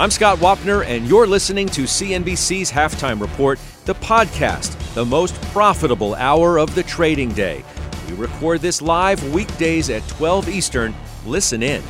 I'm 0.00 0.12
Scott 0.12 0.38
Wapner, 0.38 0.86
and 0.86 1.08
you're 1.08 1.26
listening 1.26 1.66
to 1.70 1.82
CNBC's 1.82 2.70
Halftime 2.70 3.20
Report, 3.20 3.58
the 3.84 3.96
podcast, 3.96 4.94
the 4.94 5.04
most 5.04 5.34
profitable 5.50 6.14
hour 6.14 6.56
of 6.60 6.72
the 6.76 6.84
trading 6.84 7.30
day. 7.32 7.64
We 8.08 8.14
record 8.14 8.60
this 8.60 8.80
live 8.80 9.20
weekdays 9.34 9.90
at 9.90 10.06
12 10.06 10.50
Eastern. 10.50 10.94
Listen 11.26 11.64
in. 11.64 11.82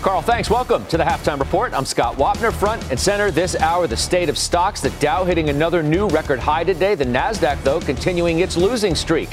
Carl, 0.00 0.22
thanks. 0.22 0.48
Welcome 0.48 0.86
to 0.86 0.96
the 0.96 1.02
halftime 1.02 1.40
report. 1.40 1.72
I'm 1.72 1.86
Scott 1.86 2.14
Wapner, 2.14 2.52
front 2.52 2.88
and 2.92 3.00
center 3.00 3.32
this 3.32 3.56
hour. 3.56 3.88
The 3.88 3.96
state 3.96 4.28
of 4.28 4.38
stocks, 4.38 4.80
the 4.80 4.90
Dow 5.00 5.24
hitting 5.24 5.50
another 5.50 5.82
new 5.82 6.06
record 6.06 6.38
high 6.38 6.62
today. 6.62 6.94
The 6.94 7.04
Nasdaq, 7.04 7.60
though, 7.64 7.80
continuing 7.80 8.38
its 8.38 8.56
losing 8.56 8.94
streak. 8.94 9.30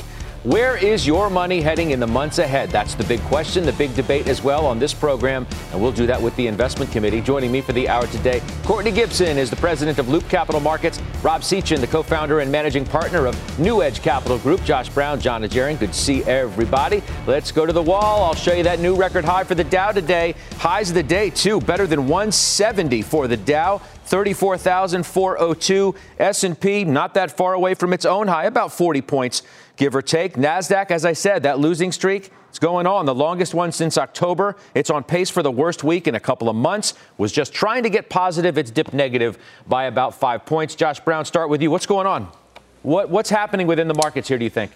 Where 0.47 0.77
is 0.77 1.05
your 1.05 1.29
money 1.29 1.59
heading 1.59 1.91
in 1.91 1.99
the 1.99 2.07
months 2.07 2.39
ahead? 2.39 2.69
That's 2.69 2.95
the 2.95 3.03
big 3.03 3.19
question, 3.23 3.65
the 3.65 3.73
big 3.73 3.93
debate 3.95 4.29
as 4.29 4.41
well 4.41 4.65
on 4.65 4.79
this 4.79 4.93
program, 4.93 5.45
and 5.73 5.81
we'll 5.81 5.91
do 5.91 6.07
that 6.07 6.21
with 6.21 6.33
the 6.37 6.47
investment 6.47 6.89
committee. 6.89 7.19
Joining 7.19 7.51
me 7.51 7.59
for 7.59 7.73
the 7.73 7.89
hour 7.89 8.07
today, 8.07 8.41
Courtney 8.63 8.91
Gibson 8.91 9.37
is 9.37 9.49
the 9.49 9.57
president 9.57 9.99
of 9.99 10.07
Loop 10.07 10.29
Capital 10.29 10.61
Markets, 10.61 11.01
Rob 11.21 11.41
Sechan, 11.41 11.81
the 11.81 11.87
co-founder 11.87 12.39
and 12.39 12.49
managing 12.49 12.85
partner 12.85 13.25
of 13.25 13.59
New 13.59 13.83
Edge 13.83 14.01
Capital 14.01 14.37
Group, 14.37 14.63
Josh 14.63 14.87
Brown, 14.87 15.19
Jon 15.19 15.41
Najarian. 15.41 15.77
Good 15.77 15.91
to 15.91 15.99
see 15.99 16.23
everybody. 16.23 17.03
Let's 17.25 17.51
go 17.51 17.65
to 17.65 17.73
the 17.73 17.83
wall. 17.83 18.23
I'll 18.23 18.33
show 18.33 18.53
you 18.53 18.63
that 18.63 18.79
new 18.79 18.95
record 18.95 19.25
high 19.25 19.43
for 19.43 19.55
the 19.55 19.65
Dow 19.65 19.91
today. 19.91 20.33
Highs 20.59 20.87
of 20.91 20.95
the 20.95 21.03
day, 21.03 21.29
too, 21.29 21.59
better 21.59 21.85
than 21.85 22.07
170 22.07 23.01
for 23.01 23.27
the 23.27 23.35
Dow. 23.35 23.81
34,402. 24.05 25.93
S&P 26.17 26.85
not 26.85 27.13
that 27.15 27.35
far 27.35 27.53
away 27.53 27.73
from 27.73 27.91
its 27.91 28.05
own 28.05 28.29
high, 28.29 28.45
about 28.45 28.71
40 28.71 29.01
points 29.01 29.43
give 29.77 29.95
or 29.95 30.01
take. 30.01 30.33
NASDAQ, 30.33 30.91
as 30.91 31.05
I 31.05 31.13
said, 31.13 31.43
that 31.43 31.59
losing 31.59 31.91
streak 31.91 32.31
is 32.51 32.59
going 32.59 32.85
on, 32.85 33.05
the 33.05 33.15
longest 33.15 33.53
one 33.53 33.71
since 33.71 33.97
October. 33.97 34.57
It's 34.75 34.89
on 34.89 35.03
pace 35.03 35.29
for 35.29 35.41
the 35.41 35.51
worst 35.51 35.83
week 35.83 36.07
in 36.07 36.15
a 36.15 36.19
couple 36.19 36.49
of 36.49 36.55
months. 36.55 36.95
Was 37.17 37.31
just 37.31 37.53
trying 37.53 37.83
to 37.83 37.89
get 37.89 38.09
positive. 38.09 38.57
It's 38.57 38.71
dipped 38.71 38.93
negative 38.93 39.37
by 39.67 39.85
about 39.85 40.15
five 40.15 40.45
points. 40.45 40.75
Josh 40.75 40.99
Brown, 40.99 41.23
start 41.25 41.49
with 41.49 41.61
you. 41.61 41.71
What's 41.71 41.85
going 41.85 42.07
on? 42.07 42.27
What, 42.81 43.09
what's 43.09 43.29
happening 43.29 43.67
within 43.67 43.87
the 43.87 43.93
markets 43.93 44.27
here, 44.27 44.37
do 44.37 44.43
you 44.43 44.49
think? 44.49 44.71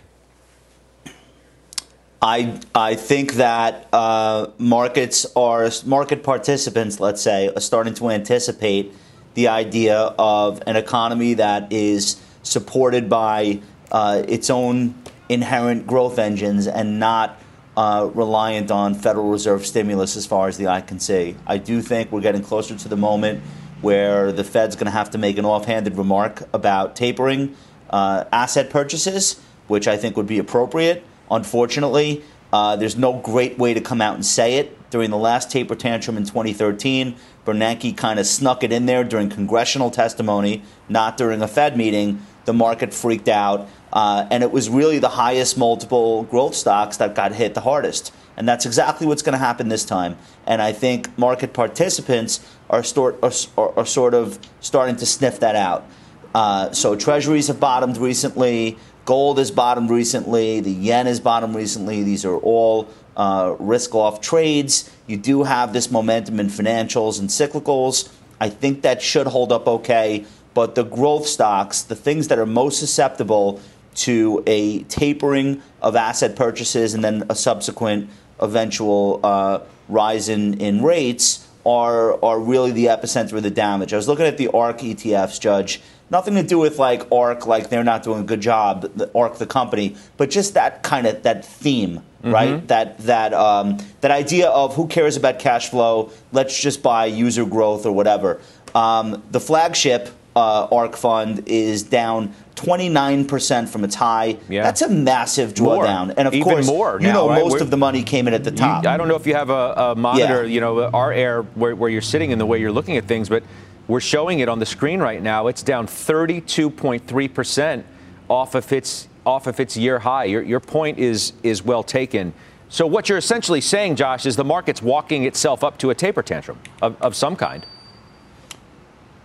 I 2.21 2.59
I 2.75 2.95
think 2.95 3.33
that 3.33 3.87
uh, 3.91 4.47
markets 4.59 5.25
are 5.35 5.67
market 5.85 6.23
participants, 6.23 6.99
let's 6.99 7.21
say, 7.21 7.49
are 7.49 7.59
starting 7.59 7.95
to 7.95 8.11
anticipate 8.11 8.93
the 9.33 9.47
idea 9.47 9.97
of 10.19 10.61
an 10.67 10.75
economy 10.75 11.33
that 11.35 11.71
is 11.73 12.21
supported 12.43 13.09
by 13.09 13.61
uh, 13.91 14.23
its 14.27 14.49
own 14.49 14.95
inherent 15.29 15.87
growth 15.87 16.19
engines 16.19 16.67
and 16.67 16.99
not 16.99 17.39
uh, 17.77 18.09
reliant 18.13 18.69
on 18.71 18.93
Federal 18.93 19.29
Reserve 19.29 19.65
stimulus 19.65 20.17
as 20.17 20.25
far 20.25 20.47
as 20.47 20.57
the 20.57 20.67
eye 20.67 20.81
can 20.81 20.99
see. 20.99 21.35
I 21.47 21.57
do 21.57 21.81
think 21.81 22.11
we're 22.11 22.21
getting 22.21 22.43
closer 22.43 22.75
to 22.75 22.87
the 22.87 22.97
moment 22.97 23.41
where 23.81 24.31
the 24.31 24.43
Fed's 24.43 24.75
going 24.75 24.85
to 24.85 24.91
have 24.91 25.09
to 25.11 25.17
make 25.17 25.37
an 25.37 25.45
offhanded 25.45 25.97
remark 25.97 26.43
about 26.53 26.95
tapering 26.95 27.55
uh, 27.89 28.25
asset 28.31 28.69
purchases, 28.69 29.41
which 29.67 29.87
I 29.87 29.97
think 29.97 30.17
would 30.17 30.27
be 30.27 30.37
appropriate. 30.37 31.03
Unfortunately, 31.29 32.23
uh, 32.53 32.75
there's 32.75 32.97
no 32.97 33.13
great 33.19 33.57
way 33.57 33.73
to 33.73 33.81
come 33.81 34.01
out 34.01 34.15
and 34.15 34.25
say 34.25 34.55
it. 34.55 34.77
During 34.89 35.09
the 35.09 35.17
last 35.17 35.49
taper 35.49 35.73
tantrum 35.73 36.17
in 36.17 36.25
2013, 36.25 37.15
Bernanke 37.45 37.95
kind 37.95 38.19
of 38.19 38.27
snuck 38.27 38.63
it 38.63 38.73
in 38.73 38.85
there 38.85 39.03
during 39.05 39.29
congressional 39.29 39.89
testimony, 39.89 40.61
not 40.89 41.17
during 41.17 41.41
a 41.41 41.47
Fed 41.47 41.77
meeting. 41.77 42.21
The 42.43 42.53
market 42.53 42.93
freaked 42.93 43.29
out. 43.29 43.69
Uh, 43.93 44.25
and 44.31 44.43
it 44.43 44.51
was 44.51 44.69
really 44.69 44.99
the 44.99 45.09
highest 45.09 45.57
multiple 45.57 46.23
growth 46.23 46.55
stocks 46.55 46.97
that 46.97 47.13
got 47.15 47.33
hit 47.33 47.53
the 47.53 47.61
hardest. 47.61 48.13
And 48.37 48.47
that's 48.47 48.65
exactly 48.65 49.05
what's 49.05 49.21
going 49.21 49.33
to 49.33 49.39
happen 49.39 49.67
this 49.67 49.83
time. 49.83 50.17
And 50.45 50.61
I 50.61 50.71
think 50.71 51.17
market 51.17 51.53
participants 51.53 52.39
are, 52.69 52.81
stort, 52.81 53.17
are, 53.57 53.77
are 53.77 53.85
sort 53.85 54.13
of 54.13 54.39
starting 54.61 54.95
to 54.97 55.05
sniff 55.05 55.39
that 55.41 55.55
out. 55.55 55.85
Uh, 56.33 56.71
so 56.71 56.95
treasuries 56.95 57.47
have 57.47 57.59
bottomed 57.59 57.97
recently. 57.97 58.77
Gold 59.03 59.37
has 59.37 59.51
bottomed 59.51 59.89
recently. 59.89 60.61
The 60.61 60.71
yen 60.71 61.05
has 61.07 61.19
bottomed 61.19 61.55
recently. 61.55 62.03
These 62.03 62.23
are 62.23 62.37
all 62.37 62.87
uh, 63.17 63.55
risk 63.59 63.93
off 63.93 64.21
trades. 64.21 64.89
You 65.07 65.17
do 65.17 65.43
have 65.43 65.73
this 65.73 65.91
momentum 65.91 66.39
in 66.39 66.47
financials 66.47 67.19
and 67.19 67.29
cyclicals. 67.29 68.09
I 68.39 68.49
think 68.49 68.83
that 68.83 69.01
should 69.01 69.27
hold 69.27 69.51
up 69.51 69.67
okay. 69.67 70.25
But 70.53 70.75
the 70.75 70.83
growth 70.83 71.27
stocks, 71.27 71.81
the 71.81 71.95
things 71.95 72.27
that 72.29 72.39
are 72.39 72.45
most 72.45 72.79
susceptible 72.79 73.59
to 73.95 74.43
a 74.47 74.83
tapering 74.83 75.61
of 75.81 75.95
asset 75.95 76.35
purchases 76.35 76.93
and 76.93 77.03
then 77.03 77.23
a 77.29 77.35
subsequent 77.35 78.09
eventual 78.39 79.19
uh, 79.23 79.59
rise 79.87 80.29
in, 80.29 80.59
in 80.59 80.83
rates 80.83 81.47
are, 81.65 82.23
are 82.23 82.39
really 82.39 82.71
the 82.71 82.85
epicenter 82.85 83.33
of 83.33 83.43
the 83.43 83.51
damage. 83.51 83.93
I 83.93 83.97
was 83.97 84.07
looking 84.07 84.25
at 84.25 84.37
the 84.37 84.47
ARK 84.49 84.79
ETFs, 84.79 85.39
Judge. 85.39 85.81
Nothing 86.09 86.35
to 86.35 86.43
do 86.43 86.59
with 86.59 86.77
like 86.77 87.09
ARK, 87.11 87.45
like 87.45 87.69
they're 87.69 87.83
not 87.83 88.03
doing 88.03 88.21
a 88.21 88.23
good 88.23 88.41
job, 88.41 88.81
the 88.95 89.09
ARK, 89.15 89.37
the 89.37 89.45
company, 89.45 89.95
but 90.17 90.29
just 90.29 90.55
that 90.55 90.83
kind 90.83 91.07
of 91.07 91.23
that 91.23 91.45
theme, 91.45 92.01
mm-hmm. 92.21 92.31
right? 92.31 92.67
That 92.67 92.97
that 92.99 93.33
um, 93.33 93.77
that 94.01 94.11
idea 94.11 94.49
of 94.49 94.75
who 94.75 94.87
cares 94.87 95.15
about 95.15 95.39
cash 95.39 95.69
flow? 95.69 96.11
Let's 96.33 96.59
just 96.59 96.83
buy 96.83 97.05
user 97.05 97.45
growth 97.45 97.85
or 97.85 97.93
whatever. 97.93 98.41
Um, 98.75 99.23
the 99.31 99.39
flagship 99.39 100.09
uh, 100.35 100.67
ARK 100.71 100.95
fund 100.95 101.43
is 101.47 101.83
down 101.83 102.33
29% 102.55 103.69
from 103.69 103.83
its 103.83 103.95
high. 103.95 104.37
Yeah. 104.47 104.63
That's 104.63 104.81
a 104.81 104.89
massive 104.89 105.53
drawdown. 105.53 106.07
More. 106.07 106.15
And 106.17 106.27
of 106.27 106.33
Even 106.33 106.43
course, 106.43 106.67
more 106.67 106.99
you 107.01 107.07
know, 107.07 107.29
right? 107.29 107.41
most 107.41 107.53
We're, 107.53 107.61
of 107.61 107.71
the 107.71 107.77
money 107.77 108.03
came 108.03 108.27
in 108.27 108.33
at 108.33 108.43
the 108.43 108.51
top. 108.51 108.83
You, 108.83 108.89
I 108.89 108.97
don't 108.97 109.07
know 109.07 109.15
if 109.15 109.27
you 109.27 109.33
have 109.35 109.49
a, 109.49 109.73
a 109.77 109.95
monitor, 109.95 110.43
yeah. 110.43 110.53
you 110.53 110.61
know, 110.61 110.85
our 110.85 111.11
air 111.11 111.41
where, 111.41 111.75
where 111.75 111.89
you're 111.89 112.01
sitting 112.01 112.31
and 112.31 112.39
the 112.39 112.45
way 112.45 112.59
you're 112.59 112.71
looking 112.71 112.97
at 112.97 113.05
things, 113.05 113.29
but 113.29 113.43
we're 113.87 113.99
showing 113.99 114.39
it 114.39 114.47
on 114.47 114.59
the 114.59 114.65
screen 114.65 114.99
right 114.99 115.21
now. 115.21 115.47
It's 115.47 115.63
down 115.63 115.87
32.3% 115.87 117.83
off 118.29 118.55
of 118.55 118.71
its 118.71 119.07
off 119.25 119.45
of 119.45 119.59
its 119.59 119.77
year 119.77 119.99
high. 119.99 120.25
Your, 120.25 120.41
your 120.41 120.59
point 120.59 120.97
is 120.97 121.33
is 121.43 121.63
well 121.63 121.83
taken. 121.83 122.33
So 122.69 122.87
what 122.87 123.09
you're 123.09 123.17
essentially 123.17 123.59
saying, 123.59 123.97
Josh, 123.97 124.25
is 124.25 124.37
the 124.37 124.45
market's 124.45 124.81
walking 124.81 125.25
itself 125.25 125.61
up 125.61 125.77
to 125.79 125.89
a 125.89 125.95
taper 125.95 126.23
tantrum 126.23 126.57
of, 126.81 126.99
of 127.01 127.17
some 127.17 127.35
kind. 127.35 127.65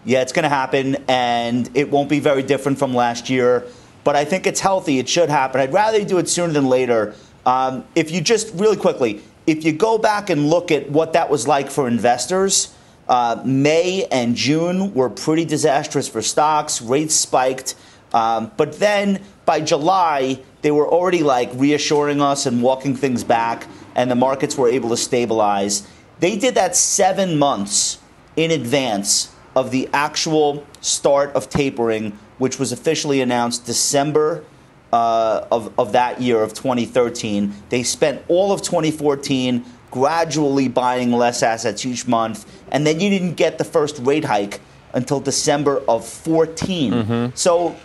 Yeah, 0.07 0.23
it's 0.23 0.33
going 0.33 0.45
to 0.45 0.49
happen, 0.49 0.97
and 1.09 1.69
it 1.75 1.91
won't 1.91 2.09
be 2.09 2.21
very 2.21 2.45
different 2.45 2.79
from 2.79 2.95
last 2.95 3.29
year. 3.29 3.67
But 4.05 4.15
I 4.15 4.25
think 4.25 4.47
it's 4.47 4.61
healthy. 4.61 5.01
It 5.01 5.09
should 5.09 5.29
happen. 5.29 5.61
I'd 5.61 5.73
rather 5.73 6.05
do 6.05 6.19
it 6.19 6.29
sooner 6.29 6.53
than 6.53 6.69
later. 6.69 7.17
Um, 7.45 7.85
if 7.97 8.13
you 8.13 8.21
just 8.21 8.55
really 8.55 8.77
quickly, 8.77 9.21
if 9.49 9.65
you 9.65 9.73
go 9.73 9.99
back 9.99 10.31
and 10.31 10.49
look 10.49 10.71
at 10.71 10.89
what 10.89 11.15
that 11.15 11.29
was 11.29 11.49
like 11.49 11.69
for 11.71 11.89
investors, 11.89 12.73
uh, 13.09 13.43
May 13.45 14.05
and 14.05 14.37
June 14.37 14.95
were 14.95 15.11
pretty 15.11 15.45
disastrous 15.45 16.09
for 16.09 16.23
stocks. 16.23 16.81
Rates 16.81 17.17
spiked. 17.17 17.75
Um, 18.15 18.53
but 18.57 18.79
then 18.79 19.25
by 19.45 19.61
July, 19.61 20.41
they 20.63 20.71
were 20.71 20.87
already 20.87 21.25
like 21.25 21.51
reassuring 21.55 22.21
us 22.21 22.47
and 22.47 22.63
walking 22.63 22.95
things 22.95 23.25
back, 23.25 23.67
and 23.97 24.09
the 24.09 24.15
markets 24.15 24.57
were 24.57 24.69
able 24.69 24.91
to 24.91 24.97
stabilize. 24.97 25.85
They 26.21 26.37
did 26.37 26.55
that 26.55 26.77
seven 26.77 27.41
months 27.41 27.99
in 28.37 28.53
advance 28.53 29.33
of 29.57 29.71
the 29.71 29.89
actual 29.93 30.65
start 30.83 31.33
of 31.35 31.49
tapering, 31.49 32.17
which 32.39 32.59
was 32.59 32.71
officially 32.71 33.23
announced 33.23 33.65
December 33.65 34.45
uh, 34.93 35.47
of, 35.51 35.77
of 35.79 35.93
that 35.93 36.21
year 36.21 36.43
of 36.43 36.53
2013. 36.53 37.53
They 37.71 37.83
spent 37.83 38.23
all 38.29 38.53
of 38.53 38.63
2014 38.63 39.65
gradually 39.91 40.69
buying 40.69 41.11
less 41.11 41.43
assets 41.43 41.87
each 41.87 42.07
month, 42.07 42.45
and 42.71 42.87
then 42.87 43.01
you 43.01 43.09
didn't 43.09 43.35
get 43.35 43.57
the 43.57 43.65
first 43.65 43.99
rate 44.01 44.25
hike 44.25 44.61
until 44.93 45.21
December 45.21 45.83
of 45.89 46.07
14. 46.07 46.93
Mm-hmm. 46.93 47.27
So 47.35 47.77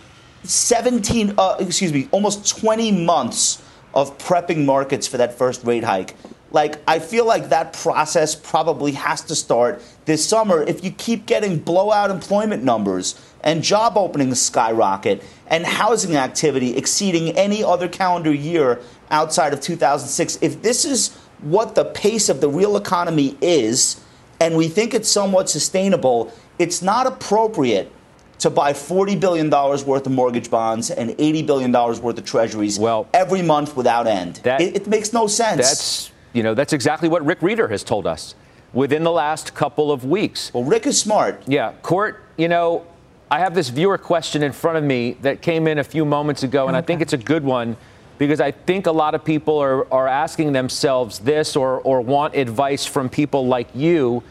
17, 0.44 1.34
uh, 1.38 1.56
excuse 1.58 1.92
me, 1.92 2.08
almost 2.10 2.46
20 2.60 3.04
months 3.04 3.62
of 3.94 4.16
prepping 4.18 4.64
markets 4.64 5.06
for 5.06 5.16
that 5.18 5.36
first 5.38 5.64
rate 5.64 5.84
hike. 5.84 6.14
Like, 6.50 6.82
I 6.86 6.98
feel 6.98 7.26
like 7.26 7.48
that 7.48 7.72
process 7.72 8.34
probably 8.34 8.92
has 8.92 9.22
to 9.22 9.34
start 9.34 9.82
this 10.04 10.26
summer 10.26 10.62
if 10.62 10.84
you 10.84 10.90
keep 10.90 11.26
getting 11.26 11.58
blowout 11.58 12.10
employment 12.10 12.62
numbers 12.62 13.20
and 13.42 13.62
job 13.62 13.96
openings 13.96 14.40
skyrocket 14.40 15.22
and 15.48 15.64
housing 15.64 16.16
activity 16.16 16.76
exceeding 16.76 17.30
any 17.36 17.62
other 17.62 17.88
calendar 17.88 18.32
year 18.32 18.80
outside 19.10 19.52
of 19.52 19.60
2006. 19.60 20.38
If 20.40 20.62
this 20.62 20.84
is 20.84 21.16
what 21.40 21.74
the 21.74 21.84
pace 21.84 22.28
of 22.28 22.40
the 22.40 22.48
real 22.48 22.76
economy 22.76 23.36
is, 23.40 24.00
and 24.40 24.56
we 24.56 24.68
think 24.68 24.94
it's 24.94 25.08
somewhat 25.08 25.48
sustainable, 25.48 26.32
it's 26.58 26.82
not 26.82 27.06
appropriate 27.06 27.92
to 28.38 28.50
buy 28.50 28.72
$40 28.72 29.20
billion 29.20 29.48
worth 29.50 30.06
of 30.06 30.10
mortgage 30.10 30.50
bonds 30.50 30.90
and 30.90 31.10
$80 31.10 31.46
billion 31.46 31.72
worth 31.72 32.04
of 32.18 32.24
treasuries 32.24 32.78
well, 32.78 33.08
every 33.14 33.42
month 33.42 33.76
without 33.76 34.08
end. 34.08 34.36
That, 34.42 34.60
it, 34.60 34.76
it, 34.76 34.86
makes 34.88 35.12
no 35.12 35.28
sense. 35.28 35.58
That's, 35.60 36.12
you 36.32 36.42
know, 36.42 36.54
that's 36.54 36.72
exactly 36.72 37.08
what 37.08 37.24
Rick 37.24 37.38
Rieder 37.38 37.70
has 37.70 37.84
told 37.84 38.04
us 38.04 38.34
within 38.72 39.02
the 39.02 39.10
last 39.10 39.54
couple 39.54 39.92
of 39.92 40.04
weeks. 40.04 40.52
Well, 40.54 40.64
Rick 40.64 40.86
is 40.86 40.98
smart. 40.98 41.42
Yeah. 41.46 41.72
Court, 41.82 42.22
you 42.36 42.48
know, 42.48 42.86
I 43.30 43.38
have 43.38 43.54
this 43.54 43.68
viewer 43.68 43.98
question 43.98 44.42
in 44.42 44.52
front 44.52 44.78
of 44.78 44.84
me 44.84 45.16
that 45.22 45.42
came 45.42 45.66
in 45.66 45.78
a 45.78 45.84
few 45.84 46.04
moments 46.04 46.42
ago, 46.42 46.66
and 46.66 46.76
okay. 46.76 46.82
I 46.82 46.86
think 46.86 47.00
it's 47.00 47.12
a 47.12 47.18
good 47.18 47.44
one 47.44 47.76
because 48.18 48.40
I 48.40 48.50
think 48.50 48.86
a 48.86 48.92
lot 48.92 49.14
of 49.14 49.24
people 49.24 49.58
are, 49.58 49.90
are 49.92 50.06
asking 50.06 50.52
themselves 50.52 51.18
this 51.18 51.56
or, 51.56 51.80
or 51.80 52.00
want 52.00 52.34
advice 52.34 52.84
from 52.86 53.08
people 53.08 53.46
like 53.46 53.68
you. 53.74 54.22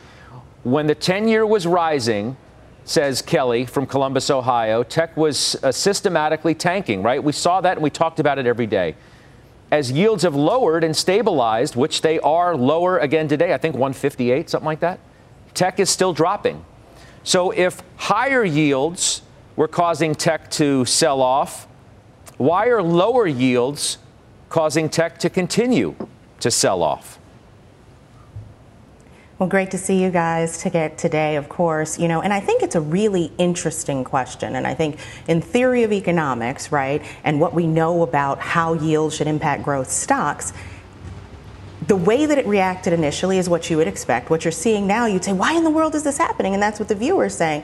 When 0.64 0.88
the 0.88 0.96
10 0.96 1.28
year 1.28 1.46
was 1.46 1.66
rising, 1.66 2.38
says 2.86 3.22
Kelly 3.22 3.66
from 3.66 3.86
Columbus, 3.86 4.30
Ohio, 4.30 4.84
tech 4.84 5.18
was 5.18 5.56
uh, 5.64 5.72
systematically 5.72 6.56
tanking, 6.56 7.04
right? 7.04 7.24
We 7.24 7.32
saw 7.32 7.62
that 7.62 7.78
and 7.78 7.84
we 7.84 7.90
talked 7.90 8.20
about 8.20 8.38
it 8.38 8.46
every 8.46 8.68
day. 8.68 8.96
As 9.72 9.90
yields 9.90 10.24
have 10.24 10.36
lowered 10.36 10.84
and 10.84 10.96
stabilized, 10.96 11.78
which 11.78 12.02
they 12.02 12.20
are 12.20 12.58
lower 12.58 12.98
again 13.00 13.30
today, 13.30 13.54
I 13.54 13.58
think 13.58 13.76
158, 13.76 14.50
something 14.50 14.66
like 14.66 14.82
that, 14.82 15.00
tech 15.54 15.80
is 15.80 15.90
still 15.90 16.14
dropping. 16.14 16.66
So 17.24 17.52
if 17.52 17.82
higher 17.96 18.44
yields 18.44 19.22
were 19.56 19.70
causing 19.70 20.14
tech 20.14 20.52
to 20.52 20.84
sell 20.86 21.22
off, 21.22 21.68
why 22.38 22.68
are 22.68 22.84
lower 22.84 23.28
yields 23.28 23.98
causing 24.50 24.90
tech 24.90 25.18
to 25.20 25.30
continue 25.30 25.96
to 26.42 26.52
sell 26.52 26.84
off? 26.84 27.20
Well, 29.42 29.50
great 29.50 29.72
to 29.72 29.80
see 29.80 30.00
you 30.00 30.12
guys 30.12 30.60
today, 30.60 31.36
of 31.36 31.50
course. 31.50 31.98
You 31.98 32.08
know, 32.08 32.22
and 32.22 32.32
I 32.32 32.40
think 32.40 32.62
it's 32.62 32.76
a 32.76 32.80
really 32.80 33.32
interesting 33.40 34.04
question. 34.04 34.56
And 34.56 34.68
I 34.68 34.76
think 34.76 35.00
in 35.28 35.42
theory 35.42 35.82
of 35.82 35.92
economics, 35.92 36.72
right, 36.72 37.02
and 37.24 37.42
what 37.42 37.56
we 37.56 37.66
know 37.66 38.04
about 38.04 38.38
how 38.38 38.74
yield 38.76 39.14
should 39.14 39.26
impact 39.26 39.64
growth 39.64 39.90
stocks, 39.90 40.54
the 41.88 41.96
way 41.96 42.28
that 42.28 42.38
it 42.38 42.46
reacted 42.46 42.94
initially 42.94 43.40
is 43.40 43.50
what 43.50 43.68
you 43.68 43.78
would 43.78 43.88
expect. 43.88 44.30
What 44.30 44.46
you're 44.46 44.52
seeing 44.52 44.86
now, 44.86 45.08
you'd 45.08 45.24
say, 45.24 45.34
why 45.34 45.56
in 45.56 45.64
the 45.64 45.72
world 45.72 45.96
is 45.96 46.04
this 46.04 46.20
happening? 46.20 46.54
And 46.54 46.62
that's 46.62 46.80
what 46.80 46.88
the 46.88 46.94
viewer 46.94 47.26
is 47.26 47.34
saying 47.36 47.64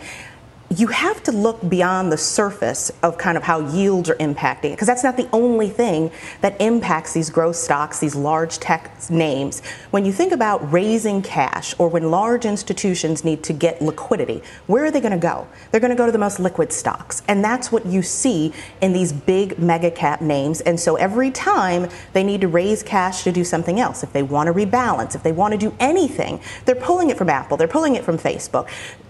you 0.69 0.87
have 0.87 1.23
to 1.23 1.31
look 1.31 1.67
beyond 1.69 2.11
the 2.11 2.17
surface 2.17 2.91
of 3.01 3.17
kind 3.17 3.37
of 3.37 3.43
how 3.43 3.65
yields 3.71 4.09
are 4.09 4.15
impacting 4.15 4.71
because 4.71 4.87
that's 4.87 5.03
not 5.03 5.15
the 5.15 5.29
only 5.31 5.69
thing 5.69 6.11
that 6.41 6.59
impacts 6.59 7.13
these 7.13 7.29
growth 7.29 7.55
stocks, 7.55 7.99
these 7.99 8.15
large 8.15 8.59
tech 8.59 8.91
names. 9.09 9.61
When 9.91 10.03
you 10.03 10.11
think 10.11 10.33
about 10.33 10.69
raising 10.71 11.21
cash 11.21 11.73
or 11.77 11.87
when 11.87 12.11
large 12.11 12.43
institutions 12.43 13.23
need 13.23 13.43
to 13.43 13.53
get 13.53 13.81
liquidity, 13.81 14.41
where 14.65 14.83
are 14.83 14.91
they 14.91 14.99
going 14.99 15.13
to 15.13 15.17
go? 15.17 15.47
They're 15.71 15.79
going 15.79 15.91
to 15.91 15.95
go 15.95 16.05
to 16.05 16.11
the 16.11 16.17
most 16.17 16.37
liquid 16.37 16.73
stocks. 16.73 17.23
And 17.29 17.41
that's 17.41 17.71
what 17.71 17.85
you 17.85 18.01
see 18.01 18.51
in 18.81 18.91
these 18.91 19.13
big 19.13 19.57
mega 19.59 19.89
cap 19.89 20.19
names. 20.19 20.59
And 20.59 20.77
so 20.77 20.97
every 20.97 21.31
time 21.31 21.87
they 22.11 22.25
need 22.25 22.41
to 22.41 22.49
raise 22.49 22.83
cash 22.83 23.23
to 23.23 23.31
do 23.31 23.45
something 23.45 23.79
else, 23.79 24.03
if 24.03 24.11
they 24.11 24.23
want 24.23 24.47
to 24.47 24.53
rebalance, 24.53 25.15
if 25.15 25.23
they 25.23 25.31
want 25.31 25.53
to 25.53 25.57
do 25.57 25.73
anything, 25.79 26.41
they're 26.65 26.75
pulling 26.75 27.09
it 27.09 27.17
from 27.17 27.29
Apple, 27.29 27.55
they're 27.55 27.69
pulling 27.69 27.95
it 27.95 28.03
from 28.03 28.17
Facebook 28.17 28.67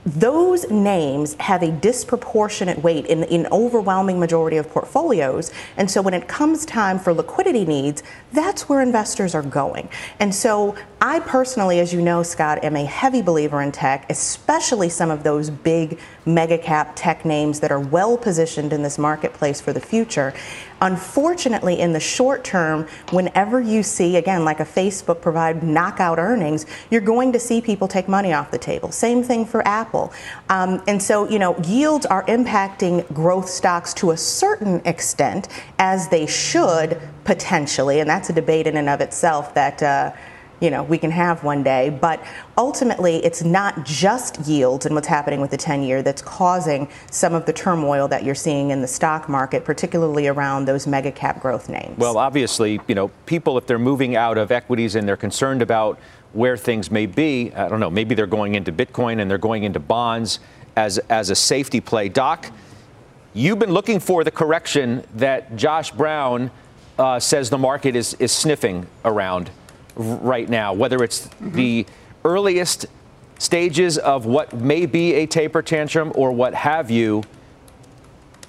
those 0.07 0.69
names 0.69 1.35
have 1.47 1.63
a 1.63 1.71
disproportionate 1.71 2.83
weight 2.83 3.05
in 3.05 3.23
an 3.23 3.47
overwhelming 3.53 4.19
majority 4.19 4.57
of 4.57 4.69
portfolios. 4.69 5.49
And 5.77 5.89
so 5.89 6.01
when 6.01 6.13
it 6.13 6.27
comes 6.27 6.65
time 6.65 6.99
for 6.99 7.13
liquidity 7.13 7.63
needs, 7.63 8.03
that's 8.33 8.67
where 8.67 8.81
investors 8.81 9.33
are 9.33 9.41
going. 9.41 9.87
And 10.19 10.35
so 10.35 10.75
I 10.99 11.21
personally, 11.21 11.79
as 11.79 11.93
you 11.93 12.01
know, 12.01 12.21
Scott, 12.21 12.65
am 12.65 12.75
a 12.75 12.83
heavy 12.83 13.21
believer 13.21 13.61
in 13.61 13.71
tech, 13.71 14.05
especially 14.09 14.89
some 14.89 15.09
of 15.09 15.23
those 15.23 15.49
big 15.49 15.99
mega 16.25 16.57
cap 16.57 16.91
tech 16.97 17.23
names 17.23 17.61
that 17.61 17.71
are 17.71 17.79
well 17.79 18.17
positioned 18.17 18.73
in 18.73 18.83
this 18.83 18.97
marketplace 18.97 19.61
for 19.61 19.71
the 19.71 19.79
future. 19.79 20.33
Unfortunately, 20.81 21.79
in 21.79 21.93
the 21.93 21.99
short 21.99 22.43
term, 22.43 22.87
whenever 23.11 23.59
you 23.59 23.81
see, 23.81 24.15
again, 24.17 24.45
like 24.45 24.59
a 24.59 24.65
Facebook 24.65 25.21
provide 25.21 25.63
knockout 25.63 26.19
earnings, 26.19 26.65
you're 26.91 27.01
going 27.01 27.33
to 27.33 27.39
see 27.39 27.61
people 27.61 27.87
take 27.87 28.07
money 28.07 28.33
off 28.33 28.51
the 28.51 28.57
table. 28.57 28.91
Same 28.91 29.23
thing 29.23 29.45
for 29.45 29.67
Apple. 29.67 30.13
Um, 30.49 30.83
and 30.87 31.01
so, 31.01 31.27
you 31.29 31.39
know, 31.39 31.57
yields 31.59 32.05
are 32.05 32.23
impacting 32.25 33.11
growth 33.13 33.49
stocks 33.49 33.93
to 33.95 34.11
a 34.11 34.17
certain 34.17 34.81
extent, 34.85 35.47
as 35.79 36.09
they 36.09 36.25
should 36.27 36.99
potentially. 37.23 37.99
And 37.99 38.09
that's 38.09 38.29
a 38.29 38.33
debate 38.33 38.67
in 38.67 38.77
and 38.77 38.89
of 38.89 39.01
itself 39.01 39.53
that. 39.55 39.81
Uh, 39.81 40.11
you 40.59 40.69
know, 40.69 40.83
we 40.83 40.97
can 40.97 41.11
have 41.11 41.43
one 41.43 41.63
day. 41.63 41.89
But 41.89 42.23
ultimately, 42.57 43.17
it's 43.17 43.43
not 43.43 43.85
just 43.85 44.39
yields 44.47 44.85
and 44.85 44.95
what's 44.95 45.07
happening 45.07 45.39
with 45.39 45.51
the 45.51 45.57
10 45.57 45.83
year 45.83 46.01
that's 46.01 46.21
causing 46.21 46.89
some 47.11 47.33
of 47.33 47.45
the 47.45 47.53
turmoil 47.53 48.07
that 48.07 48.23
you're 48.23 48.35
seeing 48.35 48.71
in 48.71 48.81
the 48.81 48.87
stock 48.87 49.29
market, 49.29 49.63
particularly 49.65 50.27
around 50.27 50.65
those 50.65 50.87
mega 50.87 51.11
cap 51.11 51.41
growth 51.41 51.69
names. 51.69 51.97
Well, 51.97 52.17
obviously, 52.17 52.79
you 52.87 52.95
know, 52.95 53.09
people, 53.25 53.57
if 53.57 53.67
they're 53.67 53.79
moving 53.79 54.15
out 54.15 54.37
of 54.37 54.51
equities 54.51 54.95
and 54.95 55.07
they're 55.07 55.17
concerned 55.17 55.61
about 55.61 55.99
where 56.33 56.57
things 56.57 56.91
may 56.91 57.05
be, 57.05 57.53
I 57.53 57.69
don't 57.69 57.79
know, 57.79 57.89
maybe 57.89 58.15
they're 58.15 58.27
going 58.27 58.55
into 58.55 58.71
Bitcoin 58.71 59.21
and 59.21 59.29
they're 59.29 59.37
going 59.37 59.63
into 59.63 59.79
bonds 59.79 60.39
as, 60.75 60.97
as 61.09 61.29
a 61.29 61.35
safety 61.35 61.81
play. 61.81 62.09
Doc, 62.09 62.51
you've 63.33 63.59
been 63.59 63.71
looking 63.71 63.99
for 63.99 64.23
the 64.23 64.31
correction 64.31 65.03
that 65.15 65.55
Josh 65.55 65.91
Brown 65.91 66.51
uh, 66.99 67.19
says 67.19 67.49
the 67.49 67.57
market 67.57 67.95
is, 67.95 68.15
is 68.15 68.31
sniffing 68.31 68.87
around 69.05 69.51
right 69.97 70.47
now, 70.47 70.73
whether 70.73 71.03
it's 71.03 71.27
mm-hmm. 71.27 71.51
the 71.51 71.85
earliest 72.23 72.85
stages 73.39 73.97
of 73.97 74.25
what 74.25 74.53
may 74.53 74.85
be 74.85 75.13
a 75.13 75.25
taper 75.25 75.61
tantrum 75.61 76.11
or 76.15 76.31
what 76.31 76.53
have 76.53 76.89
you. 76.89 77.23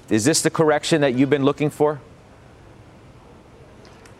Is 0.09 0.25
this 0.25 0.41
the 0.41 0.49
correction 0.49 1.01
that 1.01 1.13
you've 1.13 1.29
been 1.29 1.45
looking 1.45 1.69
for? 1.69 1.99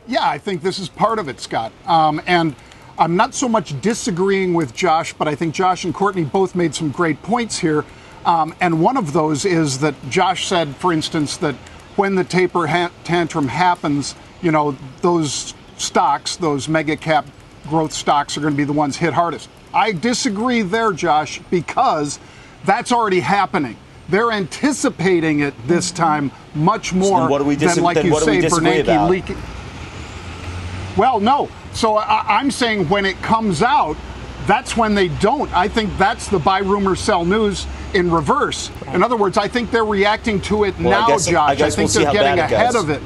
Yeah, 0.07 0.27
I 0.27 0.37
think 0.37 0.61
this 0.61 0.79
is 0.79 0.89
part 0.89 1.19
of 1.19 1.27
it, 1.27 1.39
Scott. 1.39 1.71
Um, 1.85 2.21
and 2.25 2.55
I'm 2.97 3.15
not 3.15 3.33
so 3.33 3.47
much 3.47 3.79
disagreeing 3.81 4.53
with 4.53 4.75
Josh, 4.75 5.13
but 5.13 5.27
I 5.27 5.35
think 5.35 5.53
Josh 5.53 5.85
and 5.85 5.93
Courtney 5.93 6.23
both 6.23 6.55
made 6.55 6.75
some 6.75 6.91
great 6.91 7.21
points 7.23 7.59
here. 7.59 7.85
Um, 8.25 8.53
and 8.59 8.81
one 8.81 8.97
of 8.97 9.13
those 9.13 9.45
is 9.45 9.79
that 9.79 9.95
Josh 10.09 10.47
said, 10.47 10.75
for 10.75 10.91
instance, 10.91 11.37
that 11.37 11.55
when 11.95 12.15
the 12.15 12.23
taper 12.23 12.67
ha- 12.67 12.91
tantrum 13.03 13.47
happens, 13.47 14.15
you 14.41 14.51
know, 14.51 14.75
those 15.01 15.53
stocks, 15.81 16.35
those 16.35 16.67
mega 16.67 16.95
cap 16.95 17.25
growth 17.67 17.93
stocks, 17.93 18.37
are 18.37 18.41
going 18.41 18.53
to 18.53 18.57
be 18.57 18.63
the 18.63 18.73
ones 18.73 18.97
hit 18.97 19.13
hardest. 19.13 19.49
I 19.73 19.91
disagree 19.91 20.61
there, 20.61 20.93
Josh, 20.93 21.39
because 21.49 22.19
that's 22.65 22.91
already 22.91 23.19
happening. 23.19 23.77
They're 24.09 24.31
anticipating 24.31 25.41
it 25.41 25.53
this 25.67 25.91
time 25.91 26.31
much 26.55 26.93
more 26.93 27.29
so 27.29 27.55
dis- 27.55 27.75
than, 27.75 27.83
like 27.83 28.03
you 28.03 28.19
say, 28.19 28.41
Bernanke 28.41 29.09
leaking. 29.09 29.37
Well, 30.97 31.19
no. 31.19 31.49
So 31.73 31.97
I- 31.97 32.25
I'm 32.39 32.49
saying 32.49 32.89
when 32.89 33.05
it 33.05 33.21
comes 33.21 33.61
out, 33.61 33.95
that's 34.47 34.75
when 34.75 34.95
they 34.95 35.09
don't. 35.09 35.53
I 35.55 35.67
think 35.67 35.95
that's 35.99 36.27
the 36.27 36.39
buy 36.39 36.59
rumor 36.59 36.95
sell 36.95 37.23
news 37.23 37.67
in 37.93 38.09
reverse. 38.09 38.71
In 38.93 39.03
other 39.03 39.15
words, 39.15 39.37
I 39.37 39.47
think 39.47 39.69
they're 39.69 39.85
reacting 39.85 40.41
to 40.41 40.63
it 40.63 40.73
well, 40.79 40.89
now, 40.89 41.05
I 41.05 41.07
guess, 41.07 41.27
Josh. 41.27 41.61
I, 41.61 41.65
I 41.67 41.69
think 41.69 41.93
we'll 41.93 42.03
they're 42.03 42.13
getting 42.13 42.39
ahead 42.39 42.75
of 42.75 42.89
it. 42.89 43.01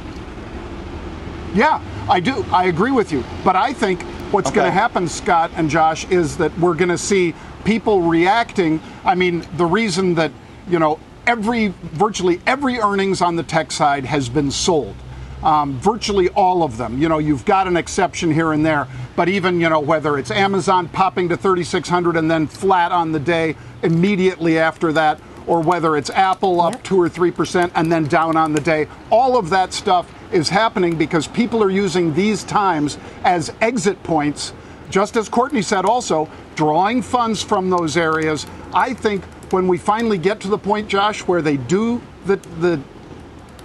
Yeah, 1.53 1.81
I 2.09 2.19
do. 2.19 2.45
I 2.51 2.65
agree 2.65 2.91
with 2.91 3.11
you. 3.11 3.23
But 3.43 3.55
I 3.55 3.73
think 3.73 4.03
what's 4.31 4.49
okay. 4.49 4.55
going 4.55 4.67
to 4.67 4.71
happen, 4.71 5.07
Scott 5.07 5.51
and 5.55 5.69
Josh, 5.69 6.05
is 6.09 6.37
that 6.37 6.57
we're 6.59 6.75
going 6.75 6.89
to 6.89 6.97
see 6.97 7.33
people 7.63 8.01
reacting. 8.01 8.81
I 9.05 9.15
mean, 9.15 9.45
the 9.55 9.65
reason 9.65 10.15
that, 10.15 10.31
you 10.67 10.79
know, 10.79 10.99
every 11.25 11.73
virtually 11.83 12.41
every 12.45 12.79
earnings 12.79 13.21
on 13.21 13.35
the 13.35 13.43
tech 13.43 13.71
side 13.71 14.05
has 14.05 14.29
been 14.29 14.51
sold. 14.51 14.95
Um, 15.41 15.77
virtually 15.79 16.29
all 16.29 16.63
of 16.63 16.77
them. 16.77 17.01
You 17.01 17.09
know, 17.09 17.17
you've 17.17 17.43
got 17.43 17.67
an 17.67 17.75
exception 17.75 18.31
here 18.31 18.53
and 18.53 18.65
there, 18.65 18.87
but 19.17 19.27
even 19.27 19.59
you 19.59 19.67
know 19.67 19.81
whether 19.81 20.17
it's 20.17 20.31
Amazon 20.31 20.87
popping 20.87 21.27
to 21.29 21.37
3,600 21.37 22.15
and 22.15 22.31
then 22.31 22.47
flat 22.47 22.93
on 22.93 23.11
the 23.11 23.19
day 23.19 23.57
immediately 23.81 24.57
after 24.57 24.93
that, 24.93 25.19
or 25.45 25.59
whether 25.59 25.97
it's 25.97 26.09
Apple 26.09 26.61
up 26.61 26.81
two 26.83 26.99
or 26.99 27.09
three 27.09 27.31
percent 27.31 27.73
and 27.75 27.91
then 27.91 28.05
down 28.05 28.37
on 28.37 28.53
the 28.53 28.61
day, 28.61 28.87
all 29.09 29.37
of 29.37 29.49
that 29.49 29.73
stuff 29.73 30.09
is 30.33 30.49
happening 30.49 30.97
because 30.97 31.27
people 31.27 31.63
are 31.63 31.69
using 31.69 32.13
these 32.13 32.43
times 32.43 32.97
as 33.23 33.53
exit 33.61 34.01
points. 34.03 34.53
Just 34.89 35.15
as 35.15 35.29
Courtney 35.29 35.61
said, 35.61 35.85
also 35.85 36.29
drawing 36.55 37.01
funds 37.01 37.41
from 37.41 37.69
those 37.69 37.97
areas. 37.97 38.45
I 38.73 38.93
think 38.93 39.23
when 39.51 39.67
we 39.67 39.77
finally 39.77 40.17
get 40.17 40.39
to 40.41 40.47
the 40.47 40.57
point, 40.57 40.87
Josh, 40.87 41.21
where 41.21 41.41
they 41.41 41.57
do 41.57 42.01
the, 42.25 42.37
the 42.59 42.79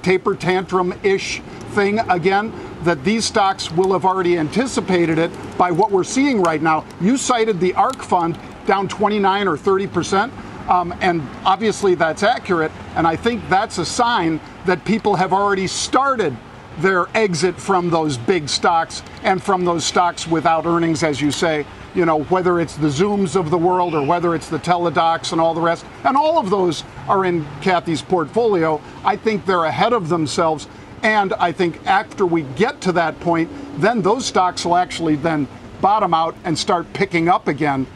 taper 0.02 0.34
tantrum 0.34 0.94
ish 1.02 1.40
thing 1.70 1.98
again, 1.98 2.52
that 2.84 3.04
these 3.04 3.24
stocks 3.24 3.70
will 3.70 3.92
have 3.92 4.04
already 4.04 4.38
anticipated 4.38 5.18
it 5.18 5.30
by 5.58 5.70
what 5.70 5.90
we're 5.90 6.04
seeing 6.04 6.42
right 6.42 6.62
now. 6.62 6.84
You 7.00 7.16
cited 7.16 7.60
the 7.60 7.74
ARK 7.74 8.02
fund 8.02 8.38
down 8.66 8.88
29 8.88 9.48
or 9.48 9.56
30 9.56 9.86
percent. 9.86 10.32
Um, 10.68 10.94
and 11.00 11.26
obviously 11.44 11.94
that's 11.94 12.22
accurate. 12.22 12.70
And 12.94 13.06
I 13.06 13.16
think 13.16 13.46
that's 13.48 13.78
a 13.78 13.86
sign 13.86 14.38
that 14.66 14.84
people 14.84 15.16
have 15.16 15.32
already 15.32 15.66
started 15.66 16.36
their 16.78 17.08
exit 17.14 17.58
from 17.60 17.90
those 17.90 18.16
big 18.16 18.48
stocks 18.48 19.02
and 19.22 19.42
from 19.42 19.64
those 19.64 19.84
stocks 19.84 20.26
without 20.26 20.66
earnings, 20.66 21.02
as 21.02 21.20
you 21.20 21.30
say. 21.30 21.66
You 21.94 22.04
know, 22.04 22.22
whether 22.24 22.60
it's 22.60 22.76
the 22.76 22.88
Zooms 22.88 23.34
of 23.34 23.50
the 23.50 23.58
world 23.58 23.94
or 23.94 24.04
whether 24.06 24.34
it's 24.34 24.48
the 24.48 24.58
Teladocs 24.58 25.32
and 25.32 25.40
all 25.40 25.54
the 25.54 25.60
rest. 25.60 25.84
And 26.04 26.16
all 26.16 26.38
of 26.38 26.50
those 26.50 26.84
are 27.08 27.24
in 27.24 27.46
Cathie's 27.60 28.02
portfolio. 28.02 28.80
I 29.04 29.16
think 29.16 29.46
they're 29.46 29.64
ahead 29.64 29.92
of 29.92 30.08
themselves. 30.08 30.68
And 31.02 31.32
I 31.34 31.52
think 31.52 31.84
after 31.86 32.26
we 32.26 32.42
get 32.42 32.80
to 32.82 32.92
that 32.92 33.18
point, 33.20 33.50
then 33.80 34.02
those 34.02 34.26
stocks 34.26 34.64
will 34.64 34.76
actually 34.76 35.16
then 35.16 35.48
bottom 35.80 36.12
out 36.12 36.34
and 36.44 36.58
start 36.58 36.92
picking 36.92 37.28
up 37.28 37.48
again 37.48 37.86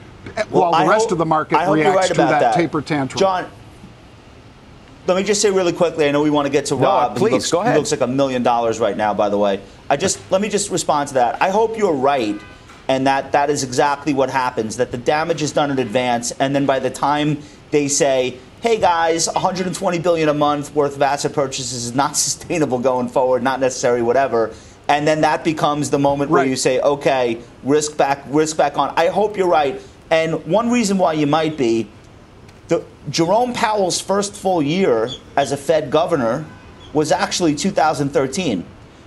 well, 0.50 0.62
while 0.62 0.70
the 0.72 0.78
I 0.78 0.86
rest 0.86 1.04
hope, 1.04 1.12
of 1.12 1.18
the 1.18 1.26
market 1.26 1.56
reacts 1.68 1.96
right 1.96 2.08
to 2.08 2.14
that, 2.14 2.40
that, 2.40 2.54
taper 2.54 2.80
tantrum. 2.80 3.18
John, 3.18 3.50
let 5.06 5.16
me 5.16 5.24
just 5.24 5.42
say 5.42 5.50
really 5.50 5.72
quickly. 5.72 6.06
I 6.06 6.12
know 6.12 6.22
we 6.22 6.30
want 6.30 6.46
to 6.46 6.52
get 6.52 6.66
to 6.66 6.74
no, 6.74 6.82
Rob. 6.82 7.16
Please 7.16 7.32
looks, 7.32 7.50
go 7.50 7.60
ahead. 7.60 7.74
He 7.74 7.78
looks 7.78 7.90
like 7.90 8.00
a 8.00 8.06
million 8.06 8.42
dollars 8.42 8.78
right 8.78 8.96
now. 8.96 9.14
By 9.14 9.28
the 9.28 9.38
way, 9.38 9.60
I 9.90 9.96
just 9.96 10.18
let 10.30 10.40
me 10.40 10.48
just 10.48 10.70
respond 10.70 11.08
to 11.08 11.14
that. 11.14 11.42
I 11.42 11.50
hope 11.50 11.76
you're 11.76 11.94
right, 11.94 12.40
and 12.88 13.06
that 13.06 13.32
that 13.32 13.50
is 13.50 13.64
exactly 13.64 14.14
what 14.14 14.30
happens. 14.30 14.76
That 14.76 14.92
the 14.92 14.98
damage 14.98 15.42
is 15.42 15.52
done 15.52 15.70
in 15.70 15.78
advance, 15.78 16.30
and 16.32 16.54
then 16.54 16.66
by 16.66 16.78
the 16.78 16.90
time 16.90 17.38
they 17.70 17.88
say, 17.88 18.38
"Hey 18.60 18.78
guys, 18.78 19.28
120 19.28 19.98
billion 19.98 20.28
a 20.28 20.34
month 20.34 20.74
worth 20.74 20.94
of 20.94 21.02
asset 21.02 21.32
purchases 21.32 21.84
is 21.84 21.94
not 21.94 22.16
sustainable 22.16 22.78
going 22.78 23.08
forward, 23.08 23.42
not 23.42 23.60
necessary, 23.60 24.02
whatever." 24.02 24.54
And 24.88 25.06
then 25.06 25.22
that 25.22 25.44
becomes 25.44 25.90
the 25.90 25.98
moment 25.98 26.30
right. 26.30 26.40
where 26.40 26.48
you 26.48 26.56
say, 26.56 26.80
"Okay, 26.80 27.40
risk 27.64 27.96
back, 27.96 28.22
risk 28.28 28.56
back 28.56 28.78
on." 28.78 28.94
I 28.96 29.08
hope 29.08 29.36
you're 29.36 29.48
right. 29.48 29.80
And 30.10 30.44
one 30.44 30.70
reason 30.70 30.98
why 30.98 31.14
you 31.14 31.26
might 31.26 31.56
be 31.56 31.88
Jerome 33.10 33.52
Powell's 33.52 34.00
first 34.00 34.34
full 34.34 34.62
year 34.62 35.08
as 35.36 35.52
a 35.52 35.56
Fed 35.56 35.90
governor 35.90 36.44
was 36.92 37.10
actually 37.10 37.54
2013. 37.54 38.64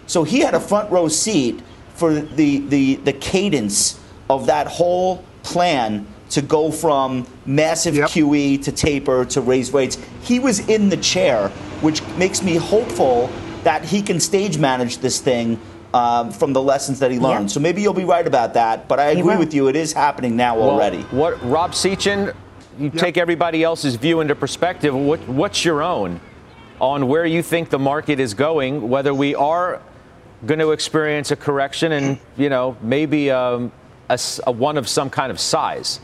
So 0.08 0.24
he 0.24 0.40
had 0.40 0.54
a 0.54 0.60
front 0.60 0.92
row 0.92 1.08
seat 1.08 1.62
for 1.96 2.14
the, 2.14 2.60
the, 2.60 2.96
the 2.96 3.14
cadence 3.14 4.00
of 4.30 4.48
that 4.48 4.68
whole 4.68 5.24
plan 5.44 6.06
to 6.32 6.42
go 6.42 6.72
from 6.72 7.26
massive 7.46 7.96
yep. 7.96 8.10
QE 8.10 8.62
to 8.64 8.72
taper 8.72 9.26
to 9.26 9.42
raise 9.42 9.72
rates. 9.72 9.98
He 10.22 10.40
was 10.40 10.68
in 10.68 10.90
the 10.90 10.98
chair, 10.98 11.50
which 11.82 12.06
makes 12.18 12.42
me 12.42 12.56
hopeful 12.56 13.30
that 13.64 13.86
he 13.86 14.02
can 14.02 14.20
stage 14.20 14.58
manage 14.58 14.98
this 14.98 15.22
thing 15.22 15.60
um, 15.94 16.32
from 16.32 16.52
the 16.52 16.62
lessons 16.62 17.00
that 17.00 17.10
he 17.10 17.20
learned. 17.20 17.50
So 17.50 17.60
maybe 17.60 17.82
you'll 17.82 17.94
be 17.94 18.04
right 18.04 18.28
about 18.28 18.54
that, 18.56 18.88
but 18.88 19.00
I 19.00 19.12
agree 19.12 19.38
with 19.38 19.54
you. 19.54 19.70
It 19.70 19.76
is 19.78 19.94
happening 19.94 20.36
now 20.36 20.58
well, 20.58 20.72
already. 20.72 21.04
What 21.04 21.42
Rob 21.44 21.72
Sechan 21.72 22.36
you 22.78 22.86
yep. 22.86 22.96
take 22.96 23.18
everybody 23.18 23.64
else's 23.64 23.96
view 23.96 24.22
into 24.22 24.36
perspective. 24.36 24.96
What, 24.96 25.20
what's 25.28 25.64
your 25.64 25.82
own 25.82 26.20
on 26.80 27.08
where 27.08 27.26
you 27.26 27.42
think 27.42 27.70
the 27.70 27.80
market 27.80 28.20
is 28.20 28.34
going? 28.34 28.90
Whether 28.90 29.14
we 29.14 29.36
are 29.36 29.82
going 30.46 30.60
to 30.60 30.72
experience 30.72 31.32
a 31.32 31.36
correction 31.36 31.94
and 31.94 32.20
you 32.38 32.50
know 32.50 32.78
maybe 32.82 33.32
um, 33.32 33.72
a, 34.10 34.20
a, 34.46 34.52
one 34.52 34.78
of 34.78 34.88
some 34.88 35.10
kind 35.10 35.32
of 35.32 35.40
size. 35.40 36.00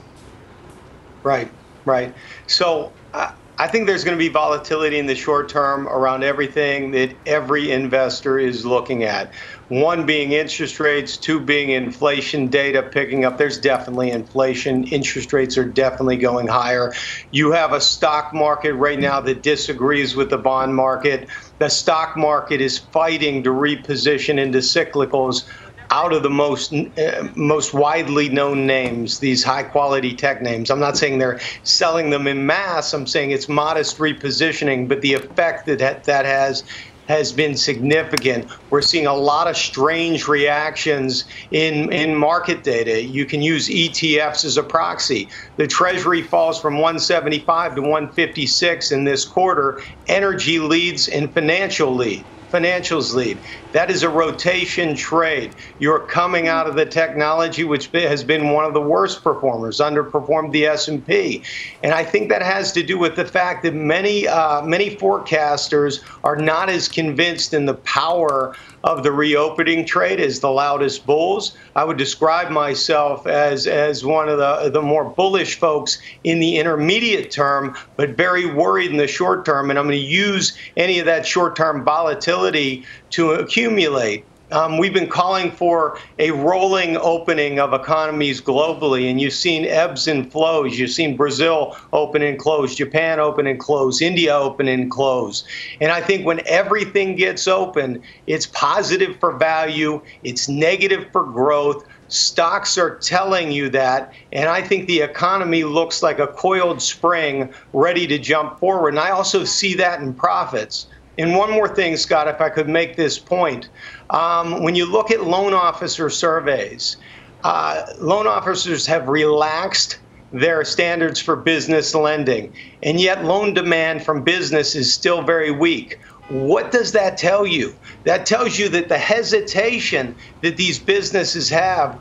Right, 1.23 1.51
right. 1.85 2.13
So 2.47 2.91
uh, 3.13 3.33
I 3.57 3.67
think 3.67 3.85
there's 3.85 4.03
going 4.03 4.17
to 4.17 4.19
be 4.19 4.29
volatility 4.29 4.97
in 4.97 5.05
the 5.05 5.15
short 5.15 5.49
term 5.49 5.87
around 5.87 6.23
everything 6.23 6.91
that 6.91 7.15
every 7.25 7.71
investor 7.71 8.39
is 8.39 8.65
looking 8.65 9.03
at. 9.03 9.33
One 9.67 10.05
being 10.05 10.31
interest 10.31 10.79
rates, 10.79 11.15
two 11.15 11.39
being 11.39 11.69
inflation 11.69 12.47
data 12.47 12.83
picking 12.83 13.23
up. 13.23 13.37
There's 13.37 13.57
definitely 13.57 14.11
inflation. 14.11 14.85
Interest 14.85 15.31
rates 15.31 15.57
are 15.57 15.63
definitely 15.63 16.17
going 16.17 16.47
higher. 16.47 16.91
You 17.31 17.51
have 17.51 17.71
a 17.71 17.79
stock 17.79 18.33
market 18.33 18.73
right 18.73 18.99
now 18.99 19.21
that 19.21 19.43
disagrees 19.43 20.15
with 20.15 20.29
the 20.29 20.37
bond 20.37 20.75
market. 20.75 21.29
The 21.59 21.69
stock 21.69 22.17
market 22.17 22.61
is 22.61 22.79
fighting 22.79 23.43
to 23.43 23.49
reposition 23.51 24.39
into 24.39 24.57
cyclicals 24.57 25.47
out 25.91 26.13
of 26.13 26.23
the 26.23 26.29
most 26.29 26.73
uh, 26.73 27.27
most 27.35 27.73
widely 27.73 28.29
known 28.29 28.65
names, 28.65 29.19
these 29.19 29.43
high 29.43 29.63
quality 29.63 30.15
tech 30.15 30.41
names. 30.41 30.71
I'm 30.71 30.79
not 30.79 30.97
saying 30.97 31.19
they're 31.19 31.39
selling 31.63 32.09
them 32.09 32.27
in 32.27 32.45
mass. 32.45 32.93
I'm 32.93 33.07
saying 33.07 33.31
it's 33.31 33.49
modest 33.49 33.97
repositioning, 33.99 34.87
but 34.87 35.01
the 35.01 35.13
effect 35.13 35.67
that 35.67 36.05
that 36.05 36.25
has 36.25 36.63
has 37.07 37.33
been 37.33 37.57
significant. 37.57 38.49
We're 38.69 38.81
seeing 38.81 39.05
a 39.07 39.13
lot 39.13 39.47
of 39.47 39.57
strange 39.57 40.27
reactions 40.27 41.25
in, 41.51 41.91
in 41.91 42.15
market 42.15 42.63
data. 42.63 43.03
You 43.03 43.25
can 43.25 43.41
use 43.41 43.69
ETFs 43.69 44.45
as 44.45 44.57
a 44.57 44.63
proxy. 44.63 45.29
The 45.57 45.67
Treasury 45.67 46.21
falls 46.21 46.61
from 46.61 46.75
175 46.75 47.75
to 47.75 47.81
156 47.81 48.91
in 48.91 49.03
this 49.03 49.25
quarter. 49.25 49.81
Energy 50.07 50.59
leads 50.59 51.07
and 51.09 51.33
financial 51.33 51.93
lead 51.95 52.29
financials 52.51 53.13
lead. 53.13 53.41
That 53.71 53.89
is 53.89 54.03
a 54.03 54.09
rotation 54.09 54.95
trade. 54.95 55.55
You're 55.77 56.05
coming 56.07 56.47
out 56.47 56.67
of 56.67 56.75
the 56.75 56.85
technology, 56.85 57.63
which 57.63 57.89
has 57.93 58.23
been 58.23 58.51
one 58.51 58.65
of 58.65 58.73
the 58.73 58.81
worst 58.81 59.23
performers, 59.23 59.79
underperformed 59.79 60.51
the 60.51 60.65
S&P, 60.65 61.43
and 61.81 61.93
I 61.93 62.03
think 62.03 62.29
that 62.29 62.41
has 62.41 62.71
to 62.73 62.83
do 62.83 62.97
with 62.97 63.15
the 63.15 63.25
fact 63.25 63.63
that 63.63 63.73
many 63.73 64.27
uh, 64.27 64.61
many 64.63 64.95
forecasters 64.97 66.01
are 66.23 66.35
not 66.35 66.69
as 66.69 66.87
convinced 66.87 67.53
in 67.53 67.65
the 67.65 67.75
power 67.75 68.55
of 68.83 69.03
the 69.03 69.11
reopening 69.11 69.85
trade 69.85 70.19
as 70.19 70.39
the 70.39 70.49
loudest 70.49 71.05
bulls. 71.05 71.55
I 71.75 71.83
would 71.83 71.97
describe 71.97 72.51
myself 72.51 73.27
as, 73.27 73.67
as 73.67 74.03
one 74.03 74.29
of 74.29 74.37
the, 74.37 74.69
the 74.69 74.81
more 74.81 75.05
bullish 75.05 75.59
folks 75.59 75.99
in 76.23 76.39
the 76.39 76.57
intermediate 76.57 77.31
term, 77.31 77.75
but 77.95 78.17
very 78.17 78.45
worried 78.45 78.91
in 78.91 78.97
the 78.97 79.07
short 79.07 79.45
term. 79.45 79.69
And 79.69 79.77
I'm 79.77 79.85
going 79.85 79.99
to 79.99 80.05
use 80.05 80.57
any 80.77 80.99
of 80.99 81.05
that 81.05 81.25
short 81.25 81.55
term 81.55 81.83
volatility 81.83 82.85
to 83.11 83.31
accumulate. 83.31 84.25
Um, 84.51 84.77
we've 84.77 84.93
been 84.93 85.07
calling 85.07 85.49
for 85.49 85.97
a 86.19 86.31
rolling 86.31 86.97
opening 86.97 87.57
of 87.57 87.73
economies 87.73 88.41
globally, 88.41 89.09
and 89.09 89.21
you've 89.21 89.33
seen 89.33 89.63
ebbs 89.65 90.07
and 90.09 90.29
flows. 90.29 90.77
You've 90.77 90.91
seen 90.91 91.15
Brazil 91.15 91.77
open 91.93 92.21
and 92.21 92.37
close, 92.37 92.75
Japan 92.75 93.19
open 93.19 93.47
and 93.47 93.57
close, 93.57 94.01
India 94.01 94.35
open 94.35 94.67
and 94.67 94.91
close. 94.91 95.45
And 95.79 95.89
I 95.91 96.01
think 96.01 96.25
when 96.25 96.41
everything 96.47 97.15
gets 97.15 97.47
open, 97.47 98.03
it's 98.27 98.45
positive 98.47 99.17
for 99.21 99.37
value, 99.37 100.01
it's 100.23 100.49
negative 100.49 101.07
for 101.13 101.23
growth. 101.23 101.85
Stocks 102.09 102.77
are 102.77 102.97
telling 102.97 103.53
you 103.53 103.69
that, 103.69 104.11
and 104.33 104.49
I 104.49 104.61
think 104.61 104.87
the 104.87 104.99
economy 104.99 105.63
looks 105.63 106.03
like 106.03 106.19
a 106.19 106.27
coiled 106.27 106.81
spring 106.81 107.53
ready 107.71 108.05
to 108.07 108.17
jump 108.17 108.59
forward. 108.59 108.89
And 108.89 108.99
I 108.99 109.11
also 109.11 109.45
see 109.45 109.75
that 109.75 110.01
in 110.01 110.13
profits. 110.13 110.87
And 111.17 111.35
one 111.35 111.51
more 111.51 111.67
thing, 111.67 111.97
Scott, 111.97 112.27
if 112.27 112.39
I 112.41 112.49
could 112.49 112.69
make 112.69 112.95
this 112.95 113.19
point. 113.19 113.69
Um, 114.11 114.61
when 114.61 114.75
you 114.75 114.85
look 114.85 115.09
at 115.09 115.23
loan 115.23 115.53
officer 115.53 116.09
surveys, 116.09 116.97
uh, 117.43 117.83
loan 117.99 118.27
officers 118.27 118.85
have 118.85 119.07
relaxed 119.07 119.99
their 120.33 120.63
standards 120.63 121.19
for 121.21 121.35
business 121.35 121.95
lending, 121.95 122.53
and 122.83 122.99
yet 122.99 123.25
loan 123.25 123.53
demand 123.53 124.03
from 124.03 124.23
business 124.23 124.75
is 124.75 124.93
still 124.93 125.21
very 125.23 125.51
weak. 125.51 125.97
What 126.29 126.71
does 126.71 126.91
that 126.93 127.17
tell 127.17 127.45
you? 127.45 127.73
That 128.05 128.25
tells 128.25 128.57
you 128.57 128.69
that 128.69 128.89
the 128.89 128.97
hesitation 128.97 130.15
that 130.41 130.57
these 130.57 130.79
businesses 130.79 131.49
have 131.49 131.99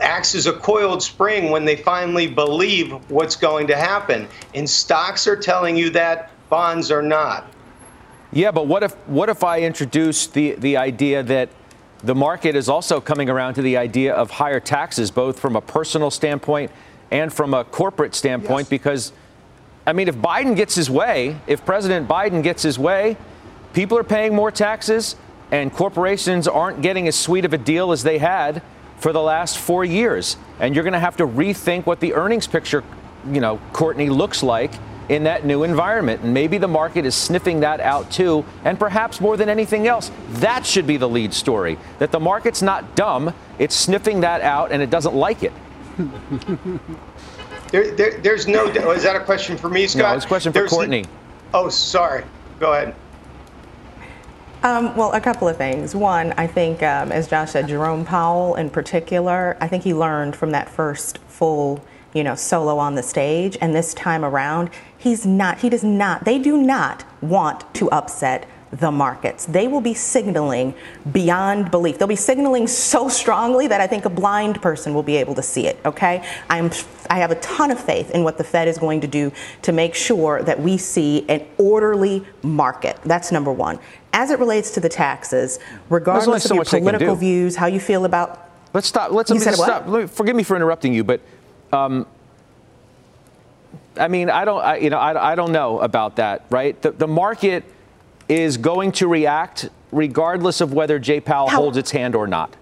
acts 0.00 0.34
as 0.34 0.46
a 0.46 0.52
coiled 0.52 1.02
spring 1.02 1.50
when 1.50 1.64
they 1.64 1.76
finally 1.76 2.26
believe 2.26 2.92
what's 3.08 3.36
going 3.36 3.66
to 3.68 3.76
happen. 3.76 4.28
And 4.54 4.68
stocks 4.68 5.26
are 5.26 5.36
telling 5.36 5.76
you 5.76 5.90
that, 5.90 6.30
bonds 6.48 6.90
are 6.90 7.02
not. 7.02 7.53
Yeah, 8.34 8.50
but 8.50 8.66
what 8.66 8.82
if 8.82 8.94
what 9.06 9.28
if 9.28 9.44
I 9.44 9.60
introduce 9.60 10.26
the 10.26 10.56
the 10.56 10.76
idea 10.76 11.22
that 11.22 11.50
the 12.02 12.16
market 12.16 12.56
is 12.56 12.68
also 12.68 13.00
coming 13.00 13.30
around 13.30 13.54
to 13.54 13.62
the 13.62 13.76
idea 13.76 14.12
of 14.12 14.32
higher 14.32 14.58
taxes, 14.58 15.12
both 15.12 15.38
from 15.38 15.54
a 15.54 15.60
personal 15.60 16.10
standpoint 16.10 16.72
and 17.12 17.32
from 17.32 17.54
a 17.54 17.62
corporate 17.64 18.12
standpoint, 18.14 18.64
yes. 18.64 18.68
because 18.68 19.12
I 19.86 19.92
mean, 19.92 20.08
if 20.08 20.16
Biden 20.16 20.56
gets 20.56 20.74
his 20.74 20.90
way, 20.90 21.36
if 21.46 21.64
President 21.64 22.08
Biden 22.08 22.42
gets 22.42 22.64
his 22.64 22.76
way, 22.76 23.16
people 23.72 23.96
are 23.98 24.04
paying 24.04 24.34
more 24.34 24.50
taxes, 24.50 25.14
and 25.52 25.72
corporations 25.72 26.48
aren't 26.48 26.82
getting 26.82 27.06
as 27.06 27.14
sweet 27.14 27.44
of 27.44 27.52
a 27.52 27.58
deal 27.58 27.92
as 27.92 28.02
they 28.02 28.18
had 28.18 28.62
for 28.98 29.12
the 29.12 29.22
last 29.22 29.58
four 29.58 29.84
years. 29.84 30.36
And 30.58 30.74
you're 30.74 30.84
going 30.84 30.94
to 30.94 30.98
have 30.98 31.18
to 31.18 31.26
rethink 31.26 31.86
what 31.86 32.00
the 32.00 32.14
earnings 32.14 32.48
picture, 32.48 32.82
you 33.30 33.40
know, 33.40 33.60
Courtney 33.72 34.08
looks 34.08 34.42
like 34.42 34.72
in 35.08 35.24
that 35.24 35.44
new 35.44 35.62
environment. 35.62 36.22
And 36.22 36.32
maybe 36.32 36.58
the 36.58 36.68
market 36.68 37.04
is 37.04 37.14
sniffing 37.14 37.60
that 37.60 37.80
out 37.80 38.10
too. 38.10 38.44
And 38.64 38.78
perhaps 38.78 39.20
more 39.20 39.36
than 39.36 39.48
anything 39.48 39.86
else, 39.86 40.10
that 40.34 40.64
should 40.64 40.86
be 40.86 40.96
the 40.96 41.08
lead 41.08 41.34
story 41.34 41.78
that 41.98 42.12
the 42.12 42.20
market's 42.20 42.62
not 42.62 42.96
dumb, 42.96 43.34
it's 43.58 43.74
sniffing 43.74 44.20
that 44.20 44.40
out 44.40 44.72
and 44.72 44.82
it 44.82 44.90
doesn't 44.90 45.14
like 45.14 45.42
it. 45.42 45.52
there, 47.70 47.90
there, 47.92 48.18
there's 48.20 48.48
no. 48.48 48.66
Is 48.66 49.04
that 49.04 49.16
a 49.16 49.24
question 49.24 49.56
for 49.56 49.68
me, 49.68 49.86
Scott? 49.86 50.10
No, 50.10 50.16
it's 50.16 50.24
a 50.24 50.28
question 50.28 50.52
for 50.52 50.58
there's 50.58 50.70
Courtney. 50.70 51.02
No, 51.02 51.08
oh, 51.54 51.68
sorry. 51.68 52.24
Go 52.58 52.72
ahead. 52.72 52.94
Um, 54.64 54.96
well, 54.96 55.12
a 55.12 55.20
couple 55.20 55.46
of 55.46 55.56
things. 55.56 55.94
One, 55.94 56.32
I 56.38 56.46
think, 56.46 56.82
um, 56.82 57.12
as 57.12 57.28
Josh 57.28 57.50
said, 57.50 57.68
Jerome 57.68 58.04
Powell 58.04 58.54
in 58.54 58.70
particular, 58.70 59.56
I 59.60 59.68
think 59.68 59.84
he 59.84 59.92
learned 59.92 60.34
from 60.34 60.52
that 60.52 60.70
first 60.70 61.18
full 61.28 61.84
you 62.14 62.24
know, 62.24 62.34
solo 62.34 62.78
on 62.78 62.94
the 62.94 63.02
stage. 63.02 63.58
And 63.60 63.74
this 63.74 63.92
time 63.92 64.24
around, 64.24 64.70
he's 65.04 65.26
not, 65.26 65.58
he 65.58 65.68
does 65.68 65.84
not, 65.84 66.24
they 66.24 66.38
do 66.38 66.56
not 66.56 67.04
want 67.20 67.72
to 67.74 67.90
upset 67.90 68.48
the 68.72 68.90
markets. 68.90 69.44
They 69.46 69.68
will 69.68 69.82
be 69.82 69.94
signaling 69.94 70.74
beyond 71.12 71.70
belief. 71.70 71.98
They'll 71.98 72.08
be 72.08 72.16
signaling 72.16 72.66
so 72.66 73.08
strongly 73.08 73.68
that 73.68 73.80
I 73.80 73.86
think 73.86 74.04
a 74.04 74.10
blind 74.10 74.60
person 74.60 74.94
will 74.94 75.04
be 75.04 75.16
able 75.16 75.34
to 75.36 75.42
see 75.42 75.66
it, 75.68 75.78
okay? 75.84 76.26
I'm 76.50 76.72
I 77.10 77.18
have 77.18 77.30
a 77.30 77.36
ton 77.36 77.70
of 77.70 77.78
faith 77.78 78.10
in 78.10 78.24
what 78.24 78.38
the 78.38 78.42
Fed 78.42 78.66
is 78.66 78.78
going 78.78 79.02
to 79.02 79.06
do 79.06 79.30
to 79.62 79.72
make 79.72 79.94
sure 79.94 80.42
that 80.42 80.58
we 80.58 80.78
see 80.78 81.28
an 81.28 81.46
orderly 81.58 82.24
market. 82.42 82.98
That's 83.04 83.30
number 83.30 83.52
1. 83.52 83.78
As 84.14 84.30
it 84.30 84.38
relates 84.38 84.70
to 84.72 84.80
the 84.80 84.88
taxes, 84.88 85.60
regardless 85.90 86.50
of 86.50 86.56
your 86.56 86.64
political 86.64 87.14
views, 87.14 87.56
how 87.56 87.66
you 87.66 87.78
feel 87.78 88.06
about 88.06 88.40
Let's 88.72 88.88
stop. 88.88 89.12
Let's 89.12 89.30
stop. 89.54 89.86
Forgive 90.10 90.34
me 90.34 90.42
for 90.42 90.56
interrupting 90.56 90.92
you, 90.92 91.04
but 91.04 91.20
um, 91.72 92.06
I 93.96 94.08
mean, 94.08 94.30
I 94.30 94.44
don't, 94.44 94.62
I, 94.62 94.76
you 94.78 94.90
know, 94.90 94.98
I, 94.98 95.32
I 95.32 95.34
don't 95.34 95.52
know 95.52 95.80
about 95.80 96.16
that, 96.16 96.46
right? 96.50 96.80
The, 96.80 96.90
the 96.90 97.06
market 97.06 97.64
is 98.28 98.56
going 98.56 98.92
to 98.92 99.06
react 99.06 99.68
regardless 99.92 100.60
of 100.60 100.72
whether 100.72 100.98
Jay 100.98 101.20
Powell 101.20 101.48
How? 101.48 101.58
holds 101.58 101.76
its 101.76 101.90
hand 101.90 102.14
or 102.14 102.26
not. 102.26 102.54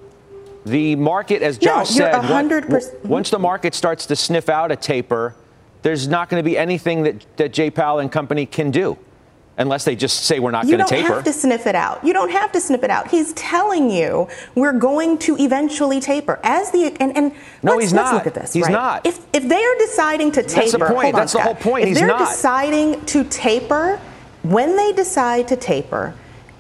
The 0.65 0.95
market, 0.97 1.43
as 1.43 1.59
Josh 1.59 1.91
no, 1.91 2.11
said, 2.11 2.15
100%. 2.15 3.05
once 3.05 3.31
the 3.31 3.39
market 3.39 3.75
starts 3.75 4.07
to 4.07 4.17
sniff 4.17 4.49
out 4.49 4.71
a 4.71 4.77
taper, 4.77 5.35
there's 5.83 6.07
not 6.07 6.29
going 6.29 6.43
to 6.43 6.49
be 6.49 6.57
anything 6.57 7.03
that, 7.03 7.27
that 7.37 7.53
Jay 7.53 7.71
Powell 7.71 7.99
and 7.99 8.13
company 8.13 8.47
can 8.47 8.71
do 8.71 8.97
unless 9.59 9.85
they 9.85 9.95
just 9.95 10.25
say 10.25 10.41
we're 10.41 10.51
not 10.51 10.67
going 10.67 10.79
to 10.79 10.85
taper. 10.85 10.97
You 10.97 11.09
don't 11.09 11.17
have 11.17 11.25
to 11.25 11.33
sniff 11.33 11.67
it 11.67 11.75
out. 11.75 12.05
You 12.05 12.13
don't 12.13 12.31
have 12.31 12.53
to 12.53 12.61
sniff 12.61 12.83
it 12.83 12.91
out. 12.91 13.09
He's 13.09 13.33
telling 13.35 13.91
you 13.91 14.29
we're 14.55 14.73
going 14.73 15.19
to 15.19 15.37
eventually 15.39 16.01
taper 16.01 16.41
as 16.43 16.71
the 16.71 16.97
and 17.01 17.17
and 17.17 17.33
no, 17.63 17.79
he's 17.79 17.93
let's 17.93 18.11
not. 18.11 18.15
look 18.15 18.27
at 18.27 18.35
this. 18.35 18.53
He's 18.53 18.65
right? 18.65 18.73
not. 18.73 19.07
If 19.07 19.25
if 19.33 19.49
they 19.49 19.63
are 19.63 19.79
deciding 19.79 20.33
to 20.33 20.43
taper, 20.43 20.79
that's 20.79 20.91
the 20.91 20.95
point. 20.95 21.15
That's 21.15 21.35
on, 21.35 21.41
the 21.41 21.45
whole 21.45 21.55
point. 21.55 21.83
If 21.83 21.89
he's 21.89 21.99
they're 21.99 22.09
not. 22.09 22.19
deciding 22.19 23.05
to 23.07 23.25
taper, 23.25 24.01
when 24.43 24.77
they 24.77 24.93
decide 24.93 25.49
to 25.49 25.57
taper, 25.57 26.15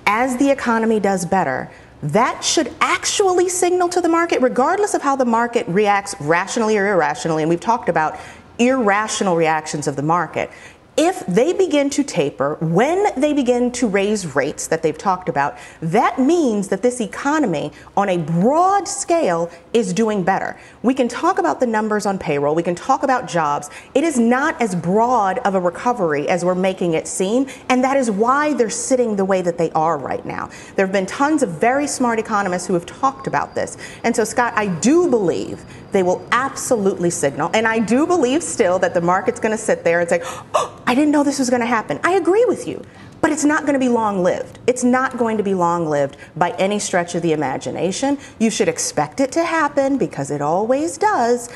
as 0.06 0.36
the 0.36 0.50
economy 0.50 1.00
does 1.00 1.24
better. 1.24 1.70
That 2.04 2.42
should 2.42 2.74
actually 2.80 3.48
signal 3.48 3.88
to 3.90 4.00
the 4.00 4.08
market, 4.08 4.42
regardless 4.42 4.92
of 4.94 5.02
how 5.02 5.14
the 5.14 5.24
market 5.24 5.68
reacts 5.68 6.16
rationally 6.18 6.76
or 6.76 6.92
irrationally. 6.92 7.44
And 7.44 7.48
we've 7.48 7.60
talked 7.60 7.88
about 7.88 8.18
irrational 8.58 9.36
reactions 9.36 9.86
of 9.86 9.96
the 9.96 10.02
market 10.02 10.50
if 10.96 11.24
they 11.26 11.54
begin 11.54 11.88
to 11.88 12.04
taper, 12.04 12.56
when 12.60 13.18
they 13.18 13.32
begin 13.32 13.72
to 13.72 13.88
raise 13.88 14.34
rates 14.34 14.66
that 14.66 14.82
they've 14.82 14.98
talked 14.98 15.30
about, 15.30 15.56
that 15.80 16.18
means 16.18 16.68
that 16.68 16.82
this 16.82 17.00
economy 17.00 17.72
on 17.96 18.10
a 18.10 18.18
broad 18.18 18.86
scale 18.86 19.50
is 19.72 19.94
doing 19.94 20.22
better. 20.22 20.58
We 20.82 20.92
can 20.92 21.08
talk 21.08 21.38
about 21.38 21.60
the 21.60 21.66
numbers 21.66 22.04
on 22.04 22.18
payroll, 22.18 22.54
we 22.54 22.62
can 22.62 22.74
talk 22.74 23.02
about 23.02 23.26
jobs. 23.26 23.70
It 23.94 24.04
is 24.04 24.18
not 24.18 24.60
as 24.60 24.74
broad 24.74 25.38
of 25.38 25.54
a 25.54 25.60
recovery 25.60 26.28
as 26.28 26.44
we're 26.44 26.54
making 26.54 26.92
it 26.92 27.08
seem, 27.08 27.46
and 27.70 27.82
that 27.82 27.96
is 27.96 28.10
why 28.10 28.52
they're 28.52 28.68
sitting 28.68 29.16
the 29.16 29.24
way 29.24 29.40
that 29.40 29.56
they 29.56 29.70
are 29.70 29.96
right 29.96 30.26
now. 30.26 30.50
There 30.76 30.84
have 30.84 30.92
been 30.92 31.06
tons 31.06 31.42
of 31.42 31.50
very 31.50 31.86
smart 31.86 32.18
economists 32.18 32.66
who 32.66 32.74
have 32.74 32.84
talked 32.84 33.26
about 33.26 33.54
this. 33.54 33.78
And 34.04 34.14
so, 34.14 34.24
Scott, 34.24 34.52
I 34.56 34.66
do 34.66 35.08
believe 35.08 35.64
they 35.92 36.02
will 36.02 36.26
absolutely 36.32 37.10
signal. 37.10 37.50
And 37.54 37.66
I 37.66 37.78
do 37.78 38.06
believe 38.06 38.42
still 38.42 38.78
that 38.80 38.94
the 38.94 39.00
market's 39.00 39.38
going 39.38 39.56
to 39.56 39.62
sit 39.62 39.84
there 39.84 40.00
and 40.00 40.08
say, 40.08 40.20
oh, 40.54 40.81
I 40.92 40.94
didn't 40.94 41.12
know 41.12 41.22
this 41.22 41.38
was 41.38 41.48
going 41.48 41.60
to 41.60 41.66
happen. 41.66 41.98
I 42.04 42.16
agree 42.16 42.44
with 42.44 42.68
you. 42.68 42.84
But 43.22 43.32
it's 43.32 43.46
not 43.46 43.62
going 43.62 43.72
to 43.72 43.78
be 43.78 43.88
long 43.88 44.22
lived. 44.22 44.58
It's 44.66 44.84
not 44.84 45.16
going 45.16 45.38
to 45.38 45.42
be 45.42 45.54
long 45.54 45.86
lived 45.86 46.18
by 46.36 46.50
any 46.58 46.78
stretch 46.78 47.14
of 47.14 47.22
the 47.22 47.32
imagination. 47.32 48.18
You 48.38 48.50
should 48.50 48.68
expect 48.68 49.18
it 49.18 49.32
to 49.32 49.42
happen 49.42 49.96
because 49.96 50.30
it 50.30 50.42
always 50.42 50.98
does. 50.98 51.48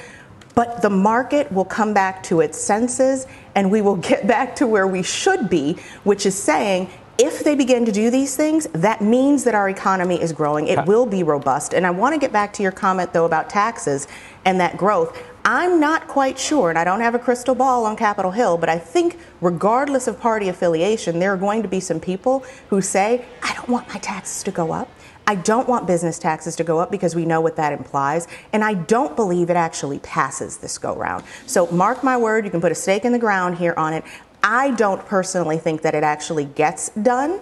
But 0.55 0.81
the 0.81 0.89
market 0.89 1.53
will 1.53 1.67
come 1.67 1.93
back 1.93 2.23
to 2.23 2.41
its 2.41 2.59
senses 2.59 3.27
and 3.55 3.71
we 3.71 3.83
will 3.83 3.97
get 4.11 4.27
back 4.27 4.57
to 4.57 4.67
where 4.67 4.87
we 4.87 5.03
should 5.03 5.51
be, 5.51 5.75
which 6.05 6.25
is 6.25 6.35
saying 6.35 6.89
if 7.19 7.45
they 7.45 7.55
begin 7.55 7.85
to 7.85 7.93
do 7.93 8.11
these 8.11 8.37
things, 8.37 8.67
that 8.73 9.03
means 9.03 9.45
that 9.45 9.55
our 9.55 9.69
economy 9.69 10.21
is 10.21 10.33
growing. 10.33 10.67
It 10.67 10.87
will 10.87 11.07
be 11.07 11.23
robust. 11.23 11.75
And 11.75 11.87
I 11.87 11.91
want 11.91 12.15
to 12.15 12.19
get 12.19 12.33
back 12.33 12.53
to 12.55 12.63
your 12.63 12.73
comment, 12.73 13.13
though, 13.13 13.25
about 13.25 13.51
taxes 13.51 14.07
and 14.45 14.61
that 14.61 14.77
growth. 14.77 15.23
I'm 15.49 15.79
not 15.79 16.09
quite 16.09 16.41
sure, 16.41 16.71
and 16.71 16.79
I 16.79 16.83
don't 16.83 17.01
have 17.03 17.15
a 17.15 17.21
crystal 17.21 17.55
ball 17.55 17.87
on 17.87 17.95
Capitol 17.95 18.33
Hill, 18.33 18.59
but 18.59 18.69
I 18.69 18.81
think 18.81 19.17
regardless 19.41 20.09
of 20.09 20.19
party 20.19 20.49
affiliation, 20.49 21.21
there 21.21 21.33
are 21.33 21.37
going 21.37 21.63
to 21.63 21.69
be 21.69 21.79
some 21.79 22.01
people 22.01 22.45
who 22.69 22.81
say, 22.81 23.25
I 23.45 23.55
don't 23.55 23.69
want 23.69 23.87
my 23.89 23.99
taxes 23.99 24.43
to 24.43 24.51
go 24.51 24.73
up. 24.73 24.91
I 25.29 25.37
don't 25.37 25.69
want 25.69 25.87
business 25.87 26.19
taxes 26.19 26.57
to 26.57 26.65
go 26.65 26.81
up 26.81 26.91
because 26.91 27.15
we 27.15 27.25
know 27.25 27.41
what 27.41 27.55
that 27.57 27.73
implies. 27.73 28.27
And 28.53 28.65
I 28.65 28.75
don't 28.75 29.15
believe 29.15 29.49
it 29.49 29.57
actually 29.57 30.01
passes 30.01 30.57
this 30.57 30.79
go 30.79 30.97
round. 30.97 31.23
So 31.47 31.69
mark 31.69 32.03
my 32.03 32.17
word, 32.17 32.45
you 32.45 32.51
can 32.51 32.61
put 32.61 32.73
a 32.73 32.77
stake 32.77 33.05
in 33.05 33.13
the 33.13 33.19
ground 33.19 33.59
here 33.59 33.75
on 33.77 33.93
it. 33.93 34.03
I 34.43 34.73
don't 34.73 35.05
personally 35.07 35.59
think 35.59 35.83
that 35.83 35.95
it 35.95 36.03
actually 36.03 36.47
gets 36.47 36.89
done. 36.91 37.41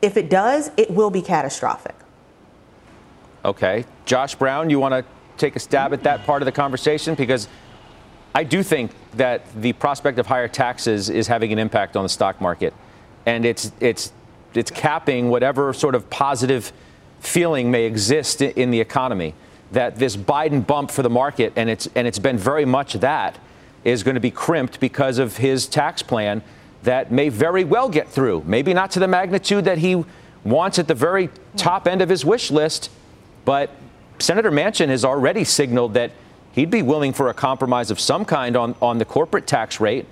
If 0.00 0.16
it 0.16 0.30
does, 0.30 0.70
it 0.78 0.90
will 0.90 1.10
be 1.10 1.20
catastrophic. 1.20 1.96
Okay. 3.44 3.84
Josh 4.06 4.36
Brown, 4.36 4.70
you 4.70 4.80
want 4.80 4.92
to 4.92 5.04
take 5.42 5.56
a 5.56 5.60
stab 5.60 5.92
at 5.92 6.02
that 6.04 6.24
part 6.24 6.40
of 6.42 6.46
the 6.46 6.52
conversation? 6.52 7.14
Because 7.14 7.48
I 8.34 8.44
do 8.44 8.62
think 8.62 8.92
that 9.14 9.42
the 9.60 9.74
prospect 9.74 10.18
of 10.18 10.26
higher 10.26 10.48
taxes 10.48 11.10
is 11.10 11.26
having 11.26 11.52
an 11.52 11.58
impact 11.58 11.96
on 11.96 12.02
the 12.02 12.08
stock 12.08 12.40
market. 12.40 12.72
And 13.26 13.44
it's, 13.44 13.72
it's, 13.80 14.12
it's 14.54 14.70
capping 14.70 15.28
whatever 15.28 15.72
sort 15.74 15.94
of 15.94 16.08
positive 16.08 16.72
feeling 17.20 17.70
may 17.70 17.84
exist 17.84 18.40
in 18.40 18.70
the 18.70 18.80
economy. 18.80 19.34
That 19.72 19.96
this 19.96 20.16
Biden 20.16 20.66
bump 20.66 20.90
for 20.90 21.02
the 21.02 21.10
market, 21.10 21.52
and 21.56 21.68
it's, 21.70 21.88
and 21.94 22.06
it's 22.06 22.18
been 22.18 22.38
very 22.38 22.64
much 22.64 22.94
that, 22.94 23.38
is 23.84 24.02
going 24.02 24.14
to 24.14 24.20
be 24.20 24.30
crimped 24.30 24.80
because 24.80 25.18
of 25.18 25.38
his 25.38 25.66
tax 25.66 26.02
plan 26.02 26.42
that 26.82 27.10
may 27.12 27.28
very 27.28 27.64
well 27.64 27.88
get 27.88 28.08
through. 28.08 28.42
Maybe 28.46 28.74
not 28.74 28.90
to 28.92 29.00
the 29.00 29.08
magnitude 29.08 29.64
that 29.64 29.78
he 29.78 30.04
wants 30.44 30.78
at 30.78 30.88
the 30.88 30.94
very 30.94 31.30
top 31.56 31.86
end 31.86 32.02
of 32.02 32.08
his 32.08 32.24
wish 32.24 32.50
list, 32.50 32.90
but 33.44 33.70
Senator 34.22 34.52
Manchin 34.52 34.88
has 34.88 35.04
already 35.04 35.42
signaled 35.42 35.94
that 35.94 36.12
he'd 36.52 36.70
be 36.70 36.82
willing 36.82 37.12
for 37.12 37.28
a 37.28 37.34
compromise 37.34 37.90
of 37.90 37.98
some 37.98 38.24
kind 38.24 38.56
on, 38.56 38.74
on 38.80 38.98
the 38.98 39.04
corporate 39.04 39.46
tax 39.46 39.80
rate. 39.80 40.06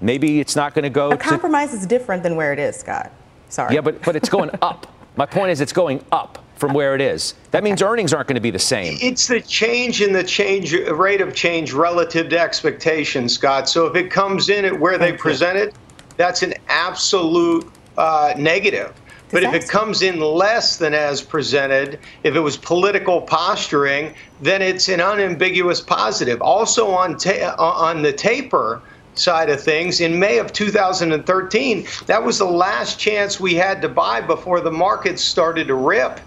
Maybe 0.00 0.40
it's 0.40 0.56
not 0.56 0.74
going 0.74 0.82
to 0.82 0.90
go. 0.90 1.12
A 1.12 1.16
compromise 1.16 1.72
is 1.72 1.86
different 1.86 2.22
than 2.22 2.34
where 2.34 2.52
it 2.52 2.58
is, 2.58 2.76
Scott. 2.76 3.12
Sorry. 3.48 3.74
Yeah, 3.74 3.80
but, 3.80 4.02
but 4.02 4.16
it's 4.16 4.28
going 4.28 4.50
up. 4.62 4.92
My 5.16 5.24
point 5.24 5.52
is, 5.52 5.60
it's 5.60 5.72
going 5.72 6.04
up 6.10 6.44
from 6.56 6.74
where 6.74 6.96
it 6.96 7.00
is. 7.00 7.34
That 7.52 7.62
means 7.62 7.80
earnings 7.80 8.12
aren't 8.12 8.26
going 8.26 8.34
to 8.34 8.40
be 8.40 8.50
the 8.50 8.58
same. 8.58 8.98
It's 9.00 9.28
the 9.28 9.40
change 9.40 10.02
in 10.02 10.12
the 10.12 10.24
change 10.24 10.72
rate 10.72 11.20
of 11.20 11.34
change 11.34 11.72
relative 11.72 12.28
to 12.30 12.38
expectations, 12.38 13.34
Scott. 13.34 13.68
So 13.68 13.86
if 13.86 13.94
it 13.94 14.10
comes 14.10 14.48
in 14.48 14.64
at 14.64 14.78
where 14.78 14.98
they 14.98 15.12
present 15.12 15.58
it, 15.58 15.74
that's 16.16 16.42
an 16.42 16.54
absolute 16.68 17.70
uh, 17.96 18.34
negative. 18.36 18.92
But 19.34 19.42
if 19.42 19.52
it 19.52 19.68
comes 19.68 20.00
in 20.00 20.20
less 20.20 20.78
than 20.78 20.94
as 20.94 21.20
presented, 21.20 21.98
if 22.22 22.36
it 22.36 22.40
was 22.40 22.56
political 22.56 23.20
posturing, 23.20 24.14
then 24.40 24.62
it's 24.62 24.88
an 24.88 25.00
unambiguous 25.00 25.80
positive. 25.80 26.40
Also 26.40 26.90
on 26.90 27.18
ta- 27.18 27.56
uh, 27.58 27.62
on 27.62 28.02
the 28.02 28.12
taper, 28.12 28.80
side 29.14 29.50
of 29.50 29.60
things. 29.60 30.00
In 30.00 30.18
May 30.18 30.38
of 30.38 30.52
2013, 30.52 31.86
that 32.06 32.24
was 32.24 32.38
the 32.38 32.44
last 32.44 32.98
chance 32.98 33.38
we 33.40 33.54
had 33.54 33.82
to 33.82 33.88
buy 33.88 34.20
before 34.20 34.60
the 34.60 34.72
markets 34.72 35.22
started 35.22 35.68
to 35.68 35.74
rip. 35.74 36.20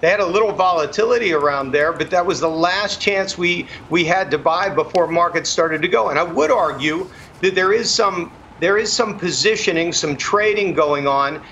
They 0.00 0.10
had 0.10 0.20
a 0.20 0.26
little 0.26 0.52
volatility 0.52 1.32
around 1.32 1.72
there, 1.72 1.92
but 1.92 2.10
that 2.10 2.26
was 2.26 2.40
the 2.40 2.48
last 2.48 3.00
chance 3.00 3.38
we 3.38 3.68
we 3.88 4.04
had 4.04 4.30
to 4.32 4.38
buy 4.38 4.68
before 4.68 5.06
markets 5.08 5.48
started 5.48 5.80
to 5.82 5.88
go. 5.88 6.10
And 6.10 6.18
I 6.18 6.24
would 6.24 6.50
argue 6.50 7.10
that 7.40 7.54
there 7.54 7.72
is 7.72 7.94
some 7.94 8.32
there 8.60 8.76
is 8.76 8.92
some 8.92 9.18
positioning, 9.18 9.92
some 9.92 10.16
trading 10.16 10.74
going 10.74 11.06
on 11.06 11.42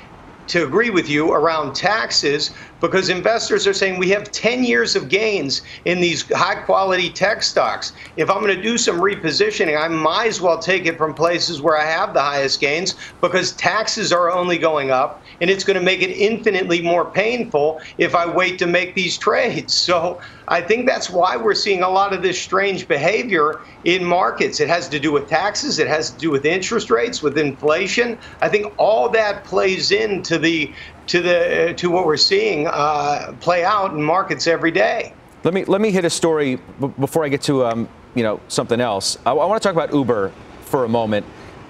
to 0.53 0.65
agree 0.65 0.91
with 0.91 1.09
you 1.09 1.33
around 1.33 1.75
taxes 1.75 2.51
because 2.83 3.09
investors 3.09 3.67
are 3.67 3.73
saying 3.73 3.99
we 3.99 4.11
have 4.11 4.31
10 4.33 4.65
years 4.65 4.95
of 4.97 5.09
gains 5.09 5.63
in 5.87 6.01
these 6.01 6.31
high 6.37 6.57
quality 6.57 7.11
tech 7.11 7.43
stocks. 7.43 7.93
If 8.17 8.29
I'm 8.29 8.43
going 8.43 8.55
to 8.55 8.63
do 8.63 8.77
some 8.77 9.01
repositioning, 9.01 9.81
I 9.81 9.89
might 9.89 10.27
as 10.27 10.41
well 10.41 10.59
take 10.59 10.85
it 10.85 10.99
from 10.99 11.15
places 11.15 11.63
where 11.63 11.79
I 11.79 11.85
have 11.85 12.13
the 12.13 12.21
highest 12.21 12.61
gains 12.61 12.95
because 13.21 13.55
taxes 13.57 14.13
are 14.13 14.31
only 14.31 14.59
going 14.59 14.91
up 14.91 15.23
and 15.41 15.49
it's 15.49 15.65
going 15.65 15.79
to 15.79 15.83
make 15.83 16.03
it 16.03 16.11
infinitely 16.11 16.83
more 16.83 17.11
painful 17.11 17.81
if 17.99 18.15
I 18.15 18.27
wait 18.27 18.59
to 18.59 18.67
make 18.67 18.95
these 18.95 19.17
trades. 19.23 19.75
So 19.75 20.21
I 20.49 20.61
think 20.61 20.87
that's 20.87 21.09
why 21.09 21.37
we're 21.37 21.55
seeing 21.55 21.83
a 21.83 21.89
lot 21.89 22.13
of 22.13 22.23
this 22.23 22.43
strange 22.43 22.89
behavior 22.89 23.61
in 23.85 24.05
markets. 24.05 24.61
It 24.61 24.69
has 24.69 24.89
to 24.89 24.99
do 24.99 25.13
with 25.13 25.29
taxes, 25.29 25.79
it 25.79 25.87
has 25.87 26.11
to 26.11 26.19
do 26.19 26.31
with 26.31 26.45
interest 26.45 26.91
rates, 26.91 27.23
with 27.23 27.39
inflation. 27.39 28.19
I 28.41 28.49
think 28.49 28.67
all 28.77 29.09
that 29.11 29.45
plays 29.45 29.93
into 29.93 30.39
the 30.39 30.75
to 31.07 31.21
the 31.21 31.75
to 31.77 31.91
what 31.91 32.07
we're 32.07 32.17
seeing 32.17 32.67
uh, 32.67 33.35
play 33.41 33.65
out 33.65 33.93
in 33.93 34.03
markets 34.03 34.47
every 34.47 34.71
day. 34.71 35.15
Let 35.45 35.55
me 35.55 35.65
let 35.65 35.81
me 35.81 35.91
hit 35.91 36.05
a 36.05 36.11
story 36.11 36.57
b- 36.81 36.93
before 36.99 37.25
I 37.25 37.29
get 37.29 37.43
to 37.43 37.67
um, 37.67 37.89
you 38.15 38.23
know 38.23 38.41
something 38.49 38.81
else. 38.81 39.19
I, 39.27 39.31
I 39.31 39.47
want 39.47 39.61
to 39.63 39.67
talk 39.67 39.75
about 39.75 39.93
Uber 39.93 40.33
for 40.63 40.85
a 40.85 40.89
moment. 40.89 41.27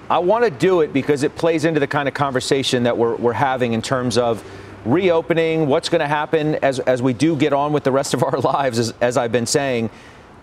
I 0.09 0.19
want 0.19 0.43
to 0.43 0.51
do 0.51 0.81
it 0.81 0.93
because 0.93 1.23
it 1.23 1.35
plays 1.35 1.65
into 1.65 1.79
the 1.79 1.87
kind 1.87 2.07
of 2.07 2.13
conversation 2.13 2.83
that 2.83 2.97
we're, 2.97 3.15
we're 3.15 3.33
having 3.33 3.73
in 3.73 3.81
terms 3.81 4.17
of 4.17 4.43
reopening, 4.85 5.67
what's 5.67 5.89
going 5.89 6.01
to 6.01 6.07
happen 6.07 6.55
as, 6.55 6.79
as 6.79 7.01
we 7.01 7.13
do 7.13 7.35
get 7.35 7.53
on 7.53 7.73
with 7.73 7.83
the 7.83 7.91
rest 7.91 8.13
of 8.13 8.23
our 8.23 8.37
lives, 8.39 8.79
as, 8.79 8.93
as 9.01 9.17
I've 9.17 9.31
been 9.31 9.45
saying. 9.45 9.89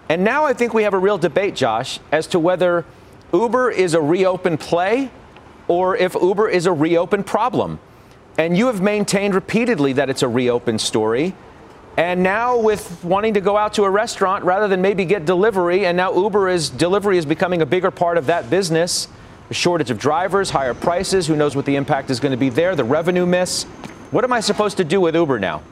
And 0.09 0.25
now 0.25 0.45
I 0.45 0.55
think 0.55 0.75
we 0.75 0.83
have 0.83 0.95
a 0.95 0.99
real 0.99 1.19
debate, 1.19 1.55
Josh, 1.55 2.01
as 2.11 2.27
to 2.29 2.39
whether 2.39 2.85
Uber 3.33 3.71
is 3.71 3.95
a 3.95 4.01
reopen 4.01 4.59
play 4.59 5.11
or 5.69 5.97
if 5.97 6.15
Uber 6.15 6.49
is 6.49 6.67
a 6.67 6.73
reopen 6.73 7.23
problem. 7.23 7.79
And 8.41 8.57
you 8.57 8.69
have 8.69 8.81
maintained 8.81 9.35
repeatedly 9.35 9.93
that 9.93 10.09
it's 10.09 10.23
a 10.23 10.29
reopened 10.29 10.81
story. 10.81 11.35
And 11.99 12.23
now 12.23 12.59
with 12.59 13.05
wanting 13.05 13.35
to 13.35 13.41
go 13.43 13.59
out 13.59 13.75
to 13.75 13.85
a 13.85 13.91
restaurant 13.91 14.45
rather 14.45 14.67
than 14.67 14.81
maybe 14.81 15.05
get 15.05 15.27
delivery, 15.27 15.85
and 15.85 15.95
now 15.95 16.15
Uber 16.15 16.49
is 16.49 16.71
delivery 16.71 17.19
is 17.19 17.27
becoming 17.27 17.61
a 17.61 17.67
bigger 17.67 17.91
part 17.91 18.17
of 18.17 18.25
that 18.27 18.49
business. 18.49 19.09
A 19.51 19.55
shortage 19.55 19.91
of 19.91 19.99
drivers, 19.99 20.49
higher 20.49 20.73
prices, 20.73 21.27
who 21.27 21.37
knows 21.37 21.55
what 21.55 21.67
the 21.67 21.77
impact 21.77 22.09
is 22.09 22.19
going 22.19 22.31
to 22.31 22.39
be 22.39 22.49
there, 22.49 22.75
the 22.75 22.83
revenue 22.83 23.27
miss. 23.27 23.65
What 24.11 24.25
am 24.25 24.33
I 24.33 24.41
supposed 24.41 24.79
to 24.79 24.85
do 24.85 25.03
with 25.03 25.15
Uber 25.15 25.39
now? 25.39 25.63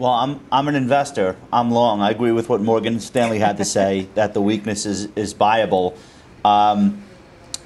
Well, 0.00 0.10
I'm 0.10 0.40
I'm 0.50 0.66
an 0.66 0.74
investor. 0.74 1.36
I'm 1.52 1.70
long. 1.70 2.00
I 2.00 2.10
agree 2.10 2.32
with 2.32 2.48
what 2.48 2.60
Morgan 2.60 2.98
Stanley 2.98 3.38
had 3.38 3.58
to 3.58 3.64
say 3.64 4.08
that 4.16 4.34
the 4.34 4.42
weakness 4.42 4.84
is 4.84 5.10
is 5.14 5.32
buyable. 5.32 5.96
Um, 6.44 7.04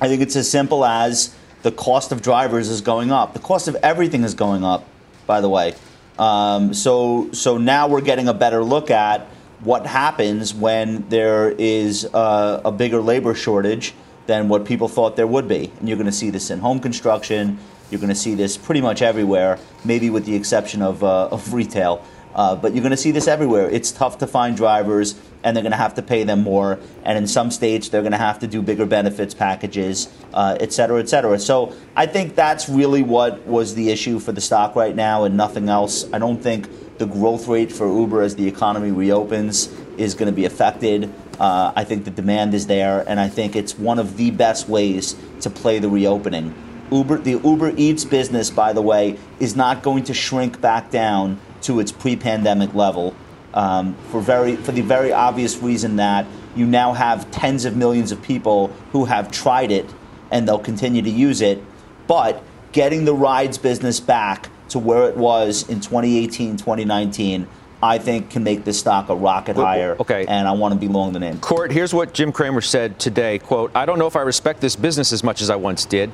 I 0.02 0.08
think 0.08 0.20
it's 0.20 0.36
as 0.36 0.50
simple 0.50 0.84
as 0.84 1.34
the 1.62 1.72
cost 1.72 2.12
of 2.12 2.22
drivers 2.22 2.68
is 2.68 2.80
going 2.80 3.10
up. 3.10 3.34
The 3.34 3.40
cost 3.40 3.68
of 3.68 3.76
everything 3.76 4.24
is 4.24 4.34
going 4.34 4.64
up, 4.64 4.86
by 5.26 5.40
the 5.40 5.48
way. 5.48 5.74
Um, 6.18 6.74
so 6.74 7.32
so 7.32 7.58
now 7.58 7.88
we're 7.88 8.00
getting 8.00 8.28
a 8.28 8.34
better 8.34 8.62
look 8.62 8.90
at 8.90 9.26
what 9.60 9.86
happens 9.86 10.54
when 10.54 11.08
there 11.08 11.50
is 11.50 12.04
a, 12.04 12.62
a 12.64 12.72
bigger 12.72 13.00
labor 13.00 13.34
shortage 13.34 13.94
than 14.26 14.48
what 14.48 14.64
people 14.64 14.88
thought 14.88 15.16
there 15.16 15.26
would 15.26 15.48
be. 15.48 15.72
And 15.78 15.88
you're 15.88 15.98
going 15.98 16.06
to 16.06 16.12
see 16.12 16.30
this 16.30 16.50
in 16.50 16.60
home 16.60 16.80
construction. 16.80 17.58
You're 17.90 18.00
going 18.00 18.10
to 18.10 18.14
see 18.14 18.34
this 18.34 18.56
pretty 18.56 18.80
much 18.80 19.02
everywhere, 19.02 19.58
maybe 19.84 20.08
with 20.10 20.24
the 20.24 20.34
exception 20.34 20.82
of, 20.82 21.02
uh, 21.02 21.28
of 21.28 21.52
retail. 21.52 22.04
Uh, 22.34 22.54
but 22.54 22.72
you're 22.72 22.82
going 22.82 22.92
to 22.92 22.96
see 22.96 23.10
this 23.10 23.26
everywhere. 23.26 23.68
It's 23.68 23.90
tough 23.90 24.18
to 24.18 24.26
find 24.26 24.56
drivers, 24.56 25.14
and 25.42 25.56
they're 25.56 25.62
going 25.62 25.72
to 25.72 25.78
have 25.78 25.94
to 25.94 26.02
pay 26.02 26.24
them 26.24 26.42
more. 26.42 26.78
And 27.04 27.16
in 27.16 27.26
some 27.26 27.50
states, 27.50 27.88
they're 27.88 28.02
going 28.02 28.12
to 28.12 28.18
have 28.18 28.38
to 28.40 28.46
do 28.46 28.62
bigger 28.62 28.86
benefits 28.86 29.34
packages, 29.34 30.08
uh, 30.34 30.56
et 30.60 30.72
cetera, 30.72 31.00
et 31.00 31.08
cetera. 31.08 31.38
So 31.38 31.74
I 31.96 32.06
think 32.06 32.34
that's 32.34 32.68
really 32.68 33.02
what 33.02 33.46
was 33.46 33.74
the 33.74 33.90
issue 33.90 34.18
for 34.18 34.32
the 34.32 34.40
stock 34.40 34.76
right 34.76 34.94
now, 34.94 35.24
and 35.24 35.36
nothing 35.36 35.68
else. 35.68 36.10
I 36.12 36.18
don't 36.18 36.42
think 36.42 36.68
the 36.98 37.06
growth 37.06 37.48
rate 37.48 37.72
for 37.72 37.86
Uber 37.86 38.22
as 38.22 38.36
the 38.36 38.46
economy 38.46 38.90
reopens 38.90 39.74
is 39.96 40.14
going 40.14 40.26
to 40.26 40.36
be 40.36 40.44
affected. 40.44 41.12
Uh, 41.38 41.72
I 41.74 41.84
think 41.84 42.04
the 42.04 42.10
demand 42.10 42.52
is 42.52 42.66
there, 42.66 43.04
and 43.08 43.18
I 43.18 43.28
think 43.28 43.56
it's 43.56 43.78
one 43.78 43.98
of 43.98 44.18
the 44.18 44.30
best 44.30 44.68
ways 44.68 45.16
to 45.40 45.48
play 45.48 45.78
the 45.78 45.88
reopening. 45.88 46.54
Uber, 46.90 47.18
the 47.18 47.40
Uber 47.42 47.72
Eats 47.76 48.04
business, 48.04 48.50
by 48.50 48.74
the 48.74 48.82
way, 48.82 49.16
is 49.38 49.56
not 49.56 49.82
going 49.82 50.04
to 50.04 50.12
shrink 50.12 50.60
back 50.60 50.90
down 50.90 51.40
to 51.62 51.80
its 51.80 51.92
pre-pandemic 51.92 52.74
level 52.74 53.14
um, 53.54 53.94
for 54.10 54.20
very 54.20 54.56
for 54.56 54.72
the 54.72 54.80
very 54.80 55.12
obvious 55.12 55.58
reason 55.58 55.96
that 55.96 56.26
you 56.54 56.66
now 56.66 56.92
have 56.92 57.30
tens 57.30 57.64
of 57.64 57.76
millions 57.76 58.12
of 58.12 58.22
people 58.22 58.68
who 58.92 59.04
have 59.04 59.30
tried 59.30 59.70
it 59.70 59.86
and 60.30 60.46
they'll 60.46 60.58
continue 60.58 61.02
to 61.02 61.10
use 61.10 61.40
it, 61.40 61.62
but 62.06 62.42
getting 62.72 63.04
the 63.04 63.14
rides 63.14 63.58
business 63.58 64.00
back 64.00 64.48
to 64.68 64.78
where 64.78 65.08
it 65.08 65.16
was 65.16 65.68
in 65.68 65.80
2018, 65.80 66.56
2019. 66.56 67.48
I 67.82 67.96
think 67.96 68.28
can 68.28 68.44
make 68.44 68.64
this 68.64 68.78
stock 68.78 69.08
a 69.08 69.14
rocket 69.14 69.56
higher. 69.56 69.96
Okay. 69.98 70.26
And 70.26 70.46
I 70.46 70.52
want 70.52 70.74
to 70.74 70.78
be 70.78 70.86
long 70.86 71.14
the 71.14 71.18
name. 71.18 71.40
Court, 71.40 71.72
here's 71.72 71.94
what 71.94 72.12
Jim 72.12 72.30
Cramer 72.30 72.60
said 72.60 72.98
today. 72.98 73.38
Quote, 73.38 73.70
I 73.74 73.86
don't 73.86 73.98
know 73.98 74.06
if 74.06 74.16
I 74.16 74.20
respect 74.20 74.60
this 74.60 74.76
business 74.76 75.14
as 75.14 75.24
much 75.24 75.40
as 75.40 75.48
I 75.48 75.56
once 75.56 75.86
did. 75.86 76.12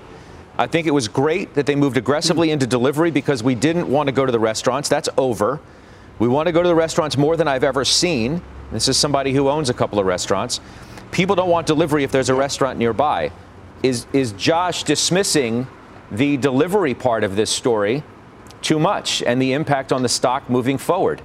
I 0.59 0.69
think 0.69 0.87
it 0.87 0.93
was 0.93 1.09
great 1.09 1.55
that 1.55 1.67
they 1.67 1.75
moved 1.75 1.97
aggressively 1.97 2.53
into 2.53 2.69
delivery 2.69 3.11
because 3.11 3.43
we 3.43 3.57
didn't 3.57 3.91
want 3.91 4.07
to 4.07 4.13
go 4.13 4.25
to 4.25 4.31
the 4.31 4.39
restaurants. 4.39 4.89
That's 4.89 5.09
over. 5.19 5.61
We 6.19 6.29
want 6.29 6.47
to 6.47 6.53
go 6.53 6.63
to 6.63 6.69
the 6.69 6.75
restaurants 6.75 7.17
more 7.17 7.37
than 7.37 7.47
I've 7.47 7.65
ever 7.65 7.85
seen. 7.85 8.41
This 8.73 8.89
is 8.89 8.97
somebody 8.97 9.33
who 9.33 9.49
owns 9.49 9.69
a 9.69 9.75
couple 9.75 9.99
of 9.99 10.07
restaurants. 10.07 10.61
People 11.11 11.37
don't 11.37 11.51
want 11.51 11.67
delivery 11.67 12.05
if 12.05 12.11
there's 12.11 12.31
a 12.31 12.35
restaurant 12.35 12.79
nearby. 12.79 13.31
Is, 13.83 14.07
is 14.13 14.33
Josh 14.33 14.83
dismissing 14.83 15.67
the 16.11 16.37
delivery 16.39 16.95
part 16.95 17.23
of 17.23 17.37
this 17.37 17.51
story 17.51 18.03
too 18.63 18.79
much 18.79 19.23
and 19.23 19.41
the 19.41 19.53
impact 19.53 19.93
on 19.93 20.03
the 20.03 20.09
stock 20.09 20.49
moving 20.49 20.79
forward? 20.79 21.21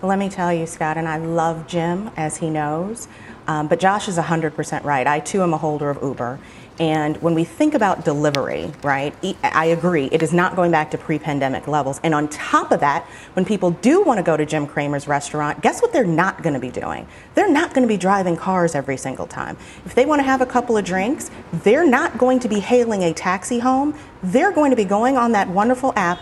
Let 0.00 0.20
me 0.20 0.28
tell 0.28 0.52
you, 0.52 0.66
Scott, 0.66 0.96
and 0.96 1.08
I 1.08 1.16
love 1.16 1.66
Jim, 1.66 2.12
as 2.16 2.36
he 2.36 2.50
knows, 2.50 3.08
um, 3.48 3.66
but 3.66 3.80
Josh 3.80 4.06
is 4.06 4.16
100% 4.16 4.84
right. 4.84 5.04
I 5.04 5.18
too 5.18 5.42
am 5.42 5.52
a 5.52 5.58
holder 5.58 5.90
of 5.90 6.00
Uber. 6.00 6.38
And 6.80 7.16
when 7.16 7.34
we 7.34 7.42
think 7.42 7.74
about 7.74 8.04
delivery, 8.04 8.72
right, 8.82 9.12
I 9.42 9.66
agree, 9.66 10.08
it 10.12 10.22
is 10.22 10.32
not 10.32 10.54
going 10.54 10.70
back 10.70 10.92
to 10.92 10.98
pre 10.98 11.18
pandemic 11.18 11.66
levels. 11.66 12.00
And 12.04 12.14
on 12.14 12.28
top 12.28 12.70
of 12.70 12.80
that, 12.80 13.04
when 13.32 13.44
people 13.44 13.72
do 13.72 14.02
want 14.02 14.18
to 14.18 14.22
go 14.22 14.36
to 14.36 14.46
Jim 14.46 14.66
Cramer's 14.66 15.08
restaurant, 15.08 15.60
guess 15.60 15.82
what 15.82 15.92
they're 15.92 16.04
not 16.04 16.42
going 16.42 16.54
to 16.54 16.60
be 16.60 16.70
doing? 16.70 17.06
They're 17.34 17.50
not 17.50 17.74
going 17.74 17.82
to 17.82 17.92
be 17.92 17.96
driving 17.96 18.36
cars 18.36 18.76
every 18.76 18.96
single 18.96 19.26
time. 19.26 19.56
If 19.84 19.94
they 19.96 20.06
want 20.06 20.20
to 20.20 20.24
have 20.24 20.40
a 20.40 20.46
couple 20.46 20.76
of 20.76 20.84
drinks, 20.84 21.30
they're 21.52 21.86
not 21.88 22.16
going 22.16 22.38
to 22.40 22.48
be 22.48 22.60
hailing 22.60 23.02
a 23.02 23.12
taxi 23.12 23.58
home. 23.58 23.98
They're 24.22 24.52
going 24.52 24.70
to 24.70 24.76
be 24.76 24.84
going 24.84 25.16
on 25.16 25.32
that 25.32 25.48
wonderful 25.48 25.92
app 25.96 26.20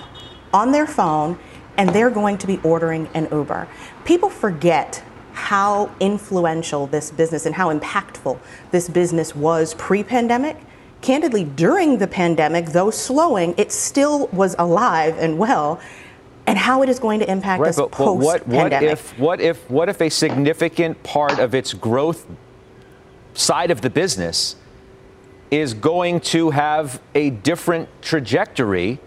on 0.54 0.72
their 0.72 0.86
phone 0.86 1.38
and 1.76 1.90
they're 1.90 2.10
going 2.10 2.38
to 2.38 2.46
be 2.46 2.58
ordering 2.62 3.08
an 3.14 3.28
Uber. 3.30 3.68
People 4.04 4.30
forget 4.30 5.02
how 5.37 5.94
influential 6.01 6.87
this 6.87 7.11
business 7.11 7.44
and 7.44 7.55
how 7.55 7.72
impactful 7.72 8.38
this 8.70 8.88
business 8.88 9.37
was 9.37 9.75
pre 9.75 10.03
pandemic. 10.03 10.57
Candidly, 11.03 11.44
during 11.44 11.99
the 11.99 12.07
pandemic, 12.07 12.66
though 12.66 12.90
slowing, 12.90 13.55
it 13.59 13.70
still 13.70 14.29
was 14.29 14.57
alive 14.59 15.16
and 15.18 15.38
well. 15.38 15.79
And 16.46 16.57
how 16.57 16.83
it 16.83 16.88
is 16.88 16.99
going 16.99 17.20
to 17.20 17.31
impact 17.31 17.61
right, 17.61 17.68
us 17.68 17.81
post 17.90 18.25
what, 18.25 18.49
what 18.49 18.72
if 18.72 19.18
what 19.18 19.40
if 19.40 19.68
what 19.68 19.88
if 19.88 20.01
a 20.01 20.09
significant 20.09 21.03
part 21.03 21.38
of 21.38 21.55
its 21.55 21.75
growth 21.75 22.25
side 23.35 23.70
of 23.72 23.81
the 23.81 23.90
business 23.90 24.55
is 25.51 25.75
going 25.75 26.20
to 26.20 26.51
have 26.51 27.03
a 27.16 27.31
different 27.31 27.88
trajectory 28.01 29.01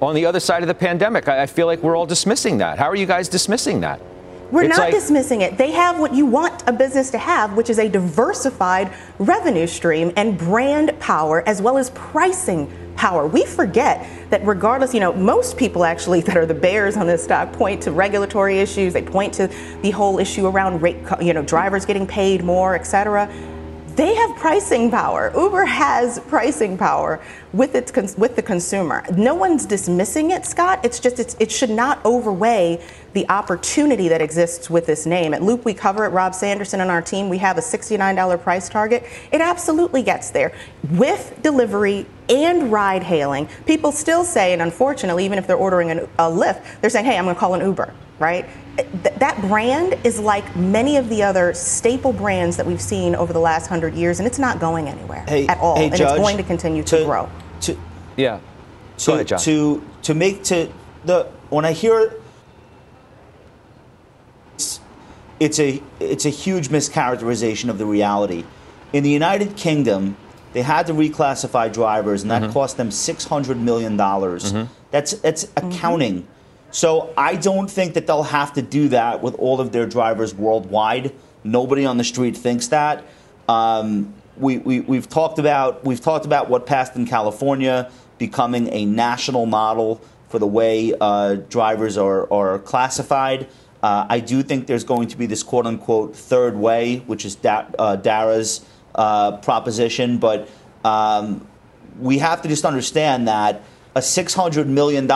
on 0.00 0.14
the 0.14 0.24
other 0.24 0.40
side 0.40 0.62
of 0.62 0.68
the 0.68 0.74
pandemic? 0.74 1.28
I, 1.28 1.42
I 1.42 1.46
feel 1.46 1.66
like 1.66 1.82
we're 1.82 1.96
all 1.96 2.06
dismissing 2.06 2.58
that. 2.58 2.78
How 2.78 2.88
are 2.88 2.96
you 2.96 3.06
guys 3.06 3.28
dismissing 3.28 3.80
that? 3.80 4.00
We're 4.50 4.64
It's 4.64 4.76
not 4.76 4.84
like- 4.84 4.94
dismissing 4.94 5.40
it. 5.40 5.58
They 5.58 5.72
have 5.72 5.98
what 5.98 6.14
you 6.14 6.26
want 6.26 6.62
a 6.66 6.72
business 6.72 7.10
to 7.10 7.18
have, 7.18 7.54
which 7.56 7.70
is 7.70 7.78
a 7.78 7.88
diversified 7.88 8.90
revenue 9.18 9.66
stream 9.66 10.12
and 10.16 10.36
brand 10.38 10.98
power 11.00 11.42
as 11.46 11.60
well 11.62 11.76
as 11.78 11.90
pricing 11.90 12.70
power. 12.96 13.26
We 13.26 13.44
forget 13.44 14.06
that 14.30 14.46
regardless, 14.46 14.94
you 14.94 15.00
know, 15.00 15.12
most 15.12 15.56
people 15.56 15.84
actually 15.84 16.20
that 16.26 16.36
are 16.36 16.46
the 16.46 16.54
bears 16.54 16.96
on 16.96 17.06
this 17.06 17.24
stock 17.24 17.52
point 17.52 17.82
to 17.82 17.90
regulatory 17.90 18.58
issues. 18.60 18.92
They 18.92 19.02
point 19.02 19.32
to 19.34 19.50
the 19.82 19.90
whole 19.90 20.18
issue 20.18 20.46
around 20.46 20.80
rate, 20.82 20.98
you 21.20 21.32
know, 21.32 21.42
drivers 21.42 21.84
getting 21.84 22.06
paid 22.06 22.44
more, 22.44 22.74
et 22.74 22.84
cetera. 22.86 23.28
They 23.96 24.14
have 24.16 24.34
pricing 24.36 24.90
power. 24.90 25.30
Uber 25.36 25.66
has 25.66 26.18
pricing 26.18 26.76
power 26.76 27.22
with 27.52 27.76
its 27.76 28.16
with 28.16 28.34
the 28.34 28.42
consumer. 28.42 29.04
No 29.16 29.34
one's 29.34 29.66
dismissing 29.66 30.32
it, 30.32 30.44
Scott. 30.44 30.84
It's 30.84 30.98
just 30.98 31.20
it's, 31.20 31.36
it 31.38 31.52
should 31.52 31.70
not 31.70 32.04
overweigh 32.04 32.84
the 33.12 33.28
opportunity 33.28 34.08
that 34.08 34.20
exists 34.20 34.68
with 34.68 34.86
this 34.86 35.06
name. 35.06 35.32
At 35.32 35.42
Loop, 35.42 35.64
we 35.64 35.74
cover 35.74 36.04
it. 36.06 36.08
Rob 36.08 36.34
Sanderson 36.34 36.80
and 36.80 36.90
our 36.90 37.02
team. 37.02 37.28
We 37.28 37.38
have 37.38 37.56
a 37.56 37.60
$69 37.60 38.42
price 38.42 38.68
target. 38.68 39.04
It 39.30 39.40
absolutely 39.40 40.02
gets 40.02 40.30
there 40.30 40.52
with 40.90 41.38
delivery 41.42 42.06
and 42.28 42.70
ride 42.72 43.02
hailing. 43.02 43.48
People 43.66 43.92
still 43.92 44.24
say, 44.24 44.52
and 44.52 44.62
unfortunately, 44.62 45.24
even 45.24 45.38
if 45.38 45.46
they're 45.46 45.56
ordering 45.56 45.90
an, 45.90 45.98
a 46.18 46.30
Lyft, 46.30 46.80
they're 46.80 46.90
saying, 46.90 47.04
"Hey, 47.06 47.16
I'm 47.18 47.24
going 47.24 47.34
to 47.36 47.40
call 47.40 47.54
an 47.54 47.60
Uber." 47.60 47.92
Right? 48.18 48.46
Th- 48.76 49.14
that 49.16 49.40
brand 49.42 49.96
is 50.04 50.18
like 50.20 50.54
many 50.56 50.96
of 50.96 51.08
the 51.08 51.22
other 51.22 51.52
staple 51.52 52.12
brands 52.12 52.56
that 52.56 52.64
we've 52.66 52.80
seen 52.80 53.14
over 53.14 53.32
the 53.32 53.40
last 53.40 53.66
hundred 53.66 53.94
years, 53.94 54.20
and 54.20 54.26
it's 54.26 54.38
not 54.38 54.60
going 54.60 54.88
anywhere 54.88 55.24
Hey, 55.28 55.46
at 55.48 55.58
all, 55.58 55.76
hey, 55.76 55.86
and 55.86 55.96
Judge, 55.96 56.10
it's 56.12 56.18
going 56.18 56.36
to 56.36 56.42
continue 56.44 56.82
to, 56.84 57.04
grow. 57.04 57.28
To, 57.62 57.76
Yeah. 58.16 58.38
to, 58.98 59.06
Go 59.06 59.14
ahead, 59.14 59.28
John. 59.28 59.38
to 59.40 59.82
to 60.02 60.14
make 60.14 60.44
to 60.44 60.72
the 61.04 61.24
when 61.50 61.64
I 61.64 61.72
hear 61.72 62.14
it's, 64.54 64.80
it's 65.40 65.58
a 65.58 65.82
it's 66.00 66.24
a 66.24 66.30
huge 66.30 66.68
mischaracterization 66.68 67.68
of 67.68 67.78
the 67.78 67.86
reality. 67.86 68.44
In 68.92 69.02
the 69.02 69.10
United 69.10 69.56
Kingdom, 69.56 70.16
they 70.54 70.62
had 70.62 70.86
to 70.86 70.94
reclassify 70.94 71.70
drivers, 71.72 72.22
and 72.22 72.30
that 72.30 72.42
Mm-hmm. 72.42 72.52
cost 72.52 72.76
them 72.78 72.90
six 72.90 73.24
hundred 73.24 73.58
million 73.58 73.96
dollars. 73.98 74.54
That's 74.90 75.12
that's 75.14 75.44
accounting. 75.56 76.26
So 76.70 77.12
I 77.16 77.36
don't 77.36 77.70
think 77.70 77.94
that 77.94 78.06
they'll 78.06 78.22
have 78.40 78.52
to 78.54 78.62
do 78.62 78.88
that 78.88 79.22
with 79.22 79.34
all 79.36 79.60
of 79.60 79.70
their 79.72 79.86
drivers 79.86 80.34
worldwide. 80.34 81.12
Nobody 81.44 81.84
on 81.84 81.98
the 81.98 82.04
street 82.04 82.36
thinks 82.36 82.68
that. 82.68 83.04
Um, 83.48 84.14
we, 84.36 84.58
we, 84.58 84.80
we've 84.80 85.08
talked 85.08 85.38
about 85.38 85.84
we've 85.84 86.00
talked 86.00 86.24
about 86.24 86.48
what 86.48 86.66
passed 86.66 86.96
in 86.96 87.06
California 87.06 87.90
becoming 88.18 88.72
a 88.72 88.84
national 88.84 89.46
model 89.46 90.00
for 90.28 90.38
the 90.40 90.46
way 90.46 90.92
uh, 91.00 91.34
drivers 91.48 91.96
are, 91.98 92.32
are 92.32 92.58
classified. 92.58 93.46
Uh, 93.82 94.06
I 94.08 94.18
do 94.20 94.42
think 94.42 94.66
there's 94.66 94.82
going 94.84 95.08
to 95.08 95.16
be 95.18 95.26
this 95.26 95.42
quote 95.42 95.66
unquote 95.66 96.16
third 96.16 96.56
way, 96.56 96.98
which 97.06 97.24
is 97.24 97.34
da- 97.36 97.66
uh, 97.78 97.96
Dara's 97.96 98.64
uh, 98.94 99.36
proposition, 99.38 100.18
but 100.18 100.48
um, 100.84 101.46
we 101.98 102.18
have 102.18 102.42
to 102.42 102.48
just 102.48 102.64
understand 102.64 103.28
that 103.28 103.62
a 103.94 104.00
$600 104.00 104.66
million 104.66 105.06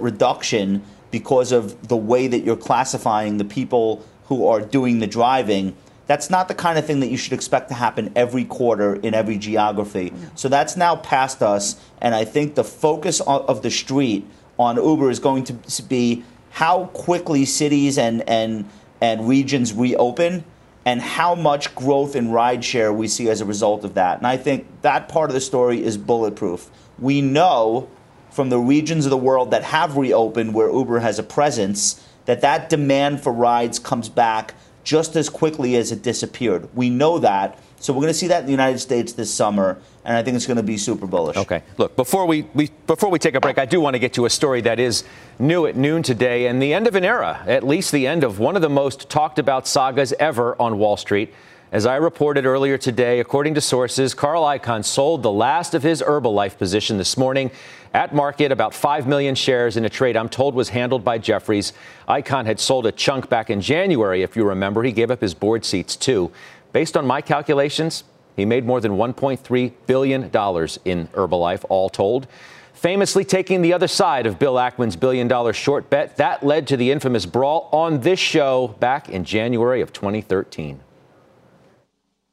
reduction 0.00 0.82
because 1.10 1.52
of 1.52 1.88
the 1.88 1.96
way 1.96 2.26
that 2.26 2.40
you're 2.40 2.56
classifying 2.56 3.38
the 3.38 3.44
people 3.44 4.04
who 4.24 4.46
are 4.46 4.60
doing 4.60 4.98
the 4.98 5.06
driving, 5.06 5.74
That's 6.06 6.30
not 6.30 6.48
the 6.48 6.54
kind 6.54 6.78
of 6.78 6.86
thing 6.86 7.00
that 7.00 7.08
you 7.08 7.16
should 7.16 7.32
expect 7.32 7.68
to 7.68 7.74
happen 7.74 8.12
every 8.14 8.44
quarter 8.44 8.94
in 8.94 9.12
every 9.12 9.38
geography. 9.38 10.12
So 10.34 10.48
that's 10.48 10.76
now 10.76 10.96
past 10.96 11.42
us, 11.42 11.76
and 12.00 12.14
I 12.14 12.24
think 12.24 12.54
the 12.54 12.64
focus 12.64 13.20
of 13.20 13.62
the 13.62 13.70
street 13.70 14.24
on 14.58 14.76
Uber 14.76 15.10
is 15.10 15.18
going 15.18 15.44
to 15.44 15.82
be 15.82 16.24
how 16.50 16.86
quickly 16.86 17.44
cities 17.44 17.98
and 17.98 18.26
and 18.28 18.68
and 19.00 19.28
regions 19.28 19.74
reopen 19.74 20.44
and 20.86 21.02
how 21.02 21.34
much 21.34 21.74
growth 21.74 22.14
in 22.14 22.28
rideshare 22.28 22.96
we 22.96 23.08
see 23.08 23.28
as 23.28 23.40
a 23.40 23.44
result 23.44 23.84
of 23.84 23.94
that. 23.94 24.18
And 24.18 24.26
I 24.26 24.36
think 24.36 24.68
that 24.82 25.08
part 25.08 25.28
of 25.28 25.34
the 25.34 25.40
story 25.40 25.82
is 25.82 25.98
bulletproof. 25.98 26.70
We 26.98 27.20
know 27.20 27.90
from 28.30 28.50
the 28.50 28.58
regions 28.58 29.04
of 29.04 29.10
the 29.10 29.16
world 29.16 29.50
that 29.50 29.64
have 29.64 29.96
reopened 29.96 30.54
where 30.54 30.70
Uber 30.70 31.00
has 31.00 31.18
a 31.18 31.24
presence 31.24 32.06
that 32.26 32.40
that 32.42 32.68
demand 32.70 33.20
for 33.20 33.32
rides 33.32 33.80
comes 33.80 34.08
back 34.08 34.54
just 34.84 35.16
as 35.16 35.28
quickly 35.28 35.74
as 35.74 35.90
it 35.90 36.02
disappeared. 36.02 36.68
We 36.72 36.88
know 36.88 37.18
that. 37.18 37.58
So 37.86 37.92
we're 37.92 38.00
going 38.00 38.12
to 38.12 38.18
see 38.18 38.26
that 38.26 38.40
in 38.40 38.46
the 38.46 38.50
United 38.50 38.80
States 38.80 39.12
this 39.12 39.32
summer, 39.32 39.78
and 40.04 40.16
I 40.16 40.22
think 40.24 40.34
it's 40.34 40.44
going 40.44 40.56
to 40.56 40.64
be 40.64 40.76
super 40.76 41.06
bullish. 41.06 41.36
Okay. 41.36 41.62
Look, 41.78 41.94
before 41.94 42.26
we, 42.26 42.42
we 42.52 42.68
before 42.88 43.10
we 43.10 43.20
take 43.20 43.36
a 43.36 43.40
break, 43.40 43.58
I 43.58 43.64
do 43.64 43.80
want 43.80 43.94
to 43.94 44.00
get 44.00 44.12
to 44.14 44.26
a 44.26 44.30
story 44.30 44.60
that 44.62 44.80
is 44.80 45.04
new 45.38 45.66
at 45.66 45.76
noon 45.76 46.02
today 46.02 46.48
and 46.48 46.60
the 46.60 46.74
end 46.74 46.88
of 46.88 46.96
an 46.96 47.04
era, 47.04 47.44
at 47.46 47.62
least 47.62 47.92
the 47.92 48.08
end 48.08 48.24
of 48.24 48.40
one 48.40 48.56
of 48.56 48.62
the 48.62 48.68
most 48.68 49.08
talked 49.08 49.38
about 49.38 49.68
sagas 49.68 50.12
ever 50.18 50.60
on 50.60 50.78
Wall 50.78 50.96
Street. 50.96 51.32
As 51.70 51.86
I 51.86 51.96
reported 51.96 52.44
earlier 52.44 52.76
today, 52.76 53.20
according 53.20 53.54
to 53.54 53.60
sources, 53.60 54.14
Carl 54.14 54.42
Icahn 54.42 54.84
sold 54.84 55.22
the 55.22 55.30
last 55.30 55.72
of 55.72 55.84
his 55.84 56.02
Herbalife 56.02 56.58
position 56.58 56.98
this 56.98 57.16
morning 57.16 57.52
at 57.96 58.14
market, 58.14 58.52
about 58.52 58.74
5 58.74 59.06
million 59.06 59.34
shares 59.34 59.76
in 59.76 59.84
a 59.84 59.88
trade 59.88 60.16
I'm 60.16 60.28
told 60.28 60.54
was 60.54 60.68
handled 60.68 61.02
by 61.02 61.18
Jefferies. 61.18 61.72
Icahn 62.08 62.44
had 62.44 62.60
sold 62.60 62.86
a 62.86 62.92
chunk 62.92 63.28
back 63.30 63.48
in 63.48 63.60
January, 63.60 64.22
if 64.22 64.36
you 64.36 64.44
remember. 64.44 64.82
He 64.82 64.92
gave 64.92 65.10
up 65.10 65.22
his 65.22 65.34
board 65.34 65.64
seats 65.64 65.96
too. 65.96 66.30
Based 66.72 66.96
on 66.96 67.06
my 67.06 67.20
calculations, 67.20 68.04
he 68.36 68.44
made 68.44 68.64
more 68.64 68.80
than 68.80 68.92
$1.3 68.92 69.72
billion 69.86 70.24
in 70.24 70.28
Herbalife, 70.28 71.64
all 71.68 71.88
told. 71.88 72.26
Famously 72.74 73.24
taking 73.24 73.62
the 73.62 73.72
other 73.72 73.88
side 73.88 74.26
of 74.26 74.38
Bill 74.38 74.54
Ackman's 74.56 74.96
billion 74.96 75.28
dollar 75.28 75.54
short 75.54 75.88
bet, 75.88 76.18
that 76.18 76.42
led 76.44 76.66
to 76.66 76.76
the 76.76 76.92
infamous 76.92 77.24
brawl 77.24 77.70
on 77.72 78.00
this 78.00 78.18
show 78.18 78.68
back 78.78 79.08
in 79.08 79.24
January 79.24 79.80
of 79.80 79.94
2013. 79.94 80.80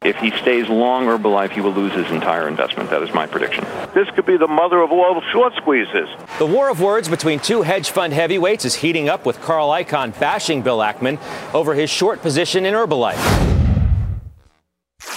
If 0.04 0.18
he 0.18 0.32
stays 0.32 0.68
long 0.68 1.06
Herbalife, 1.06 1.52
he 1.52 1.62
will 1.62 1.72
lose 1.72 1.94
his 1.94 2.12
entire 2.12 2.50
investment. 2.50 2.90
That 2.90 3.02
is 3.04 3.14
my 3.14 3.26
prediction. 3.26 3.64
This 3.94 4.10
could 4.10 4.26
be 4.26 4.36
the 4.36 4.50
mother 4.50 4.82
of 4.82 4.92
all 4.92 5.22
short 5.32 5.54
squeezes. 5.56 6.10
The 6.40 6.46
war 6.46 6.70
of 6.70 6.82
words 6.82 7.08
between 7.08 7.40
two 7.40 7.62
hedge 7.62 7.90
fund 7.92 8.12
heavyweights 8.12 8.66
is 8.66 8.76
heating 8.76 9.08
up 9.08 9.26
with 9.26 9.40
Carl 9.42 9.70
Icahn 9.70 10.20
bashing 10.20 10.62
Bill 10.62 10.80
Ackman 10.80 11.20
over 11.54 11.74
his 11.74 11.90
short 11.90 12.22
position 12.22 12.66
in 12.66 12.74
Herbalife. 12.74 13.63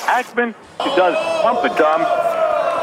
Ackman 0.07 0.55
he 0.83 0.91
does 0.97 1.17
pump 1.43 1.65
and 1.65 1.77
dumps. 1.77 2.11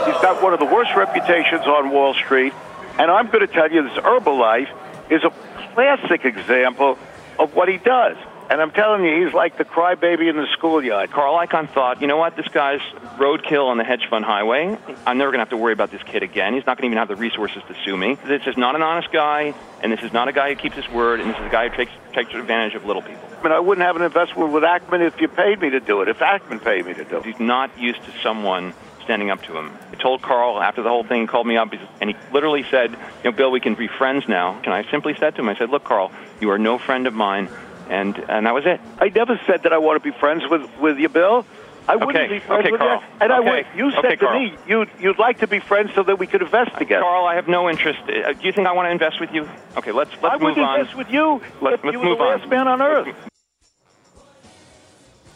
He's 0.06 0.22
got 0.22 0.42
one 0.44 0.54
of 0.54 0.60
the 0.60 0.66
worst 0.66 0.92
reputations 0.96 1.66
on 1.66 1.92
Wall 1.92 2.14
Street. 2.14 2.54
And 3.00 3.10
I'm 3.10 3.28
going 3.28 3.48
to 3.48 3.52
tell 3.52 3.72
you, 3.72 3.84
this 3.84 3.98
Herbalife 3.98 4.70
is 5.10 5.24
a 5.24 5.30
classic 5.74 6.26
example 6.26 6.98
of 7.40 7.56
what 7.56 7.70
he 7.70 7.78
does. 7.78 8.18
And 8.54 8.62
I'm 8.62 8.70
telling 8.70 9.04
you, 9.04 9.26
he's 9.26 9.34
like 9.34 9.58
the 9.58 9.66
crybaby 9.66 10.30
in 10.30 10.36
the 10.36 10.46
schoolyard. 10.54 11.10
Carl 11.10 11.34
Icahn 11.44 11.68
thought, 11.74 12.02
you 12.02 12.08
know 12.08 12.18
what, 12.18 12.36
this 12.36 12.48
guy's 12.50 12.82
roadkill 13.18 13.66
on 13.66 13.80
the 13.80 13.84
hedge 13.84 14.06
fund 14.12 14.24
highway. 14.24 14.78
I'm 15.08 15.18
never 15.18 15.32
going 15.32 15.39
to 15.39 15.46
have 15.46 15.50
to 15.50 15.58
worry 15.58 15.74
about 15.74 15.89
this 15.89 16.04
kid 16.04 16.22
again. 16.22 16.54
He's 16.54 16.63
not 16.68 16.78
going 16.78 16.84
to 16.84 16.94
even 16.94 17.00
have 17.00 17.08
the 17.08 17.16
resources 17.16 17.63
to 17.68 17.76
sue 17.84 17.98
me. 17.98 18.13
This 18.28 18.46
is 18.46 18.56
not 18.56 18.76
an 18.76 18.84
honest 18.84 19.12
guy, 19.12 19.56
and 19.82 19.92
this 19.92 20.04
is 20.04 20.13
not 20.13 20.28
a 20.28 20.32
guy 20.34 20.54
who 20.54 20.56
keeps 20.56 20.76
his 20.76 20.88
word, 20.89 21.20
and 21.20 21.32
this 21.32 21.39
is 21.39 21.46
a 21.48 21.50
guy 21.50 21.68
who 21.68 21.76
takes, 21.76 21.92
takes 22.13 22.32
advantage 22.36 22.76
of 22.76 22.86
little 22.86 23.02
people. 23.02 23.28
I 23.39 23.42
mean, 23.42 23.54
I 23.54 23.60
wouldn't 23.60 23.88
have 23.88 23.96
an 23.96 24.04
investment 24.04 24.52
with 24.52 24.62
Ackman 24.62 25.02
if 25.02 25.20
you 25.20 25.30
paid 25.30 25.60
me 25.60 25.72
to 25.72 25.80
do 25.80 26.04
it, 26.04 26.08
if 26.08 26.20
Ackman 26.20 26.63
paid 26.63 26.86
me 26.86 26.94
to 26.94 27.06
do 27.06 27.18
it. 27.18 27.26
He's 27.26 27.39
not 27.39 27.76
used 27.80 28.04
to 28.04 28.12
someone 28.22 28.76
standing 29.04 29.32
up 29.32 29.42
to 29.44 29.58
him. 29.58 29.76
I 29.92 29.96
told 29.96 30.22
Carl 30.22 30.62
after 30.62 30.84
the 30.84 30.89
whole 30.89 31.04
thing, 31.04 31.26
called 31.26 31.48
me 31.48 31.58
up, 31.58 31.74
and 32.00 32.12
he 32.12 32.16
literally 32.32 32.66
said, 32.70 32.92
you 32.92 33.32
know, 33.32 33.32
Bill, 33.32 33.50
we 33.50 33.60
can 33.60 33.74
be 33.74 33.88
friends 33.88 34.28
now. 34.28 34.62
And 34.63 34.72
I 34.72 34.89
simply 34.92 35.16
said 35.20 35.34
to 35.36 35.42
him, 35.42 35.50
I 35.50 35.56
said, 35.56 35.72
look, 35.72 35.84
Carl, 35.84 36.12
you 36.39 36.52
are 36.52 36.60
no 36.60 36.78
friend 36.78 37.08
of 37.08 37.16
mine 37.16 37.50
and 37.89 38.17
and 38.30 38.46
that 38.46 38.54
was 38.54 38.65
it. 38.65 38.80
I 39.00 39.10
never 39.10 39.39
said 39.46 39.63
that 39.63 39.74
I 39.74 39.78
want 39.78 40.02
to 40.02 40.12
be 40.12 40.17
friends 40.17 40.43
with 40.50 40.69
with 40.80 40.98
you, 40.98 41.10
Bill. 41.10 41.46
I 41.88 41.98
wouldn't 41.98 42.15
okay. 42.15 42.28
be 42.36 42.39
friends 42.39 42.62
okay, 42.62 42.72
with 42.72 42.80
Carl. 42.80 43.02
you. 43.02 43.08
And 43.19 43.32
okay. 43.32 43.50
I 43.50 43.52
would. 43.52 43.65
You 43.76 43.91
said 43.91 44.06
okay, 44.06 44.15
to 44.15 44.26
Carl. 44.26 44.39
me 44.39 44.56
you'd 44.67 44.89
you'd 45.00 45.19
like 45.19 45.39
to 45.39 45.48
be 45.48 45.60
friends 45.60 45.91
so 45.93 46.04
that 46.04 46.17
we 46.17 46.28
could 46.28 46.41
invest 46.41 46.78
together. 46.78 47.04
Uh, 47.04 47.08
Carl, 47.08 47.26
I 47.26 47.36
have 47.36 47.48
no 47.48 47.69
interest. 47.69 48.00
Uh, 48.04 48.34
do 48.34 48.46
you 48.46 48.54
think 48.54 48.67
I 48.67 48.72
want 48.72 48.88
to 48.88 48.91
invest 48.91 49.19
with 49.19 49.32
you? 49.34 49.50
Okay, 49.76 49.91
let's 49.91 50.12
let's 50.22 50.36
I 50.36 50.38
move 50.38 50.56
would 50.56 50.58
invest 50.58 50.96
with 50.96 51.10
you 51.10 51.41
Let's, 51.62 51.76
if 51.76 51.84
let's 51.84 51.93
you 51.93 52.00
were 52.00 52.06
move 52.06 52.17
the 52.17 52.24
last 52.24 52.43
on. 52.43 52.50
man 52.50 52.67
on 52.67 52.82
earth. 52.82 53.15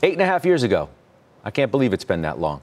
Eight 0.03 0.13
and 0.13 0.21
a 0.21 0.25
half 0.25 0.45
years 0.45 0.63
ago. 0.63 0.89
I 1.43 1.51
can't 1.51 1.71
believe 1.71 1.93
it's 1.93 2.05
been 2.05 2.21
that 2.21 2.39
long. 2.39 2.61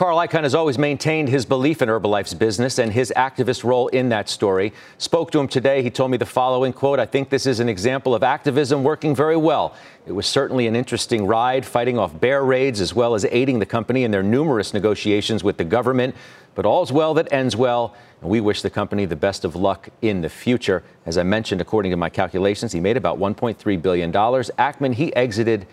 Carl 0.00 0.16
Icahn 0.16 0.44
has 0.44 0.54
always 0.54 0.78
maintained 0.78 1.28
his 1.28 1.44
belief 1.44 1.82
in 1.82 1.90
Herbalife's 1.90 2.32
business 2.32 2.78
and 2.78 2.90
his 2.90 3.12
activist 3.18 3.64
role 3.64 3.88
in 3.88 4.08
that 4.08 4.30
story. 4.30 4.72
Spoke 4.96 5.30
to 5.32 5.38
him 5.38 5.46
today. 5.46 5.82
He 5.82 5.90
told 5.90 6.10
me 6.10 6.16
the 6.16 6.24
following 6.24 6.72
quote 6.72 6.98
I 6.98 7.04
think 7.04 7.28
this 7.28 7.44
is 7.44 7.60
an 7.60 7.68
example 7.68 8.14
of 8.14 8.22
activism 8.22 8.82
working 8.82 9.14
very 9.14 9.36
well. 9.36 9.74
It 10.06 10.12
was 10.12 10.26
certainly 10.26 10.66
an 10.66 10.74
interesting 10.74 11.26
ride, 11.26 11.66
fighting 11.66 11.98
off 11.98 12.18
bear 12.18 12.42
raids 12.42 12.80
as 12.80 12.94
well 12.94 13.14
as 13.14 13.26
aiding 13.26 13.58
the 13.58 13.66
company 13.66 14.04
in 14.04 14.10
their 14.10 14.22
numerous 14.22 14.72
negotiations 14.72 15.44
with 15.44 15.58
the 15.58 15.64
government. 15.64 16.14
But 16.54 16.64
all's 16.64 16.90
well 16.90 17.12
that 17.12 17.30
ends 17.30 17.54
well, 17.54 17.94
and 18.22 18.30
we 18.30 18.40
wish 18.40 18.62
the 18.62 18.70
company 18.70 19.04
the 19.04 19.16
best 19.16 19.44
of 19.44 19.54
luck 19.54 19.90
in 20.00 20.22
the 20.22 20.30
future. 20.30 20.82
As 21.04 21.18
I 21.18 21.24
mentioned, 21.24 21.60
according 21.60 21.90
to 21.90 21.98
my 21.98 22.08
calculations, 22.08 22.72
he 22.72 22.80
made 22.80 22.96
about 22.96 23.18
$1.3 23.18 23.82
billion. 23.82 24.10
Ackman, 24.10 24.94
he 24.94 25.14
exited 25.14 25.66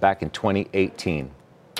back 0.00 0.22
in 0.22 0.30
2018. 0.30 1.30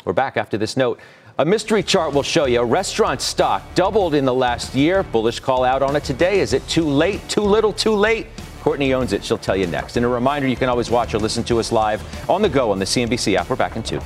We're 0.04 0.12
back 0.12 0.36
after 0.36 0.58
this 0.58 0.76
note. 0.76 1.00
A 1.36 1.44
mystery 1.44 1.82
chart 1.82 2.14
will 2.14 2.22
show 2.22 2.44
you 2.44 2.60
a 2.60 2.64
restaurant 2.64 3.20
stock 3.20 3.60
doubled 3.74 4.14
in 4.14 4.24
the 4.24 4.32
last 4.32 4.72
year. 4.72 5.02
Bullish 5.02 5.40
call 5.40 5.64
out 5.64 5.82
on 5.82 5.96
it 5.96 6.04
today. 6.04 6.38
Is 6.38 6.52
it 6.52 6.64
too 6.68 6.84
late? 6.84 7.28
Too 7.28 7.40
little? 7.40 7.72
Too 7.72 7.90
late? 7.90 8.28
Courtney 8.60 8.94
owns 8.94 9.12
it. 9.12 9.24
She'll 9.24 9.36
tell 9.36 9.56
you 9.56 9.66
next. 9.66 9.96
And 9.96 10.06
a 10.06 10.08
reminder 10.08 10.46
you 10.46 10.54
can 10.54 10.68
always 10.68 10.90
watch 10.90 11.12
or 11.12 11.18
listen 11.18 11.42
to 11.44 11.58
us 11.58 11.72
live 11.72 12.30
on 12.30 12.40
the 12.40 12.48
go 12.48 12.70
on 12.70 12.78
the 12.78 12.84
CNBC 12.84 13.34
app. 13.34 13.50
We're 13.50 13.56
back 13.56 13.74
in 13.74 13.82
two. 13.82 14.00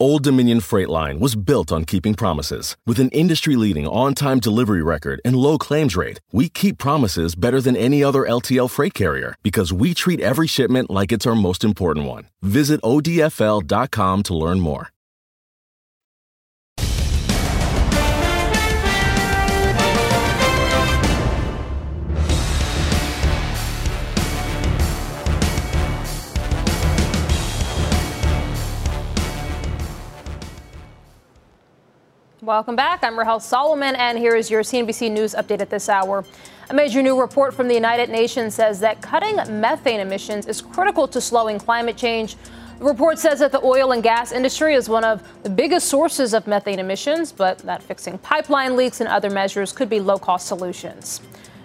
Old 0.00 0.24
Dominion 0.24 0.58
Freight 0.58 0.88
Line 0.88 1.20
was 1.20 1.36
built 1.36 1.70
on 1.70 1.84
keeping 1.84 2.14
promises. 2.14 2.76
With 2.84 2.98
an 2.98 3.10
industry 3.10 3.54
leading 3.54 3.86
on 3.86 4.14
time 4.14 4.40
delivery 4.40 4.82
record 4.82 5.20
and 5.24 5.36
low 5.36 5.56
claims 5.56 5.94
rate, 5.94 6.20
we 6.32 6.48
keep 6.48 6.78
promises 6.78 7.36
better 7.36 7.60
than 7.60 7.76
any 7.76 8.02
other 8.02 8.22
LTL 8.22 8.68
freight 8.68 8.94
carrier 8.94 9.36
because 9.44 9.72
we 9.72 9.94
treat 9.94 10.20
every 10.20 10.48
shipment 10.48 10.90
like 10.90 11.12
it's 11.12 11.26
our 11.26 11.36
most 11.36 11.62
important 11.62 12.06
one. 12.06 12.24
Visit 12.42 12.82
ODFL.com 12.82 14.24
to 14.24 14.34
learn 14.34 14.58
more. 14.58 14.93
Welcome 32.44 32.76
back. 32.76 33.02
I'm 33.02 33.18
Rahel 33.18 33.40
Solomon, 33.40 33.94
and 33.94 34.18
here 34.18 34.36
is 34.36 34.50
your 34.50 34.60
CNBC 34.60 35.10
News 35.10 35.34
update 35.34 35.62
at 35.62 35.70
this 35.70 35.88
hour. 35.88 36.26
A 36.68 36.74
major 36.74 37.00
new 37.00 37.18
report 37.18 37.54
from 37.54 37.68
the 37.68 37.74
United 37.74 38.10
Nations 38.10 38.54
says 38.54 38.80
that 38.80 39.00
cutting 39.00 39.36
methane 39.60 40.00
emissions 40.00 40.46
is 40.46 40.60
critical 40.60 41.08
to 41.08 41.22
slowing 41.22 41.58
climate 41.58 41.96
change. 41.96 42.36
The 42.80 42.84
report 42.84 43.18
says 43.18 43.38
that 43.38 43.50
the 43.50 43.64
oil 43.64 43.92
and 43.92 44.02
gas 44.02 44.30
industry 44.30 44.74
is 44.74 44.90
one 44.90 45.04
of 45.04 45.22
the 45.42 45.48
biggest 45.48 45.88
sources 45.88 46.34
of 46.34 46.46
methane 46.46 46.80
emissions, 46.80 47.32
but 47.32 47.60
that 47.60 47.82
fixing 47.82 48.18
pipeline 48.18 48.76
leaks 48.76 49.00
and 49.00 49.08
other 49.08 49.30
measures 49.30 49.72
could 49.72 49.88
be 49.88 49.98
low 49.98 50.18
cost 50.18 50.46
solutions. 50.46 51.22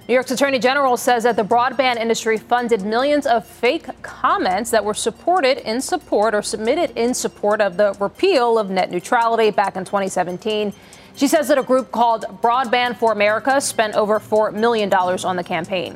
New 0.09 0.15
York's 0.15 0.31
Attorney 0.31 0.57
General 0.57 0.97
says 0.97 1.21
that 1.21 1.35
the 1.35 1.43
broadband 1.43 1.97
industry 1.97 2.39
funded 2.39 2.81
millions 2.81 3.27
of 3.27 3.45
fake 3.45 3.85
comments 4.01 4.71
that 4.71 4.83
were 4.83 4.95
supported 4.95 5.59
in 5.69 5.79
support 5.81 6.33
or 6.33 6.41
submitted 6.41 6.91
in 6.97 7.13
support 7.13 7.61
of 7.61 7.77
the 7.77 7.95
repeal 7.99 8.57
of 8.57 8.71
net 8.71 8.89
neutrality 8.89 9.51
back 9.51 9.75
in 9.75 9.85
2017. 9.85 10.73
She 11.15 11.27
says 11.27 11.47
that 11.49 11.59
a 11.59 11.61
group 11.61 11.91
called 11.91 12.25
Broadband 12.41 12.97
for 12.97 13.11
America 13.11 13.61
spent 13.61 13.93
over 13.93 14.19
$4 14.19 14.51
million 14.51 14.91
on 14.91 15.35
the 15.35 15.43
campaign. 15.43 15.95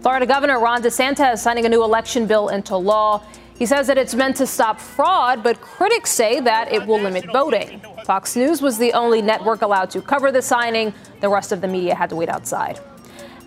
Florida 0.00 0.26
Governor 0.26 0.60
Ron 0.60 0.80
DeSantis 0.80 1.34
is 1.34 1.42
signing 1.42 1.66
a 1.66 1.68
new 1.68 1.82
election 1.82 2.28
bill 2.28 2.50
into 2.50 2.76
law. 2.76 3.20
He 3.58 3.66
says 3.66 3.88
that 3.88 3.98
it's 3.98 4.14
meant 4.14 4.36
to 4.36 4.46
stop 4.46 4.78
fraud, 4.80 5.42
but 5.42 5.60
critics 5.60 6.10
say 6.10 6.38
that 6.38 6.72
it 6.72 6.86
will 6.86 7.00
limit 7.00 7.24
voting. 7.32 7.82
Fox 8.04 8.36
News 8.36 8.62
was 8.62 8.78
the 8.78 8.92
only 8.92 9.20
network 9.20 9.62
allowed 9.62 9.90
to 9.90 10.00
cover 10.00 10.30
the 10.30 10.40
signing. 10.40 10.94
The 11.20 11.28
rest 11.28 11.50
of 11.50 11.60
the 11.60 11.66
media 11.66 11.96
had 11.96 12.10
to 12.10 12.16
wait 12.16 12.28
outside. 12.28 12.78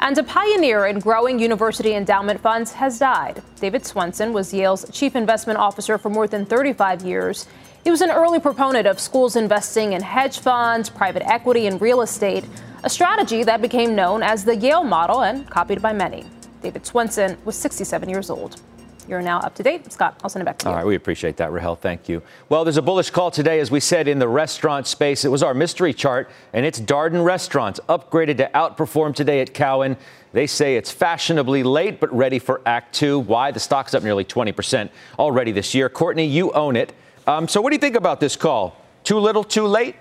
And 0.03 0.17
a 0.17 0.23
pioneer 0.23 0.87
in 0.87 0.99
growing 0.99 1.39
university 1.39 1.93
endowment 1.93 2.41
funds 2.41 2.73
has 2.73 2.99
died. 2.99 3.41
David 3.61 3.83
Swensen 3.83 4.33
was 4.33 4.53
Yale's 4.53 4.85
chief 4.91 5.15
investment 5.15 5.59
officer 5.59 5.97
for 5.97 6.09
more 6.09 6.27
than 6.27 6.45
35 6.45 7.03
years. 7.03 7.47
He 7.85 7.89
was 7.89 8.01
an 8.01 8.11
early 8.11 8.41
proponent 8.41 8.85
of 8.85 8.99
schools 8.99 9.37
investing 9.37 9.93
in 9.93 10.01
hedge 10.01 10.39
funds, 10.39 10.89
private 10.89 11.25
equity, 11.25 11.67
and 11.67 11.79
real 11.79 12.01
estate, 12.01 12.43
a 12.83 12.89
strategy 12.89 13.45
that 13.45 13.61
became 13.61 13.95
known 13.95 14.23
as 14.23 14.43
the 14.43 14.57
Yale 14.57 14.83
model 14.83 15.23
and 15.23 15.49
copied 15.49 15.81
by 15.81 15.93
many. 15.93 16.25
David 16.61 16.83
Swensen 16.83 17.37
was 17.45 17.55
67 17.55 18.09
years 18.09 18.29
old. 18.29 18.59
You're 19.07 19.21
now 19.21 19.39
up 19.39 19.55
to 19.55 19.63
date. 19.63 19.91
Scott, 19.91 20.19
I'll 20.23 20.29
send 20.29 20.41
it 20.41 20.45
back 20.45 20.57
to 20.59 20.65
you. 20.65 20.69
All 20.71 20.77
right, 20.77 20.85
we 20.85 20.95
appreciate 20.95 21.37
that, 21.37 21.51
Rahel. 21.51 21.75
Thank 21.75 22.07
you. 22.07 22.21
Well, 22.49 22.63
there's 22.63 22.77
a 22.77 22.81
bullish 22.81 23.09
call 23.09 23.31
today, 23.31 23.59
as 23.59 23.69
we 23.69 23.79
said, 23.79 24.07
in 24.07 24.19
the 24.19 24.27
restaurant 24.27 24.87
space. 24.87 25.25
It 25.25 25.29
was 25.29 25.43
our 25.43 25.53
mystery 25.53 25.93
chart, 25.93 26.29
and 26.53 26.65
it's 26.65 26.79
Darden 26.79 27.23
Restaurants 27.23 27.79
upgraded 27.89 28.37
to 28.37 28.49
outperform 28.53 29.15
today 29.15 29.41
at 29.41 29.53
Cowen. 29.53 29.97
They 30.31 30.47
say 30.47 30.77
it's 30.77 30.91
fashionably 30.91 31.63
late, 31.63 31.99
but 31.99 32.13
ready 32.15 32.39
for 32.39 32.61
Act 32.65 32.95
Two. 32.95 33.19
Why? 33.19 33.51
The 33.51 33.59
stock's 33.59 33.93
up 33.93 34.03
nearly 34.03 34.25
20% 34.25 34.89
already 35.19 35.51
this 35.51 35.75
year. 35.75 35.89
Courtney, 35.89 36.25
you 36.25 36.51
own 36.51 36.75
it. 36.75 36.93
Um, 37.27 37.47
so, 37.47 37.61
what 37.61 37.69
do 37.69 37.75
you 37.75 37.81
think 37.81 37.95
about 37.95 38.19
this 38.19 38.35
call? 38.35 38.77
Too 39.03 39.19
little, 39.19 39.43
too 39.43 39.67
late? 39.67 39.95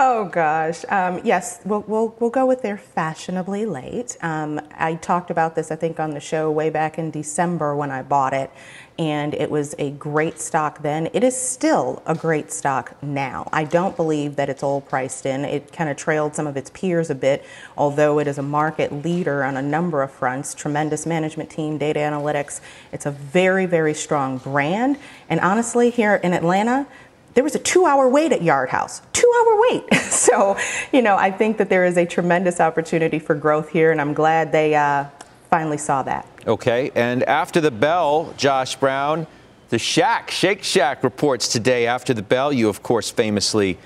Oh 0.00 0.26
gosh, 0.26 0.84
um, 0.90 1.20
yes, 1.24 1.60
we'll, 1.64 1.80
we'll, 1.88 2.14
we'll 2.20 2.30
go 2.30 2.46
with 2.46 2.62
their 2.62 2.78
fashionably 2.78 3.66
late. 3.66 4.16
Um, 4.20 4.60
I 4.76 4.94
talked 4.94 5.28
about 5.28 5.56
this, 5.56 5.72
I 5.72 5.74
think, 5.74 5.98
on 5.98 6.10
the 6.10 6.20
show 6.20 6.52
way 6.52 6.70
back 6.70 7.00
in 7.00 7.10
December 7.10 7.74
when 7.74 7.90
I 7.90 8.02
bought 8.02 8.32
it, 8.32 8.52
and 8.96 9.34
it 9.34 9.50
was 9.50 9.74
a 9.76 9.90
great 9.90 10.38
stock 10.38 10.82
then. 10.82 11.08
It 11.14 11.24
is 11.24 11.36
still 11.36 12.00
a 12.06 12.14
great 12.14 12.52
stock 12.52 12.96
now. 13.02 13.48
I 13.52 13.64
don't 13.64 13.96
believe 13.96 14.36
that 14.36 14.48
it's 14.48 14.62
all 14.62 14.80
priced 14.80 15.26
in. 15.26 15.44
It 15.44 15.72
kind 15.72 15.90
of 15.90 15.96
trailed 15.96 16.36
some 16.36 16.46
of 16.46 16.56
its 16.56 16.70
peers 16.70 17.10
a 17.10 17.16
bit, 17.16 17.44
although 17.76 18.20
it 18.20 18.28
is 18.28 18.38
a 18.38 18.42
market 18.42 18.92
leader 19.04 19.42
on 19.42 19.56
a 19.56 19.62
number 19.62 20.04
of 20.04 20.12
fronts. 20.12 20.54
Tremendous 20.54 21.06
management 21.06 21.50
team, 21.50 21.76
data 21.76 21.98
analytics. 21.98 22.60
It's 22.92 23.06
a 23.06 23.10
very, 23.10 23.66
very 23.66 23.94
strong 23.94 24.38
brand, 24.38 24.96
and 25.28 25.40
honestly, 25.40 25.90
here 25.90 26.14
in 26.22 26.34
Atlanta 26.34 26.86
there 27.34 27.44
was 27.44 27.54
a 27.54 27.58
two 27.58 27.86
hour 27.86 28.08
wait 28.08 28.32
at 28.32 28.42
Yard 28.42 28.68
House. 28.68 29.02
Two 29.12 29.30
hour 29.38 29.60
wait. 29.70 29.94
so, 30.10 30.56
you 30.92 31.02
know, 31.02 31.16
I 31.16 31.30
think 31.30 31.58
that 31.58 31.68
there 31.68 31.84
is 31.84 31.96
a 31.96 32.06
tremendous 32.06 32.60
opportunity 32.60 33.18
for 33.18 33.34
growth 33.34 33.68
here, 33.68 33.92
and 33.92 34.00
I'm 34.00 34.14
glad 34.14 34.52
they 34.52 34.74
uh, 34.74 35.04
finally 35.50 35.78
saw 35.78 36.02
that. 36.02 36.26
Okay. 36.46 36.90
And 36.94 37.22
after 37.24 37.60
the 37.60 37.70
bell, 37.70 38.32
Josh 38.36 38.76
Brown, 38.76 39.26
the 39.68 39.78
Shack, 39.78 40.30
Shake 40.30 40.62
Shack 40.62 41.04
reports 41.04 41.48
today 41.48 41.86
after 41.86 42.14
the 42.14 42.22
bell. 42.22 42.52
You, 42.52 42.68
of 42.68 42.82
course, 42.82 43.10
famously 43.10 43.78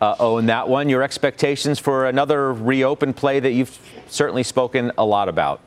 uh, 0.00 0.16
own 0.18 0.46
that 0.46 0.68
one. 0.68 0.88
Your 0.88 1.02
expectations 1.02 1.78
for 1.78 2.06
another 2.06 2.52
reopen 2.52 3.14
play 3.14 3.40
that 3.40 3.52
you've 3.52 3.78
certainly 4.08 4.42
spoken 4.42 4.92
a 4.98 5.04
lot 5.04 5.28
about. 5.28 5.60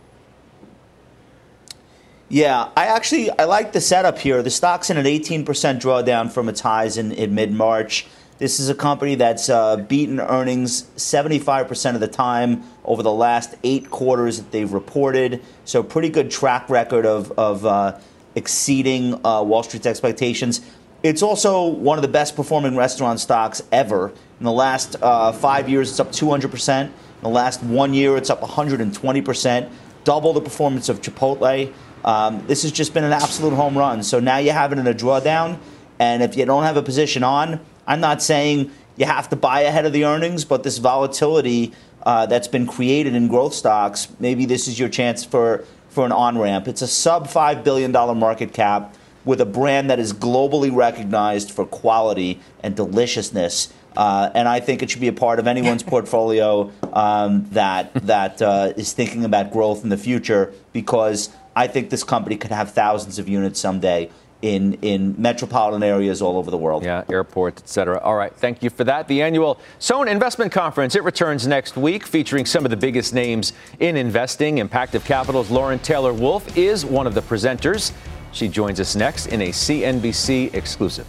Yeah, 2.32 2.70
I 2.78 2.86
actually 2.86 3.30
I 3.30 3.44
like 3.44 3.74
the 3.74 3.82
setup 3.82 4.18
here. 4.18 4.42
The 4.42 4.50
stock's 4.50 4.90
in 4.90 4.96
an 4.96 5.04
18% 5.04 5.44
drawdown 5.44 6.32
from 6.32 6.48
its 6.48 6.62
highs 6.62 6.96
in, 6.96 7.12
in 7.12 7.36
mid 7.36 7.52
March. 7.52 8.08
This 8.38 8.58
is 8.58 8.70
a 8.70 8.74
company 8.74 9.16
that's 9.16 9.50
uh, 9.50 9.76
beaten 9.76 10.18
earnings 10.22 10.84
75% 10.96 11.94
of 11.94 12.00
the 12.00 12.08
time 12.08 12.64
over 12.86 13.04
the 13.04 13.12
last 13.12 13.56
eight 13.66 13.90
quarters 13.90 14.38
that 14.38 14.50
they've 14.50 14.72
reported. 14.72 15.44
So, 15.66 15.84
pretty 15.84 16.08
good 16.08 16.32
track 16.32 16.70
record 16.70 17.06
of, 17.06 17.34
of 17.38 17.66
uh, 17.66 18.00
exceeding 18.36 19.16
uh, 19.26 19.44
Wall 19.44 19.62
Street's 19.64 19.86
expectations. 19.86 20.62
It's 21.04 21.22
also 21.22 21.68
one 21.68 21.98
of 21.98 22.02
the 22.02 22.08
best 22.08 22.38
performing 22.38 22.78
restaurant 22.78 23.20
stocks 23.20 23.62
ever. 23.74 24.14
In 24.40 24.46
the 24.46 24.54
last 24.54 24.96
uh, 25.02 25.34
five 25.34 25.68
years, 25.68 25.90
it's 25.90 26.00
up 26.00 26.14
200%. 26.14 26.86
In 26.86 26.92
the 27.22 27.28
last 27.28 27.62
one 27.62 27.94
year, 27.94 28.16
it's 28.16 28.30
up 28.30 28.40
120%, 28.40 29.70
double 30.06 30.32
the 30.32 30.42
performance 30.42 30.88
of 30.88 31.02
Chipotle. 31.02 31.74
Um, 32.04 32.46
this 32.48 32.64
has 32.64 32.72
just 32.72 32.94
been 32.94 33.04
an 33.04 33.14
absolute 33.14 33.54
home 33.54 33.78
run. 33.78 34.04
So 34.04 34.20
now 34.20 34.38
you 34.38 34.52
have 34.52 34.72
it 34.72 34.80
in 34.80 34.88
a 34.88 34.94
drawdown, 34.94 35.60
and 36.00 36.24
if 36.24 36.36
you 36.36 36.46
don't 36.46 36.64
have 36.64 36.78
a 36.78 36.84
position 36.84 37.24
on, 37.24 37.60
I'm 37.86 38.00
not 38.00 38.22
saying 38.22 38.72
you 38.98 39.06
have 39.06 39.30
to 39.30 39.36
buy 39.36 39.62
ahead 39.62 39.86
of 39.86 39.94
the 39.94 40.06
earnings, 40.06 40.46
but 40.46 40.64
this 40.64 40.78
volatility 40.78 41.74
uh, 42.04 42.26
that's 42.26 42.48
been 42.48 42.68
created 42.68 43.16
in 43.16 43.28
growth 43.28 43.54
stocks, 43.54 44.08
maybe 44.20 44.46
this 44.46 44.68
is 44.68 44.80
your 44.80 44.90
chance 44.90 45.24
for, 45.24 45.66
for 45.90 46.06
an 46.06 46.12
on 46.12 46.38
ramp. 46.38 46.68
It's 46.68 46.82
a 46.82 46.88
sub 46.88 47.28
$5 47.28 47.64
billion 47.64 47.92
market 47.92 48.54
cap 48.54 48.96
with 49.24 49.40
a 49.40 49.46
brand 49.46 49.90
that 49.90 50.00
is 50.00 50.14
globally 50.14 50.74
recognized 50.74 51.52
for 51.52 51.66
quality 51.66 52.40
and 52.64 52.76
deliciousness. 52.76 53.72
Uh, 53.96 54.32
and 54.34 54.48
I 54.48 54.60
think 54.60 54.82
it 54.82 54.90
should 54.90 55.02
be 55.02 55.10
a 55.10 55.14
part 55.14 55.40
of 55.40 55.48
anyone's 55.48 55.84
portfolio 55.94 56.72
um, 56.94 57.48
that 57.52 57.94
that 58.06 58.42
uh, 58.42 58.74
is 58.78 58.94
thinking 58.94 59.26
about 59.26 59.52
growth 59.52 59.84
in 59.84 59.90
the 59.90 59.98
future 59.98 60.54
because 60.72 61.30
I 61.56 61.68
think 61.68 61.90
this 61.90 62.04
company 62.04 62.38
could 62.38 62.52
have 62.52 62.72
thousands 62.72 63.20
of 63.20 63.28
units 63.28 63.60
someday 63.60 64.10
in, 64.42 64.74
in 64.82 65.16
metropolitan 65.18 65.84
areas 65.84 66.22
all 66.22 66.38
over 66.38 66.50
the 66.50 66.58
world. 66.58 66.84
Yeah, 66.84 67.04
airports, 67.10 67.62
et 67.62 67.70
cetera. 67.70 68.00
All 68.00 68.16
right, 68.16 68.34
thank 68.34 68.64
you 68.64 68.70
for 68.70 68.84
that. 68.86 69.08
The 69.08 69.22
annual 69.22 69.60
Sohn 69.80 70.08
Investment 70.08 70.52
Conference, 70.52 70.96
it 70.96 71.04
returns 71.04 71.46
next 71.46 71.78
week, 71.78 72.06
featuring 72.06 72.46
some 72.46 72.66
of 72.66 72.72
the 72.72 72.78
biggest 72.78 73.14
names 73.14 73.54
in 73.80 73.98
investing. 73.98 74.58
Impactive 74.58 75.06
Capital's 75.06 75.52
Lauren 75.52 75.80
Taylor 75.80 76.14
Wolf 76.14 76.58
is 76.58 76.86
one 76.86 77.06
of 77.06 77.14
the 77.14 77.22
presenters. 77.22 77.92
She 78.32 78.48
joins 78.48 78.80
us 78.80 78.96
next 78.96 79.28
in 79.28 79.42
a 79.42 79.50
CNBC 79.50 80.54
exclusive. 80.54 81.06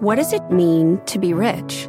What 0.00 0.16
does 0.16 0.32
it 0.32 0.50
mean 0.50 1.00
to 1.06 1.20
be 1.20 1.32
rich? 1.32 1.88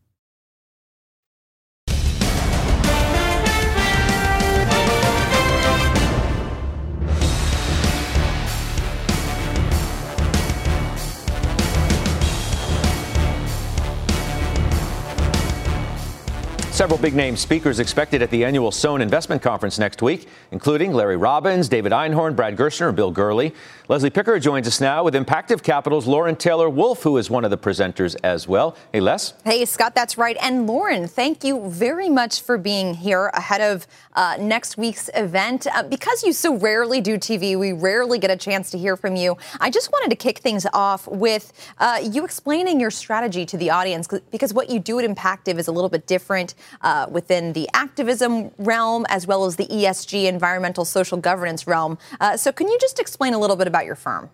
Several 16.81 16.97
big 16.97 17.13
name 17.13 17.37
speakers 17.37 17.79
expected 17.79 18.23
at 18.23 18.31
the 18.31 18.43
annual 18.43 18.71
Sohn 18.71 19.01
Investment 19.03 19.43
Conference 19.43 19.77
next 19.77 20.01
week, 20.01 20.27
including 20.49 20.93
Larry 20.93 21.15
Robbins, 21.15 21.69
David 21.69 21.91
Einhorn, 21.91 22.35
Brad 22.35 22.57
Gerstner, 22.57 22.87
and 22.87 22.95
Bill 22.95 23.11
Gurley. 23.11 23.53
Leslie 23.91 24.09
Picker 24.09 24.39
joins 24.39 24.69
us 24.69 24.79
now 24.79 25.03
with 25.03 25.15
Impactive 25.15 25.61
Capital's 25.61 26.07
Lauren 26.07 26.37
Taylor 26.37 26.69
Wolf, 26.69 27.03
who 27.03 27.17
is 27.17 27.29
one 27.29 27.43
of 27.43 27.51
the 27.51 27.57
presenters 27.57 28.15
as 28.23 28.47
well. 28.47 28.77
Hey, 28.93 29.01
Les. 29.01 29.33
Hey, 29.43 29.65
Scott, 29.65 29.93
that's 29.93 30.17
right. 30.17 30.37
And 30.39 30.65
Lauren, 30.65 31.09
thank 31.09 31.43
you 31.43 31.69
very 31.69 32.07
much 32.07 32.41
for 32.41 32.57
being 32.57 32.93
here 32.93 33.27
ahead 33.33 33.59
of 33.59 33.85
uh, 34.13 34.37
next 34.39 34.77
week's 34.77 35.09
event. 35.13 35.67
Uh, 35.67 35.83
because 35.83 36.23
you 36.23 36.31
so 36.31 36.55
rarely 36.55 37.01
do 37.01 37.17
TV, 37.17 37.59
we 37.59 37.73
rarely 37.73 38.17
get 38.17 38.31
a 38.31 38.37
chance 38.37 38.71
to 38.71 38.77
hear 38.77 38.95
from 38.95 39.17
you. 39.17 39.35
I 39.59 39.69
just 39.69 39.91
wanted 39.91 40.09
to 40.11 40.15
kick 40.15 40.39
things 40.39 40.65
off 40.73 41.05
with 41.09 41.51
uh, 41.77 41.99
you 42.01 42.23
explaining 42.23 42.79
your 42.79 42.91
strategy 42.91 43.45
to 43.45 43.57
the 43.57 43.71
audience 43.71 44.07
because 44.31 44.53
what 44.53 44.69
you 44.69 44.79
do 44.79 44.99
at 44.99 45.05
Impactive 45.05 45.57
is 45.57 45.67
a 45.67 45.71
little 45.73 45.89
bit 45.89 46.07
different 46.07 46.55
uh, 46.79 47.07
within 47.11 47.51
the 47.51 47.67
activism 47.73 48.51
realm 48.57 49.05
as 49.09 49.27
well 49.27 49.43
as 49.43 49.57
the 49.57 49.65
ESG, 49.65 50.27
environmental 50.27 50.85
social 50.85 51.17
governance 51.17 51.67
realm. 51.67 51.97
Uh, 52.21 52.37
so, 52.37 52.53
can 52.53 52.69
you 52.69 52.77
just 52.79 52.97
explain 52.97 53.33
a 53.33 53.37
little 53.37 53.57
bit 53.57 53.67
about 53.67 53.80
your 53.85 53.95
firm? 53.95 54.29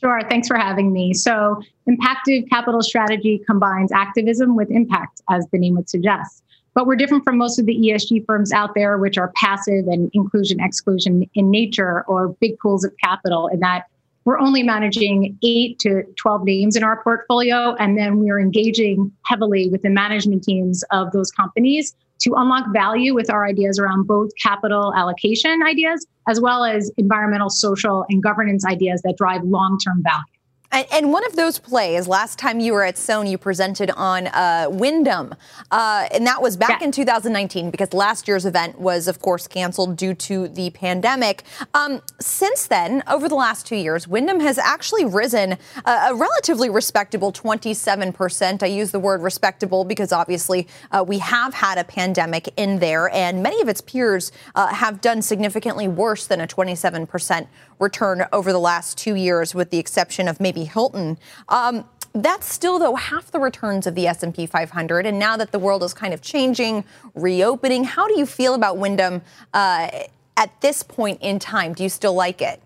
Sure. 0.00 0.22
Thanks 0.28 0.48
for 0.48 0.56
having 0.56 0.92
me. 0.92 1.12
So, 1.12 1.60
Impactive 1.88 2.48
Capital 2.48 2.80
Strategy 2.80 3.42
combines 3.46 3.92
activism 3.92 4.56
with 4.56 4.70
impact, 4.70 5.20
as 5.28 5.46
the 5.52 5.58
name 5.58 5.74
would 5.74 5.90
suggest. 5.90 6.42
But 6.72 6.86
we're 6.86 6.96
different 6.96 7.24
from 7.24 7.36
most 7.36 7.58
of 7.58 7.66
the 7.66 7.76
ESG 7.76 8.24
firms 8.24 8.52
out 8.52 8.74
there, 8.74 8.96
which 8.96 9.18
are 9.18 9.32
passive 9.36 9.86
and 9.88 10.10
inclusion 10.14 10.58
exclusion 10.60 11.28
in 11.34 11.50
nature 11.50 12.02
or 12.06 12.28
big 12.40 12.58
pools 12.60 12.84
of 12.84 12.92
capital, 13.02 13.48
in 13.48 13.60
that 13.60 13.84
we're 14.24 14.38
only 14.38 14.62
managing 14.62 15.36
eight 15.42 15.78
to 15.80 16.04
12 16.16 16.44
names 16.44 16.76
in 16.76 16.84
our 16.84 17.02
portfolio. 17.02 17.74
And 17.74 17.98
then 17.98 18.18
we're 18.18 18.38
engaging 18.40 19.12
heavily 19.26 19.68
with 19.68 19.82
the 19.82 19.90
management 19.90 20.44
teams 20.44 20.82
of 20.90 21.12
those 21.12 21.30
companies 21.30 21.94
to 22.20 22.34
unlock 22.36 22.66
value 22.72 23.14
with 23.14 23.30
our 23.30 23.46
ideas 23.46 23.78
around 23.78 24.06
both 24.06 24.30
capital 24.42 24.94
allocation 24.94 25.62
ideas 25.62 26.06
as 26.28 26.40
well 26.40 26.64
as 26.64 26.90
environmental, 26.96 27.50
social, 27.50 28.04
and 28.08 28.22
governance 28.22 28.64
ideas 28.64 29.00
that 29.02 29.16
drive 29.16 29.42
long 29.42 29.78
term 29.84 30.02
value. 30.02 30.39
And, 30.72 30.86
and, 30.92 31.12
one 31.12 31.26
of 31.26 31.34
those 31.34 31.58
plays, 31.58 32.06
last 32.06 32.38
time 32.38 32.60
you 32.60 32.72
were 32.72 32.84
at 32.84 32.96
Sohn, 32.96 33.26
you 33.26 33.38
presented 33.38 33.90
on 33.90 34.28
uh, 34.28 34.68
Wyndham. 34.70 35.34
Uh, 35.72 36.06
and 36.12 36.24
that 36.26 36.40
was 36.40 36.56
back 36.56 36.80
yeah. 36.80 36.86
in 36.86 36.92
2019 36.92 37.70
because 37.70 37.92
last 37.92 38.28
year's 38.28 38.46
event 38.46 38.78
was, 38.78 39.08
of 39.08 39.20
course, 39.20 39.48
canceled 39.48 39.96
due 39.96 40.14
to 40.14 40.46
the 40.46 40.70
pandemic. 40.70 41.42
Um, 41.74 42.00
since 42.20 42.68
then, 42.68 43.02
over 43.08 43.28
the 43.28 43.34
last 43.34 43.66
two 43.66 43.74
years, 43.74 44.06
Wyndham 44.06 44.38
has 44.40 44.58
actually 44.58 45.04
risen 45.04 45.58
uh, 45.84 46.10
a 46.10 46.14
relatively 46.14 46.70
respectable 46.70 47.32
27%. 47.32 48.62
I 48.62 48.66
use 48.66 48.92
the 48.92 49.00
word 49.00 49.22
respectable 49.22 49.84
because 49.84 50.12
obviously 50.12 50.68
uh, 50.92 51.04
we 51.06 51.18
have 51.18 51.52
had 51.52 51.78
a 51.78 51.84
pandemic 51.84 52.52
in 52.56 52.78
there, 52.78 53.12
and 53.12 53.42
many 53.42 53.60
of 53.60 53.68
its 53.68 53.80
peers 53.80 54.30
uh, 54.54 54.68
have 54.68 55.00
done 55.00 55.20
significantly 55.20 55.88
worse 55.88 56.28
than 56.28 56.40
a 56.40 56.46
27% 56.46 57.48
return 57.80 58.26
over 58.32 58.52
the 58.52 58.60
last 58.60 58.96
two 58.96 59.16
years, 59.16 59.54
with 59.54 59.70
the 59.70 59.78
exception 59.78 60.28
of 60.28 60.38
maybe 60.38 60.64
Hilton. 60.64 61.18
Um, 61.48 61.84
that's 62.12 62.52
still 62.52 62.78
though 62.78 62.96
half 62.96 63.30
the 63.30 63.38
returns 63.38 63.86
of 63.86 63.94
the 63.94 64.06
S&P 64.06 64.44
500 64.46 65.06
and 65.06 65.18
now 65.18 65.36
that 65.36 65.52
the 65.52 65.60
world 65.60 65.82
is 65.84 65.94
kind 65.94 66.12
of 66.12 66.20
changing 66.20 66.84
reopening 67.14 67.84
how 67.84 68.08
do 68.08 68.18
you 68.18 68.26
feel 68.26 68.54
about 68.54 68.78
wyndham 68.78 69.22
uh, 69.54 69.88
at 70.36 70.60
this 70.60 70.82
point 70.82 71.18
in 71.20 71.38
time? 71.38 71.72
Do 71.72 71.84
you 71.84 71.88
still 71.88 72.14
like 72.14 72.42
it? 72.42 72.60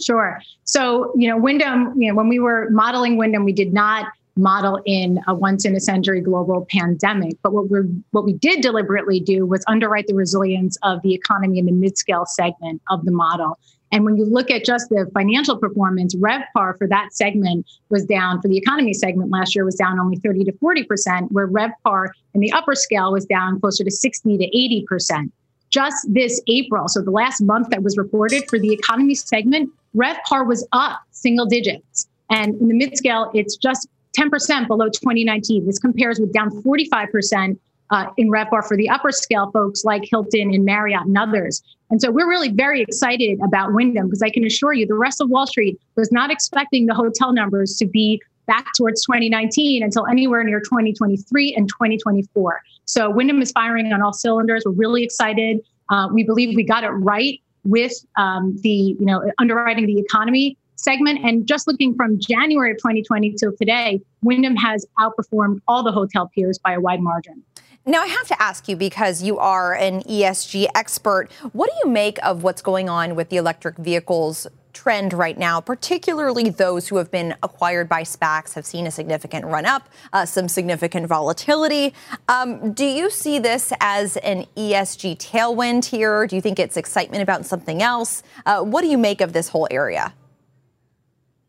Sure. 0.00 0.40
So 0.64 1.12
you 1.16 1.28
know 1.28 1.36
wyndham 1.36 1.94
you 2.00 2.08
know 2.08 2.16
when 2.16 2.28
we 2.28 2.40
were 2.40 2.68
modeling 2.70 3.16
wyndham 3.16 3.44
we 3.44 3.52
did 3.52 3.72
not 3.72 4.06
model 4.36 4.80
in 4.84 5.18
a 5.26 5.34
once 5.34 5.64
in 5.64 5.74
a 5.74 5.80
century 5.80 6.20
global 6.20 6.66
pandemic. 6.70 7.34
But 7.42 7.52
what 7.52 7.70
we 7.70 7.78
what 8.10 8.24
we 8.24 8.34
did 8.34 8.60
deliberately 8.60 9.20
do 9.20 9.46
was 9.46 9.64
underwrite 9.66 10.06
the 10.06 10.14
resilience 10.14 10.76
of 10.82 11.00
the 11.02 11.14
economy 11.14 11.58
in 11.58 11.66
the 11.66 11.72
mid-scale 11.72 12.26
segment 12.26 12.82
of 12.90 13.04
the 13.04 13.12
model 13.12 13.58
and 13.92 14.04
when 14.04 14.16
you 14.16 14.24
look 14.24 14.50
at 14.50 14.64
just 14.64 14.88
the 14.88 15.08
financial 15.14 15.56
performance, 15.56 16.14
RevPAR 16.16 16.76
for 16.76 16.86
that 16.88 17.14
segment 17.14 17.66
was 17.88 18.04
down, 18.04 18.40
for 18.40 18.48
the 18.48 18.56
economy 18.56 18.92
segment 18.92 19.30
last 19.30 19.54
year 19.54 19.64
was 19.64 19.76
down 19.76 19.98
only 19.98 20.16
30 20.16 20.44
to 20.44 20.52
40%, 20.52 21.30
where 21.30 21.46
RevPAR 21.46 22.08
in 22.34 22.40
the 22.40 22.52
upper 22.52 22.74
scale 22.74 23.12
was 23.12 23.24
down 23.26 23.60
closer 23.60 23.84
to 23.84 23.90
60 23.90 24.38
to 24.38 24.84
80%. 24.90 25.30
Just 25.70 26.12
this 26.12 26.40
April, 26.48 26.88
so 26.88 27.02
the 27.02 27.10
last 27.10 27.40
month 27.40 27.70
that 27.70 27.82
was 27.82 27.96
reported 27.96 28.48
for 28.48 28.58
the 28.58 28.72
economy 28.72 29.14
segment, 29.14 29.70
RevPAR 29.96 30.46
was 30.46 30.66
up 30.72 31.00
single 31.12 31.46
digits. 31.46 32.08
And 32.30 32.60
in 32.60 32.68
the 32.68 32.74
mid 32.74 32.96
scale, 32.96 33.30
it's 33.34 33.56
just 33.56 33.88
10% 34.18 34.66
below 34.66 34.86
2019. 34.86 35.66
This 35.66 35.78
compares 35.78 36.18
with 36.18 36.32
down 36.32 36.50
45% 36.62 37.58
uh, 37.90 38.06
in 38.16 38.30
RevPAR 38.30 38.66
for 38.66 38.76
the 38.76 38.88
upper 38.88 39.12
scale 39.12 39.50
folks 39.52 39.84
like 39.84 40.04
Hilton 40.10 40.52
and 40.54 40.64
Marriott 40.64 41.06
and 41.06 41.16
others. 41.16 41.62
And 41.90 42.00
so 42.00 42.10
we're 42.10 42.28
really 42.28 42.50
very 42.50 42.82
excited 42.82 43.38
about 43.44 43.72
Wyndham 43.72 44.06
because 44.06 44.22
I 44.22 44.30
can 44.30 44.44
assure 44.44 44.72
you 44.72 44.86
the 44.86 44.94
rest 44.94 45.20
of 45.20 45.30
Wall 45.30 45.46
Street 45.46 45.80
was 45.96 46.10
not 46.10 46.30
expecting 46.30 46.86
the 46.86 46.94
hotel 46.94 47.32
numbers 47.32 47.76
to 47.76 47.86
be 47.86 48.20
back 48.46 48.66
towards 48.76 49.04
2019 49.04 49.82
until 49.82 50.06
anywhere 50.06 50.42
near 50.44 50.60
2023 50.60 51.54
and 51.54 51.68
2024. 51.68 52.60
So 52.84 53.10
Wyndham 53.10 53.42
is 53.42 53.52
firing 53.52 53.92
on 53.92 54.02
all 54.02 54.12
cylinders. 54.12 54.64
We're 54.64 54.72
really 54.72 55.02
excited. 55.04 55.60
Uh, 55.90 56.08
we 56.12 56.24
believe 56.24 56.54
we 56.56 56.64
got 56.64 56.84
it 56.84 56.90
right 56.90 57.40
with 57.64 57.92
um, 58.16 58.56
the 58.62 58.96
you 58.98 59.04
know 59.04 59.30
underwriting 59.38 59.86
the 59.86 59.98
economy 59.98 60.56
segment. 60.76 61.24
And 61.24 61.46
just 61.46 61.66
looking 61.66 61.94
from 61.94 62.18
January 62.20 62.70
of 62.70 62.76
2020 62.78 63.32
till 63.32 63.52
today, 63.56 64.00
Wyndham 64.22 64.56
has 64.56 64.86
outperformed 65.00 65.60
all 65.66 65.82
the 65.82 65.92
hotel 65.92 66.30
peers 66.34 66.58
by 66.58 66.74
a 66.74 66.80
wide 66.80 67.00
margin. 67.00 67.42
Now, 67.88 68.02
I 68.02 68.08
have 68.08 68.26
to 68.26 68.42
ask 68.42 68.66
you 68.68 68.74
because 68.74 69.22
you 69.22 69.38
are 69.38 69.72
an 69.72 70.02
ESG 70.02 70.66
expert. 70.74 71.30
What 71.52 71.70
do 71.70 71.76
you 71.84 71.92
make 71.92 72.18
of 72.26 72.42
what's 72.42 72.60
going 72.60 72.88
on 72.88 73.14
with 73.14 73.28
the 73.28 73.36
electric 73.36 73.76
vehicles 73.76 74.48
trend 74.72 75.12
right 75.12 75.38
now, 75.38 75.60
particularly 75.60 76.50
those 76.50 76.88
who 76.88 76.96
have 76.96 77.12
been 77.12 77.36
acquired 77.44 77.88
by 77.88 78.02
SPACs 78.02 78.54
have 78.54 78.66
seen 78.66 78.88
a 78.88 78.90
significant 78.90 79.44
run 79.46 79.64
up, 79.66 79.88
uh, 80.12 80.26
some 80.26 80.48
significant 80.48 81.06
volatility. 81.06 81.94
Um, 82.28 82.72
do 82.72 82.84
you 82.84 83.08
see 83.08 83.38
this 83.38 83.72
as 83.78 84.16
an 84.18 84.46
ESG 84.56 85.16
tailwind 85.18 85.84
here? 85.84 86.26
Do 86.26 86.34
you 86.34 86.42
think 86.42 86.58
it's 86.58 86.76
excitement 86.76 87.22
about 87.22 87.46
something 87.46 87.82
else? 87.82 88.24
Uh, 88.44 88.62
what 88.62 88.82
do 88.82 88.88
you 88.88 88.98
make 88.98 89.20
of 89.20 89.32
this 89.32 89.48
whole 89.48 89.68
area? 89.70 90.12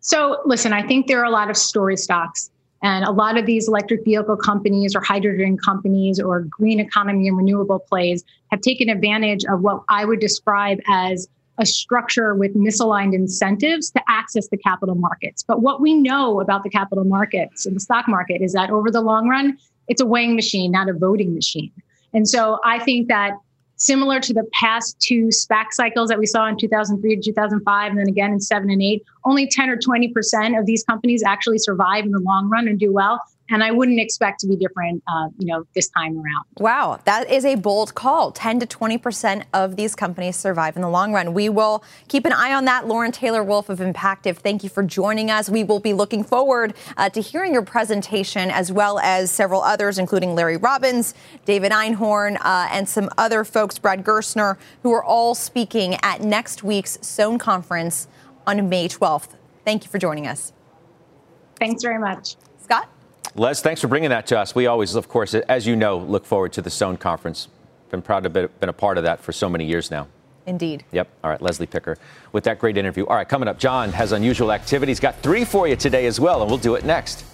So, 0.02 0.40
listen, 0.46 0.72
I 0.72 0.86
think 0.86 1.08
there 1.08 1.20
are 1.20 1.26
a 1.26 1.32
lot 1.32 1.50
of 1.50 1.58
story 1.58 1.98
stocks 1.98 2.52
and 2.84 3.06
a 3.06 3.12
lot 3.12 3.38
of 3.38 3.46
these 3.46 3.68
electric 3.68 4.04
vehicle 4.04 4.38
companies 4.38 4.96
or 4.96 5.02
hydrogen 5.02 5.58
companies 5.58 6.20
or 6.20 6.42
green 6.42 6.80
economy 6.80 7.28
and 7.28 7.38
renewable 7.38 7.80
plays 7.80 8.24
have 8.52 8.62
taken 8.62 8.90
advantage 8.90 9.44
of 9.46 9.62
what 9.62 9.84
I 9.90 10.06
would 10.06 10.20
describe 10.20 10.80
as 10.88 11.28
a 11.60 11.66
structure 11.66 12.36
with 12.36 12.56
misaligned 12.56 13.16
incentives 13.16 13.90
to 13.92 14.02
access 14.08 14.48
the 14.50 14.58
capital 14.58 14.96
markets. 14.96 15.44
But 15.44 15.62
what 15.62 15.82
we 15.82 15.96
know 15.96 16.40
about 16.40 16.64
the 16.64 16.70
capital 16.70 17.04
markets 17.04 17.66
and 17.66 17.76
the 17.76 17.80
stock 17.80 18.08
market 18.08 18.42
is 18.42 18.54
that 18.54 18.70
over 18.70 18.92
the 18.92 19.02
long 19.02 19.28
run, 19.28 19.58
it's 19.88 20.02
a 20.02 20.06
weighing 20.06 20.36
machine, 20.36 20.72
not 20.72 20.88
a 20.88 20.94
voting 20.94 21.34
machine. 21.34 21.72
And 22.14 22.28
so 22.28 22.60
I 22.64 22.80
think 22.80 23.08
that 23.08 23.34
similar 23.78 24.20
to 24.20 24.34
the 24.34 24.44
past 24.54 25.00
two 25.00 25.28
SPAC 25.28 25.72
cycles 25.72 26.10
that 26.10 26.20
we 26.20 26.26
saw 26.26 26.48
in 26.48 26.58
2003 26.58 27.16
to 27.16 27.22
2005, 27.22 27.90
and 27.90 28.00
then 28.00 28.08
again 28.08 28.32
in 28.32 28.40
seven 28.40 28.70
and 28.70 28.82
eight, 28.82 29.04
only 29.26 29.48
10 29.48 29.70
or 29.70 29.78
20% 29.78 30.60
of 30.60 30.66
these 30.66 30.84
companies 30.84 31.24
actually 31.24 31.60
survive 31.60 32.06
in 32.06 32.12
the 32.12 32.20
long 32.20 32.50
run 32.50 32.68
and 32.68 32.80
do 32.80 32.92
well 32.92 33.22
and 33.50 33.64
I 33.64 33.72
wouldn't 33.72 34.00
expect 34.00 34.39
to 34.41 34.48
be 34.48 34.56
different, 34.56 35.04
uh, 35.08 35.30
you 35.38 35.48
know, 35.48 35.66
this 35.74 35.89
time 35.89 36.16
around. 36.16 36.45
Wow, 36.60 37.00
that 37.06 37.30
is 37.30 37.45
a 37.45 37.56
bold 37.56 37.95
call. 37.95 38.32
10 38.32 38.60
to 38.60 38.66
20 38.66 38.98
percent 38.98 39.43
of 39.54 39.76
these 39.76 39.95
companies 39.95 40.36
survive 40.36 40.76
in 40.76 40.82
the 40.82 40.89
long 40.89 41.14
run. 41.14 41.34
We 41.34 41.50
will 41.50 41.84
keep 42.08 42.26
an 42.26 42.34
eye 42.34 42.54
on 42.54 42.66
that. 42.66 42.88
Lauren 42.88 43.12
Taylor 43.12 43.43
Wolf 43.43 43.70
of 43.70 43.80
Impactive, 43.80 44.38
thank 44.38 44.64
you 44.64 44.70
for 44.70 44.84
joining 44.84 45.32
us. 45.32 45.50
We 45.50 45.64
will 45.64 45.80
be 45.80 45.93
looking 45.93 46.24
forward 46.24 46.74
uh, 46.98 47.10
to 47.10 47.22
hearing 47.22 47.54
your 47.54 47.62
presentation 47.64 48.52
as 48.52 48.72
well 48.72 49.00
as 49.00 49.32
several 49.32 49.62
others, 49.62 49.98
including 49.98 50.36
Larry 50.36 50.58
Robbins, 50.58 51.14
David 51.45 51.72
Einhorn, 51.72 52.38
uh, 52.41 52.68
and 52.72 52.88
some 52.88 53.10
other 53.18 53.43
folks, 53.43 53.80
Brad 53.80 54.04
Gerstner, 54.04 54.58
who 54.84 54.91
are 54.93 55.04
all 55.04 55.36
speaking 55.36 55.95
at 56.04 56.22
next 56.22 56.64
week's 56.64 56.98
Sohn 57.02 57.38
conference 57.38 58.08
on 58.45 58.70
May 58.70 58.88
12th. 58.88 59.30
Thank 59.66 59.84
you 59.84 59.89
for 59.89 59.98
joining 59.98 60.28
us. 60.28 60.54
Thanks 61.60 61.84
very 61.84 62.00
much. 62.00 62.36
Scott? 63.38 63.44
Les, 63.44 63.62
thanks 63.62 63.82
for 63.82 63.88
bringing 63.88 64.10
that 64.10 64.26
to 64.28 64.40
us. 64.40 64.56
We 64.56 64.66
always, 64.66 64.96
of 64.96 65.08
course, 65.08 65.36
as 65.36 65.68
you 65.68 65.76
know, 65.76 65.98
look 65.98 66.26
forward 66.26 66.54
to 66.54 66.62
the 66.62 66.70
Sohn 66.72 66.98
conference. 66.98 67.48
Been 67.92 68.02
proud 68.02 68.24
to 68.24 68.42
have 68.42 68.60
been 68.60 68.70
a 68.70 68.74
part 68.74 68.98
of 68.98 69.04
that 69.04 69.22
for 69.22 69.32
so 69.32 69.48
many 69.48 69.66
years 69.66 69.92
now. 69.92 70.08
Indeed. 70.46 70.84
Yep. 70.92 71.08
All 71.24 71.30
right, 71.30 71.42
Leslie 71.42 71.68
Picker 71.68 71.98
with 72.32 72.46
that 72.46 72.58
great 72.58 72.78
interview. 72.78 73.06
All 73.06 73.16
right, 73.16 73.28
coming 73.28 73.48
up, 73.48 73.60
Jon 73.60 73.92
has 73.92 74.12
unusual 74.12 74.52
activities. 74.52 75.00
Got 75.00 75.16
three 75.22 75.46
for 75.46 75.68
you 75.68 75.76
today 75.76 76.06
as 76.06 76.20
well, 76.20 76.42
and 76.42 76.50
we'll 76.50 76.58
do 76.58 76.76
it 76.76 76.86
next. 76.86 77.26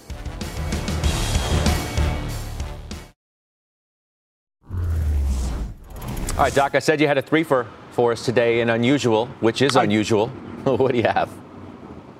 All 6.36 6.42
right, 6.42 6.54
Doc, 6.54 6.74
I 6.74 6.80
said 6.80 7.00
you 7.00 7.06
had 7.06 7.18
a 7.18 7.22
three 7.22 7.44
for, 7.44 7.66
for 7.92 8.10
us 8.12 8.24
today 8.24 8.60
in 8.60 8.70
unusual, 8.70 9.26
which 9.38 9.62
is 9.62 9.76
unusual. 9.76 10.28
what 10.64 10.90
do 10.90 10.98
you 10.98 11.04
have? 11.04 11.32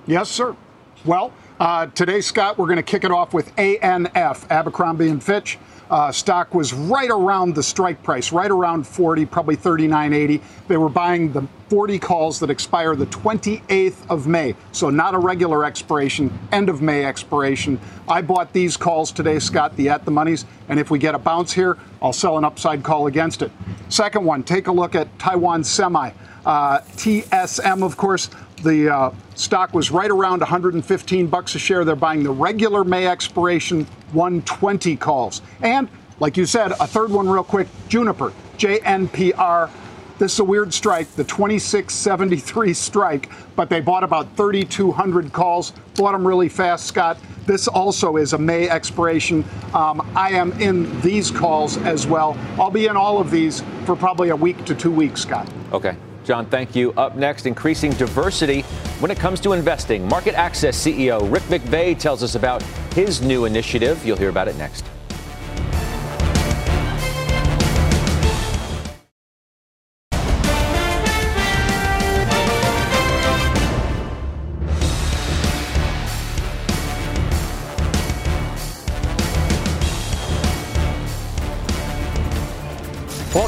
Yes, 0.06 0.30
sir. 0.30 0.56
Well, 1.04 1.32
uh, 1.64 1.86
today, 1.86 2.20
Scott, 2.20 2.58
we're 2.58 2.66
going 2.66 2.76
to 2.76 2.82
kick 2.82 3.04
it 3.04 3.10
off 3.10 3.32
with 3.32 3.56
ANF, 3.56 4.50
Abercrombie 4.50 5.08
and 5.08 5.22
Fitch. 5.22 5.56
Uh, 5.90 6.12
stock 6.12 6.54
was 6.54 6.74
right 6.74 7.08
around 7.08 7.54
the 7.54 7.62
strike 7.62 8.02
price, 8.02 8.32
right 8.32 8.50
around 8.50 8.86
40, 8.86 9.24
probably 9.24 9.56
39.80. 9.56 10.42
They 10.68 10.76
were 10.76 10.90
buying 10.90 11.32
the 11.32 11.46
40 11.70 11.98
calls 11.98 12.38
that 12.40 12.50
expire 12.50 12.94
the 12.94 13.06
28th 13.06 14.10
of 14.10 14.26
May, 14.26 14.54
so 14.72 14.90
not 14.90 15.14
a 15.14 15.18
regular 15.18 15.64
expiration, 15.64 16.38
end 16.52 16.68
of 16.68 16.82
May 16.82 17.06
expiration. 17.06 17.80
I 18.08 18.20
bought 18.20 18.52
these 18.52 18.76
calls 18.76 19.10
today, 19.10 19.38
Scott, 19.38 19.74
the 19.76 19.88
at 19.88 20.04
the 20.04 20.10
monies, 20.10 20.44
and 20.68 20.78
if 20.78 20.90
we 20.90 20.98
get 20.98 21.14
a 21.14 21.18
bounce 21.18 21.52
here, 21.52 21.78
I'll 22.02 22.12
sell 22.12 22.36
an 22.36 22.44
upside 22.44 22.82
call 22.82 23.06
against 23.06 23.40
it. 23.40 23.50
Second 23.88 24.24
one, 24.26 24.42
take 24.42 24.66
a 24.66 24.72
look 24.72 24.94
at 24.94 25.18
Taiwan 25.18 25.64
Semi. 25.64 26.10
Uh, 26.44 26.80
TSM, 26.80 27.82
of 27.82 27.96
course, 27.96 28.28
the 28.64 28.92
uh, 28.92 29.10
stock 29.34 29.74
was 29.74 29.90
right 29.90 30.10
around 30.10 30.40
115 30.40 31.26
bucks 31.28 31.54
a 31.54 31.58
share. 31.58 31.84
They're 31.84 31.94
buying 31.94 32.24
the 32.24 32.32
regular 32.32 32.82
May 32.82 33.06
expiration 33.06 33.84
120 34.12 34.96
calls. 34.96 35.42
And 35.62 35.88
like 36.18 36.36
you 36.36 36.46
said, 36.46 36.72
a 36.72 36.86
third 36.86 37.10
one 37.10 37.28
real 37.28 37.44
quick, 37.44 37.68
Juniper, 37.88 38.32
JNPR. 38.56 39.70
This 40.18 40.34
is 40.34 40.38
a 40.38 40.44
weird 40.44 40.72
strike, 40.72 41.08
the 41.10 41.24
2673 41.24 42.72
strike, 42.72 43.30
but 43.56 43.68
they 43.68 43.80
bought 43.80 44.04
about 44.04 44.36
3,200 44.36 45.32
calls, 45.32 45.72
bought 45.96 46.12
them 46.12 46.26
really 46.26 46.48
fast, 46.48 46.86
Scott. 46.86 47.18
This 47.46 47.66
also 47.66 48.16
is 48.16 48.32
a 48.32 48.38
May 48.38 48.68
expiration. 48.68 49.44
Um, 49.74 50.08
I 50.16 50.30
am 50.30 50.52
in 50.60 51.00
these 51.00 51.30
calls 51.32 51.76
as 51.78 52.06
well. 52.06 52.38
I'll 52.58 52.70
be 52.70 52.86
in 52.86 52.96
all 52.96 53.18
of 53.18 53.30
these 53.30 53.62
for 53.84 53.96
probably 53.96 54.30
a 54.30 54.36
week 54.36 54.64
to 54.66 54.74
two 54.74 54.92
weeks, 54.92 55.22
Scott. 55.22 55.48
Okay. 55.72 55.96
Jon, 56.24 56.46
thank 56.46 56.74
you. 56.74 56.92
Up 56.92 57.16
next, 57.16 57.46
increasing 57.46 57.92
diversity 57.92 58.62
when 59.00 59.10
it 59.10 59.18
comes 59.18 59.40
to 59.40 59.52
investing. 59.52 60.08
MarketAxess 60.08 60.74
CEO 60.74 61.30
Rick 61.30 61.42
McVey 61.44 61.98
tells 61.98 62.22
us 62.22 62.34
about 62.34 62.62
his 62.94 63.22
new 63.22 63.44
initiative. 63.44 64.04
You'll 64.04 64.16
hear 64.16 64.30
about 64.30 64.48
it 64.48 64.56
next. 64.56 64.84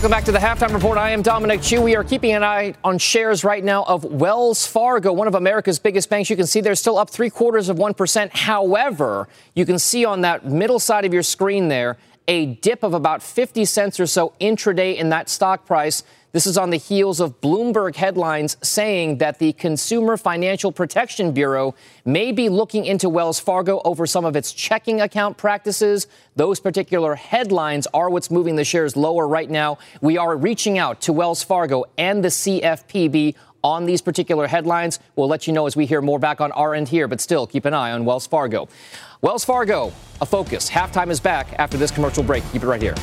Welcome 0.07 0.18
back 0.18 0.24
to 0.26 0.30
the 0.30 0.38
halftime 0.38 0.72
report. 0.72 0.98
I 0.98 1.11
am 1.11 1.20
Dominic 1.20 1.62
Chu. 1.62 1.82
We 1.82 1.96
are 1.96 2.04
keeping 2.04 2.30
an 2.30 2.44
eye 2.44 2.74
on 2.84 2.96
shares 2.96 3.42
right 3.42 3.64
now 3.64 3.82
of 3.82 4.04
Wells 4.04 4.64
Fargo, 4.64 5.12
one 5.12 5.26
of 5.26 5.34
America's 5.34 5.80
biggest 5.80 6.09
banks. 6.09 6.30
You 6.30 6.36
can 6.36 6.46
see 6.46 6.61
they're 6.61 6.76
still 6.76 6.96
up 6.96 7.11
three 7.11 7.28
quarters 7.28 7.68
of 7.68 7.76
1%. 7.76 8.30
However, 8.30 9.26
you 9.57 9.66
can 9.66 9.80
see 9.80 10.04
on 10.04 10.20
that 10.20 10.44
middle 10.44 10.78
side 10.78 11.04
of 11.07 11.12
your 11.12 11.24
screen 11.24 11.66
there 11.66 11.96
a 12.28 12.46
dip 12.46 12.84
of 12.84 12.94
about 12.94 13.20
50 13.20 13.64
cents 13.64 13.98
or 13.98 14.07
so 14.07 14.32
intraday 14.40 14.94
in 14.94 15.09
that 15.09 15.28
stock 15.28 15.66
price. 15.66 16.04
This 16.37 16.47
is 16.47 16.59
on 16.59 16.68
the 16.68 16.76
heels 16.76 17.18
of 17.18 17.41
Bloomberg 17.41 17.97
headlines 17.97 18.59
saying 18.62 19.16
that 19.16 19.39
the 19.39 19.55
Consumer 19.55 20.18
Financial 20.18 20.70
Protection 20.70 21.32
Bureau 21.32 21.74
may 22.05 22.30
be 22.30 22.51
looking 22.51 22.84
into 22.84 23.09
Wells 23.09 23.41
Fargo 23.41 23.80
over 23.87 24.07
some 24.07 24.26
of 24.26 24.37
its 24.37 24.53
checking 24.53 25.01
account 25.01 25.39
practices. 25.39 26.07
Those 26.34 26.61
particular 26.61 27.14
headlines 27.14 27.87
are 27.95 28.11
what's 28.11 28.30
moving 28.30 28.57
the 28.57 28.64
shares 28.64 28.99
lower 28.99 29.26
right 29.26 29.49
now. 29.49 29.78
We 30.03 30.18
are 30.18 30.37
reaching 30.37 30.76
out 30.76 31.01
to 31.01 31.12
Wells 31.14 31.43
Fargo 31.43 31.87
and 31.97 32.22
the 32.22 32.28
CFPB 32.28 33.34
on 33.64 33.87
these 33.87 34.03
particular 34.03 34.47
headlines. 34.47 34.99
We'll 35.14 35.28
let 35.28 35.47
you 35.47 35.55
know 35.55 35.64
as 35.64 35.74
we 35.74 35.87
hear 35.87 36.03
more 36.03 36.18
back 36.18 36.43
on 36.43 36.53
our 36.53 36.74
end 36.74 36.91
here, 36.91 37.09
but 37.09 37.22
still 37.22 37.47
keep 37.47 37.64
an 37.64 37.72
eye 37.72 37.93
on 37.93 38.05
Wells 38.05 38.26
Fargo. 38.26 38.68
Wells 39.22 39.47
Fargo, 39.47 39.91
a 40.20 40.26
focus. 40.26 40.68
Halftime 40.68 41.09
is 41.09 41.18
back 41.18 41.55
after 41.59 41.78
this 41.78 41.91
commercial 41.91 42.22
break. 42.22 42.45
Keep 42.53 42.64
it 42.64 42.66
right 42.66 42.82
here. 42.82 42.95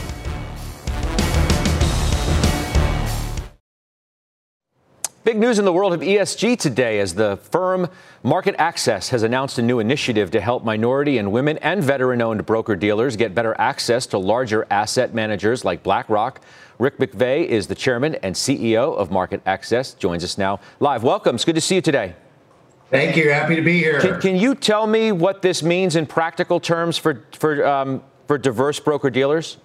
Big 5.24 5.38
news 5.38 5.58
in 5.58 5.64
the 5.64 5.72
world 5.72 5.94
of 5.94 6.02
ESG 6.02 6.60
today 6.60 7.00
as 7.00 7.16
the 7.16 7.38
firm 7.38 7.88
MarketAxess 8.26 9.08
has 9.08 9.24
announced 9.24 9.58
a 9.58 9.62
new 9.62 9.80
initiative 9.80 10.32
to 10.32 10.42
help 10.42 10.66
minority 10.66 11.18
and 11.18 11.32
women 11.32 11.58
and 11.60 11.82
veteran 11.82 12.22
owned 12.22 12.46
broker 12.46 12.76
dealers 12.76 13.16
get 13.16 13.34
better 13.34 13.56
access 13.58 14.06
to 14.08 14.18
larger 14.18 14.68
asset 14.70 15.14
managers 15.14 15.64
like 15.64 15.82
BlackRock. 15.82 16.42
Rick 16.78 16.98
McVey 16.98 17.46
is 17.46 17.68
the 17.68 17.76
chairman 17.76 18.16
and 18.16 18.36
CEO 18.36 18.98
of 18.98 19.12
MarketAxess, 19.12 19.98
joins 19.98 20.26
us 20.26 20.38
now 20.38 20.60
live. 20.82 21.04
Welcome. 21.04 21.36
It's 21.36 21.46
good 21.46 21.56
to 21.56 21.62
see 21.62 21.76
you 21.76 21.82
today. 21.82 22.16
Thank 22.90 23.16
you. 23.16 23.32
Happy 23.32 23.56
to 23.56 23.62
be 23.62 23.78
here. 23.78 24.02
Can, 24.02 24.20
can 24.20 24.36
you 24.36 24.56
tell 24.56 24.86
me 24.86 25.14
what 25.14 25.42
this 25.42 25.64
means 25.64 25.96
in 25.96 26.06
practical 26.06 26.60
terms 26.60 26.98
for, 26.98 27.26
for, 27.32 27.66
um, 27.66 28.04
for 28.28 28.38
diverse 28.38 28.82
broker 28.82 29.10
dealers? 29.10 29.56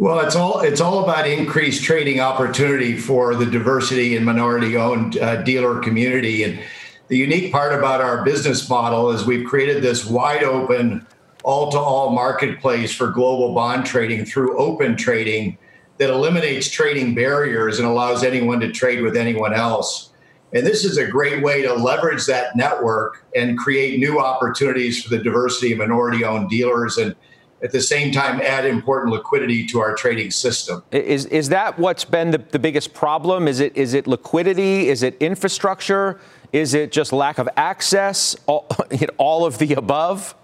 Well, 0.00 0.20
it's 0.20 0.36
all 0.36 0.60
it's 0.60 0.80
all 0.80 1.02
about 1.02 1.26
increased 1.26 1.82
trading 1.82 2.20
opportunity 2.20 2.96
for 2.96 3.34
the 3.34 3.44
diversity 3.44 4.14
and 4.14 4.24
minority-owned 4.24 5.18
uh, 5.18 5.42
dealer 5.42 5.80
community. 5.80 6.44
And 6.44 6.60
the 7.08 7.16
unique 7.16 7.50
part 7.50 7.76
about 7.76 8.00
our 8.00 8.24
business 8.24 8.68
model 8.68 9.10
is 9.10 9.24
we've 9.24 9.44
created 9.44 9.82
this 9.82 10.06
wide 10.06 10.44
open, 10.44 11.04
all-to-all 11.42 12.10
marketplace 12.10 12.94
for 12.94 13.08
global 13.08 13.52
bond 13.54 13.86
trading 13.86 14.24
through 14.24 14.56
open 14.56 14.96
trading 14.96 15.58
that 15.96 16.10
eliminates 16.10 16.70
trading 16.70 17.16
barriers 17.16 17.80
and 17.80 17.88
allows 17.88 18.22
anyone 18.22 18.60
to 18.60 18.70
trade 18.70 19.02
with 19.02 19.16
anyone 19.16 19.52
else. 19.52 20.12
And 20.54 20.64
this 20.64 20.84
is 20.84 20.96
a 20.96 21.08
great 21.08 21.42
way 21.42 21.62
to 21.62 21.74
leverage 21.74 22.24
that 22.26 22.54
network 22.54 23.26
and 23.34 23.58
create 23.58 23.98
new 23.98 24.20
opportunities 24.20 25.02
for 25.02 25.08
the 25.08 25.18
diversity 25.18 25.72
of 25.72 25.78
minority-owned 25.78 26.48
dealers 26.48 26.98
and 26.98 27.16
at 27.62 27.72
the 27.72 27.80
same 27.80 28.12
time 28.12 28.40
add 28.40 28.64
important 28.64 29.12
liquidity 29.12 29.66
to 29.66 29.80
our 29.80 29.94
trading 29.94 30.30
system. 30.30 30.82
Is, 30.92 31.26
is 31.26 31.48
that 31.48 31.78
what's 31.78 32.04
been 32.04 32.30
the, 32.30 32.38
the 32.38 32.58
biggest 32.58 32.94
problem? 32.94 33.48
Is 33.48 33.60
it, 33.60 33.76
is 33.76 33.94
it 33.94 34.06
liquidity? 34.06 34.88
Is 34.88 35.02
it 35.02 35.16
infrastructure? 35.20 36.20
Is 36.52 36.74
it 36.74 36.92
just 36.92 37.12
lack 37.12 37.38
of 37.38 37.48
access? 37.56 38.36
All, 38.46 38.66
all 39.18 39.44
of 39.44 39.58
the 39.58 39.74
above? 39.74 40.34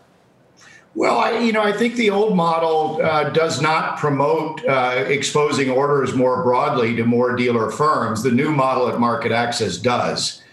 Well, 0.96 1.18
I, 1.18 1.38
you 1.38 1.52
know, 1.52 1.62
I 1.62 1.72
think 1.72 1.96
the 1.96 2.10
old 2.10 2.36
model 2.36 3.00
uh, 3.02 3.30
does 3.30 3.60
not 3.60 3.98
promote 3.98 4.64
uh, 4.64 5.04
exposing 5.08 5.68
orders 5.68 6.14
more 6.14 6.42
broadly 6.44 6.94
to 6.96 7.04
more 7.04 7.34
dealer 7.34 7.70
firms. 7.70 8.22
The 8.22 8.30
new 8.30 8.52
model 8.52 8.88
at 8.88 8.94
MarketAxess 8.94 9.82
does. 9.82 10.43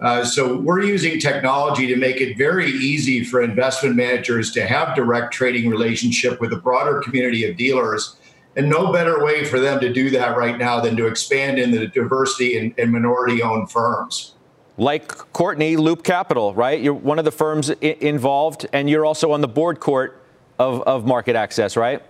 Uh, 0.00 0.24
so 0.24 0.56
we're 0.56 0.82
using 0.82 1.20
technology 1.20 1.86
to 1.86 1.96
make 1.96 2.20
it 2.20 2.36
very 2.36 2.70
easy 2.70 3.22
for 3.22 3.42
investment 3.42 3.96
managers 3.96 4.50
to 4.52 4.66
have 4.66 4.96
direct 4.96 5.32
trading 5.32 5.68
relationship 5.68 6.40
with 6.40 6.52
a 6.52 6.56
broader 6.56 7.00
community 7.00 7.48
of 7.48 7.56
dealers. 7.56 8.16
And 8.56 8.68
no 8.68 8.92
better 8.92 9.22
way 9.22 9.44
for 9.44 9.60
them 9.60 9.78
to 9.80 9.92
do 9.92 10.10
that 10.10 10.36
right 10.36 10.58
now 10.58 10.80
than 10.80 10.96
to 10.96 11.06
expand 11.06 11.58
in 11.58 11.70
the 11.70 11.86
diversity 11.86 12.56
and, 12.56 12.74
and 12.78 12.90
minority 12.90 13.42
owned 13.42 13.70
firms. 13.70 14.34
Like 14.76 15.08
Courtney, 15.34 15.76
Loop 15.76 16.02
Capital, 16.02 16.54
right? 16.54 16.80
You're 16.80 16.94
one 16.94 17.18
of 17.18 17.26
the 17.26 17.30
firms 17.30 17.70
I- 17.70 17.96
involved, 18.00 18.66
and 18.72 18.88
you're 18.88 19.04
also 19.04 19.32
on 19.32 19.42
the 19.42 19.48
board 19.48 19.78
court 19.78 20.20
of, 20.58 20.82
of 20.82 21.04
MarketAxess, 21.04 21.76
right? 21.76 22.02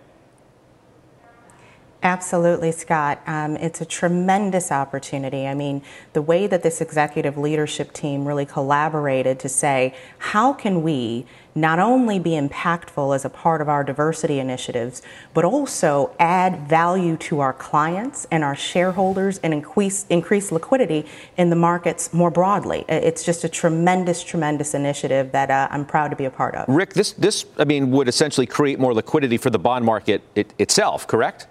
Absolutely, 2.03 2.73
Scott. 2.73 3.21
Um, 3.27 3.57
it's 3.57 3.83
a 3.83 3.85
tremendous 3.85 4.73
opportunity. 4.73 5.47
I 5.47 5.53
mean, 5.53 5.83
the 6.15 6.23
way 6.23 6.47
that 6.47 6.63
this 6.63 6.81
executive 6.81 7.37
leadership 7.37 7.93
team 7.93 8.27
really 8.27 8.47
collaborated 8.47 9.39
to 9.41 9.51
say, 9.51 9.95
how 10.19 10.55
can 10.55 10.83
we 10.83 11.27
not 11.55 11.79
only 11.79 12.19
be 12.19 12.31
impactful 12.31 13.15
as 13.15 13.25
a 13.25 13.29
part 13.29 13.61
of 13.61 13.69
our 13.69 13.85
diversity 13.85 14.39
initiatives, 14.39 15.03
but 15.35 15.45
also 15.45 16.15
add 16.19 16.69
value 16.69 17.17
to 17.17 17.41
our 17.41 17.53
clients 17.53 18.27
and 18.31 18.45
our 18.45 18.55
shareholders 18.55 19.39
and 19.39 19.53
increase, 19.53 20.07
increase 20.09 20.53
liquidity 20.53 21.05
in 21.37 21.51
the 21.51 21.57
markets 21.57 22.15
more 22.15 22.31
broadly. 22.31 22.85
It's 22.89 23.25
just 23.25 23.45
a 23.45 23.49
tremendous, 23.49 24.23
tremendous 24.23 24.75
initiative 24.75 25.33
that 25.33 25.51
uh, 25.51 25.69
I'm 25.71 25.85
proud 25.85 26.09
to 26.09 26.17
be 26.17 26.25
a 26.25 26.31
part 26.31 26.55
of. 26.55 26.69
Rick, 26.69 26.95
this, 26.95 27.13
this, 27.13 27.45
I 27.59 27.65
mean, 27.65 27.91
would 27.91 28.09
essentially 28.09 28.47
create 28.47 28.79
more 28.79 28.95
liquidity 28.95 29.37
for 29.37 29.51
the 29.51 29.59
bond 29.59 29.85
market 29.85 30.23
it, 30.37 30.55
itself, 30.59 31.07
correct? 31.07 31.47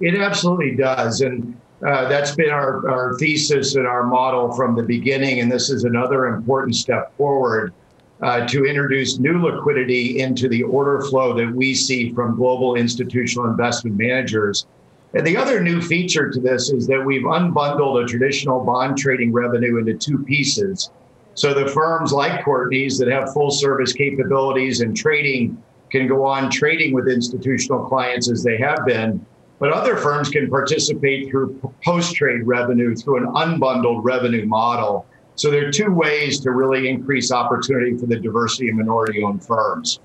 It 0.00 0.16
absolutely 0.16 0.76
does. 0.76 1.20
And 1.20 1.56
uh, 1.86 2.08
that's 2.08 2.34
been 2.34 2.50
our, 2.50 2.88
our 2.88 3.14
thesis 3.18 3.74
and 3.74 3.86
our 3.86 4.04
model 4.04 4.52
from 4.52 4.76
the 4.76 4.82
beginning. 4.82 5.40
And 5.40 5.50
this 5.50 5.70
is 5.70 5.84
another 5.84 6.26
important 6.26 6.76
step 6.76 7.16
forward 7.16 7.74
uh, 8.22 8.46
to 8.46 8.64
introduce 8.64 9.18
new 9.18 9.42
liquidity 9.42 10.20
into 10.20 10.48
the 10.48 10.62
order 10.62 11.02
flow 11.02 11.34
that 11.34 11.52
we 11.52 11.74
see 11.74 12.12
from 12.12 12.36
global 12.36 12.76
institutional 12.76 13.50
investment 13.50 13.96
managers. 13.96 14.66
And 15.14 15.26
the 15.26 15.36
other 15.36 15.60
new 15.60 15.82
feature 15.82 16.30
to 16.30 16.40
this 16.40 16.70
is 16.70 16.86
that 16.86 17.04
we've 17.04 17.22
unbundled 17.22 18.02
a 18.02 18.06
traditional 18.06 18.64
bond 18.64 18.96
trading 18.96 19.32
revenue 19.32 19.78
into 19.78 19.94
two 19.94 20.18
pieces. 20.24 20.90
So 21.34 21.52
the 21.52 21.66
firms 21.66 22.12
like 22.12 22.44
Courtney's 22.44 22.98
that 22.98 23.08
have 23.08 23.32
full 23.32 23.50
service 23.50 23.92
capabilities 23.92 24.80
and 24.80 24.96
trading 24.96 25.62
can 25.90 26.06
go 26.06 26.24
on 26.24 26.50
trading 26.50 26.94
with 26.94 27.08
institutional 27.08 27.84
clients 27.86 28.30
as 28.30 28.42
they 28.42 28.56
have 28.58 28.86
been 28.86 29.24
but 29.62 29.70
other 29.70 29.96
firms 29.96 30.28
can 30.28 30.50
participate 30.50 31.30
through 31.30 31.56
post 31.84 32.16
trade 32.16 32.44
revenue 32.44 32.96
through 32.96 33.18
an 33.18 33.26
unbundled 33.26 34.00
revenue 34.02 34.44
model. 34.44 35.06
So 35.36 35.52
there 35.52 35.68
are 35.68 35.70
two 35.70 35.92
ways 35.92 36.40
to 36.40 36.50
really 36.50 36.88
increase 36.88 37.30
opportunity 37.30 37.96
for 37.96 38.06
the 38.06 38.16
diversity 38.16 38.70
and 38.70 38.78
minority 38.78 39.22
owned 39.22 39.46
firms. 39.46 40.00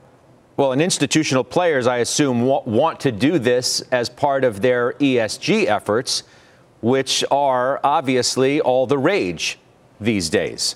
Well, 0.58 0.74
and 0.74 0.82
institutional 0.82 1.44
players, 1.44 1.88
I 1.88 1.98
assume, 1.98 2.46
want 2.46 3.00
to 3.00 3.12
do 3.12 3.40
this 3.40 3.82
as 3.92 4.10
part 4.10 4.44
of 4.44 4.62
their 4.62 4.94
ESG 4.94 5.66
efforts, 5.66 6.22
which 6.82 7.24
are 7.32 7.80
obviously 7.84 8.62
all 8.62 8.86
the 8.86 9.00
rage 9.00 9.58
these 10.00 10.30
days. 10.30 10.76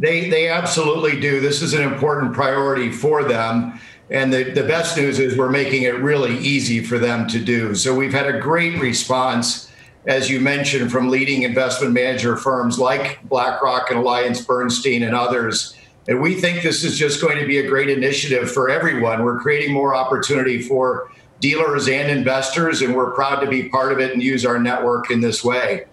They, 0.00 0.28
they 0.28 0.48
absolutely 0.48 1.20
do. 1.20 1.38
This 1.38 1.62
is 1.62 1.72
an 1.72 1.82
important 1.82 2.32
priority 2.32 2.90
for 2.90 3.22
them. 3.22 3.78
And 4.10 4.32
the, 4.32 4.44
the 4.52 4.62
best 4.62 4.96
news 4.96 5.18
is 5.18 5.36
we're 5.36 5.50
making 5.50 5.82
it 5.82 5.96
really 5.96 6.38
easy 6.38 6.82
for 6.82 6.98
them 6.98 7.28
to 7.28 7.38
do. 7.38 7.74
So 7.74 7.94
we've 7.94 8.12
had 8.12 8.26
a 8.26 8.38
great 8.38 8.80
response. 8.80 9.70
as 10.06 10.30
you 10.30 10.40
mentioned, 10.40 10.90
from 10.90 11.10
leading 11.10 11.42
investment 11.42 11.92
manager 11.92 12.36
firms 12.36 12.78
like 12.78 13.22
BlackRock 13.28 13.90
and 13.90 14.00
AllianceBernstein 14.00 15.06
and 15.06 15.14
others. 15.14 15.74
And 16.08 16.22
we 16.22 16.34
think 16.40 16.62
this 16.62 16.84
is 16.84 16.98
just 16.98 17.20
going 17.20 17.38
to 17.38 17.46
be 17.46 17.58
a 17.58 17.68
great 17.68 17.90
initiative 17.90 18.50
for 18.50 18.70
everyone. 18.70 19.22
We're 19.22 19.40
creating 19.40 19.74
more 19.74 19.94
opportunity 19.94 20.62
for 20.62 21.12
dealers 21.40 21.88
and 21.88 22.10
investors, 22.10 22.80
and 22.80 22.94
we're 22.94 23.10
proud 23.10 23.40
to 23.40 23.46
be 23.46 23.68
part 23.68 23.92
of 23.92 24.00
it 24.00 24.12
and 24.14 24.22
use 24.22 24.46
our 24.46 24.58
network 24.58 25.10
in 25.10 25.20
this 25.20 25.44
way. 25.44 25.84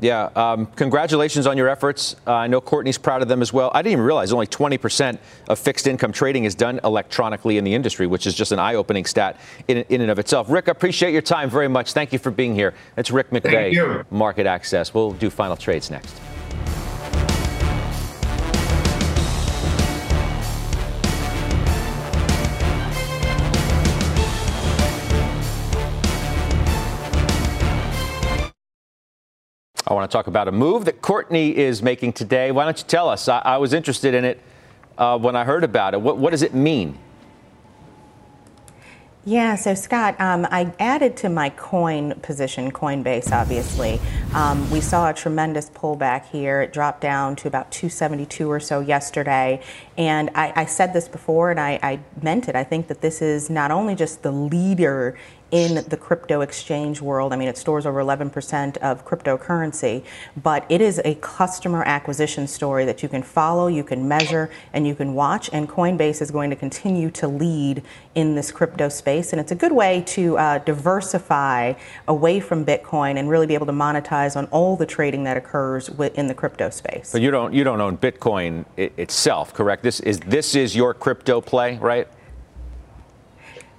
Yeah, 0.00 0.30
um, 0.34 0.66
congratulations 0.66 1.46
on 1.46 1.56
your 1.56 1.68
efforts. 1.68 2.16
Uh, 2.26 2.32
I 2.32 2.46
know 2.46 2.60
Courtney's 2.60 2.98
proud 2.98 3.22
of 3.22 3.28
them 3.28 3.42
as 3.42 3.52
well. 3.52 3.70
I 3.74 3.82
didn't 3.82 3.92
even 3.92 4.04
realize 4.04 4.32
only 4.32 4.46
20% 4.46 5.18
of 5.48 5.58
fixed 5.58 5.86
income 5.86 6.12
trading 6.12 6.44
is 6.44 6.54
done 6.54 6.80
electronically 6.84 7.58
in 7.58 7.64
the 7.64 7.74
industry, 7.74 8.06
which 8.06 8.26
is 8.26 8.34
just 8.34 8.52
an 8.52 8.58
eye 8.58 8.74
opening 8.74 9.04
stat 9.04 9.38
in, 9.68 9.78
in 9.88 10.00
and 10.00 10.10
of 10.10 10.18
itself. 10.18 10.48
Rick, 10.50 10.68
I 10.68 10.72
appreciate 10.72 11.12
your 11.12 11.22
time 11.22 11.50
very 11.50 11.68
much. 11.68 11.92
Thank 11.92 12.12
you 12.12 12.18
for 12.18 12.30
being 12.30 12.54
here. 12.54 12.74
It's 12.96 13.10
Rick 13.10 13.30
McVey, 13.30 14.10
Market 14.10 14.46
Access. 14.46 14.94
We'll 14.94 15.12
do 15.12 15.30
final 15.30 15.56
trades 15.56 15.90
next. 15.90 16.29
I 29.90 29.94
want 29.94 30.08
to 30.08 30.16
talk 30.16 30.28
about 30.28 30.46
a 30.46 30.52
move 30.52 30.84
that 30.84 31.02
Courtney 31.02 31.56
is 31.56 31.82
making 31.82 32.12
today. 32.12 32.52
Why 32.52 32.64
don't 32.64 32.78
you 32.78 32.84
tell 32.86 33.08
us? 33.08 33.28
I, 33.28 33.40
I 33.40 33.56
was 33.56 33.72
interested 33.72 34.14
in 34.14 34.24
it 34.24 34.40
uh, 34.96 35.18
when 35.18 35.34
I 35.34 35.42
heard 35.42 35.64
about 35.64 35.94
it. 35.94 36.00
What, 36.00 36.16
what 36.16 36.30
does 36.30 36.42
it 36.42 36.54
mean? 36.54 36.96
Yeah, 39.24 39.56
so 39.56 39.74
Scott, 39.74 40.18
um, 40.20 40.46
I 40.50 40.72
added 40.78 41.16
to 41.18 41.28
my 41.28 41.50
coin 41.50 42.14
position, 42.20 42.70
Coinbase, 42.70 43.32
obviously. 43.32 44.00
Um, 44.32 44.70
we 44.70 44.80
saw 44.80 45.10
a 45.10 45.12
tremendous 45.12 45.68
pullback 45.70 46.26
here. 46.26 46.62
It 46.62 46.72
dropped 46.72 47.00
down 47.00 47.34
to 47.36 47.48
about 47.48 47.72
272 47.72 48.48
or 48.48 48.60
so 48.60 48.78
yesterday. 48.78 49.60
And 49.98 50.30
I, 50.36 50.52
I 50.54 50.64
said 50.66 50.94
this 50.94 51.08
before, 51.08 51.50
and 51.50 51.58
I, 51.58 51.80
I 51.82 52.00
meant 52.22 52.48
it. 52.48 52.54
I 52.54 52.62
think 52.62 52.86
that 52.86 53.00
this 53.00 53.20
is 53.20 53.50
not 53.50 53.72
only 53.72 53.96
just 53.96 54.22
the 54.22 54.30
leader 54.30 55.18
in 55.50 55.84
the 55.88 55.96
crypto 55.96 56.40
exchange 56.40 57.00
world. 57.00 57.32
I 57.32 57.36
mean, 57.36 57.48
it 57.48 57.58
stores 57.58 57.86
over 57.86 58.02
11% 58.02 58.76
of 58.78 59.04
cryptocurrency, 59.04 60.04
but 60.42 60.64
it 60.68 60.80
is 60.80 61.00
a 61.04 61.16
customer 61.16 61.82
acquisition 61.84 62.46
story 62.46 62.84
that 62.84 63.02
you 63.02 63.08
can 63.08 63.22
follow, 63.22 63.66
you 63.66 63.84
can 63.84 64.06
measure, 64.06 64.50
and 64.72 64.86
you 64.86 64.94
can 64.94 65.14
watch. 65.14 65.50
And 65.52 65.68
Coinbase 65.68 66.22
is 66.22 66.30
going 66.30 66.50
to 66.50 66.56
continue 66.56 67.10
to 67.12 67.28
lead 67.28 67.82
in 68.14 68.34
this 68.34 68.52
crypto 68.52 68.88
space. 68.88 69.32
And 69.32 69.40
it's 69.40 69.52
a 69.52 69.56
good 69.56 69.72
way 69.72 70.02
to 70.08 70.38
uh, 70.38 70.58
diversify 70.58 71.74
away 72.08 72.40
from 72.40 72.64
Bitcoin 72.64 73.18
and 73.18 73.28
really 73.28 73.46
be 73.46 73.54
able 73.54 73.66
to 73.66 73.72
monetize 73.72 74.36
on 74.36 74.46
all 74.46 74.76
the 74.76 74.86
trading 74.86 75.24
that 75.24 75.36
occurs 75.36 75.88
in 75.88 76.26
the 76.26 76.34
crypto 76.34 76.70
space. 76.70 77.12
But 77.12 77.20
you 77.20 77.30
don't 77.30 77.52
you 77.52 77.64
don't 77.64 77.80
own 77.80 77.96
Bitcoin 77.96 78.64
itself, 78.76 79.54
correct? 79.54 79.82
This 79.82 80.00
is 80.00 80.20
this 80.20 80.54
is 80.54 80.74
your 80.74 80.94
crypto 80.94 81.40
play, 81.40 81.78
right? 81.78 82.08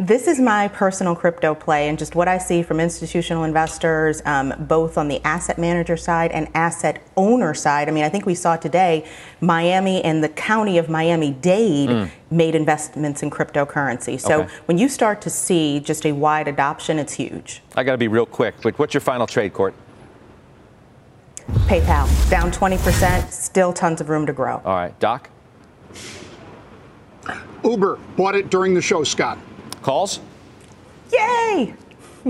This 0.01 0.27
is 0.27 0.39
my 0.39 0.67
personal 0.67 1.15
crypto 1.15 1.53
play 1.53 1.87
and 1.87 1.95
just 1.95 2.15
what 2.15 2.27
I 2.27 2.39
see 2.39 2.63
from 2.63 2.79
institutional 2.79 3.43
investors, 3.43 4.23
um, 4.25 4.51
both 4.61 4.97
on 4.97 5.07
the 5.07 5.23
asset 5.23 5.59
manager 5.59 5.95
side 5.95 6.31
and 6.31 6.47
asset 6.55 7.03
owner 7.15 7.53
side. 7.53 7.87
I 7.87 7.91
mean, 7.91 8.03
I 8.03 8.09
think 8.09 8.25
we 8.25 8.33
saw 8.33 8.55
today 8.55 9.07
Miami 9.41 10.03
and 10.03 10.23
the 10.23 10.29
county 10.29 10.79
of 10.79 10.89
Miami 10.89 11.29
Dade 11.29 11.89
mm. 11.89 12.11
made 12.31 12.55
investments 12.55 13.21
in 13.21 13.29
cryptocurrency. 13.29 14.19
So 14.19 14.41
okay. 14.41 14.53
when 14.65 14.79
you 14.79 14.89
start 14.89 15.21
to 15.21 15.29
see 15.29 15.79
just 15.79 16.03
a 16.03 16.13
wide 16.13 16.47
adoption, 16.47 16.97
it's 16.97 17.13
huge. 17.13 17.61
I 17.75 17.83
got 17.83 17.91
to 17.91 17.99
be 17.99 18.07
real 18.07 18.25
quick, 18.25 18.55
but 18.63 18.79
what's 18.79 18.95
your 18.95 19.01
final 19.01 19.27
trade, 19.27 19.53
Court? 19.53 19.75
PayPal, 21.67 22.29
down 22.31 22.51
20%, 22.51 23.29
still 23.29 23.71
tons 23.71 24.01
of 24.01 24.09
room 24.09 24.25
to 24.25 24.33
grow. 24.33 24.63
All 24.65 24.73
right. 24.73 24.99
Doc? 24.99 25.29
Uber 27.63 27.99
bought 28.17 28.33
it 28.33 28.49
during 28.49 28.73
the 28.73 28.81
show, 28.81 29.03
Scott. 29.03 29.37
Calls? 29.81 30.19
Yay! 31.11 31.73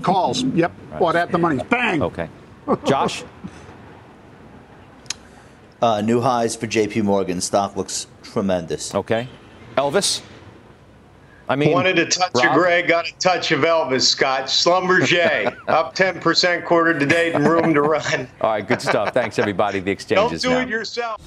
Calls. 0.02 0.43
Yep. 0.43 0.72
Right. 0.91 0.99
Bought 0.99 1.16
at 1.16 1.32
the 1.32 1.38
money. 1.38 1.62
Bang. 1.70 2.02
Okay. 2.02 2.30
Josh? 2.86 3.24
Uh, 5.82 6.02
new 6.02 6.22
highs 6.22 6.56
for 6.56 6.68
JP 6.68 7.04
Morgan. 7.04 7.41
Stock 7.41 7.76
looks 7.76 8.08
tremendous. 8.24 8.93
Okay. 8.95 9.28
Elvis? 9.76 10.22
I 11.49 11.56
mean, 11.58 11.74
wanted 11.74 11.99
a 11.99 12.06
touch 12.06 12.32
Rob? 12.36 12.45
of 12.45 12.54
Greg, 12.54 12.88
got 12.88 13.10
a 13.10 13.14
touch 13.16 13.52
of 13.52 13.62
Elvis. 13.62 14.04
Scott 14.04 14.43
Schlumberger 14.45 15.58
up 15.68 15.95
10% 15.95 16.64
quarter 16.64 16.97
to 16.97 17.06
date 17.06 17.34
and 17.34 17.45
room 17.45 17.74
to 17.74 17.82
run. 17.82 18.28
All 18.39 18.52
right, 18.52 18.66
good 18.66 18.82
stuff. 18.82 19.14
Thanks 19.14 19.38
everybody. 19.38 19.82
The 19.82 19.91
exchange 19.91 20.32
Don't 20.32 20.41
do 20.41 20.49
now. 20.52 20.60
it 20.62 20.70
yourself. 20.70 21.20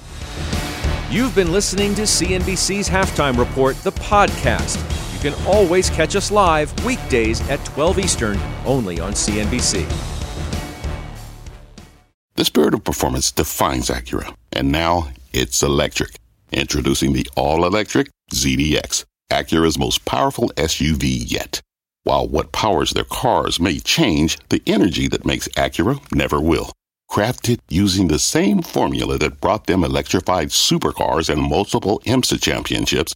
You've 1.11 1.35
been 1.35 1.51
listening 1.51 1.93
to 1.95 2.03
CNBC's 2.03 2.89
Halftime 2.89 3.37
Report, 3.37 3.75
the 3.83 3.91
podcast 3.91 4.94
can 5.25 5.47
always 5.47 5.89
catch 5.89 6.15
us 6.15 6.29
live 6.29 6.71
weekdays 6.85 7.41
at 7.49 7.63
12 7.65 7.97
Eastern, 7.97 8.39
only 8.63 8.99
on 8.99 9.13
CNBC. 9.13 9.83
The 12.35 12.45
spirit 12.45 12.75
of 12.75 12.83
performance 12.83 13.31
defines 13.31 13.89
Acura, 13.89 14.35
and 14.53 14.71
now 14.71 15.09
it's 15.33 15.63
electric. 15.63 16.11
Introducing 16.51 17.13
the 17.13 17.27
all 17.35 17.65
electric 17.65 18.09
ZDX, 18.31 19.05
Acura's 19.31 19.79
most 19.79 20.05
powerful 20.05 20.49
SUV 20.57 21.23
yet. 21.25 21.59
While 22.03 22.27
what 22.27 22.51
powers 22.51 22.91
their 22.91 23.03
cars 23.03 23.59
may 23.59 23.79
change, 23.79 24.37
the 24.49 24.61
energy 24.67 25.07
that 25.07 25.25
makes 25.25 25.47
Acura 25.57 25.99
never 26.13 26.39
will. 26.39 26.71
Crafted 27.09 27.59
using 27.67 28.09
the 28.09 28.19
same 28.19 28.61
formula 28.61 29.17
that 29.17 29.41
brought 29.41 29.65
them 29.65 29.83
electrified 29.83 30.49
supercars 30.49 31.29
and 31.31 31.41
multiple 31.41 31.99
IMSA 32.05 32.39
championships, 32.43 33.15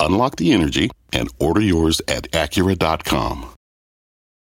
Unlock 0.00 0.36
the 0.36 0.52
energy 0.52 0.90
and 1.12 1.28
order 1.38 1.60
yours 1.60 2.00
at 2.08 2.30
Acura.com. 2.32 3.53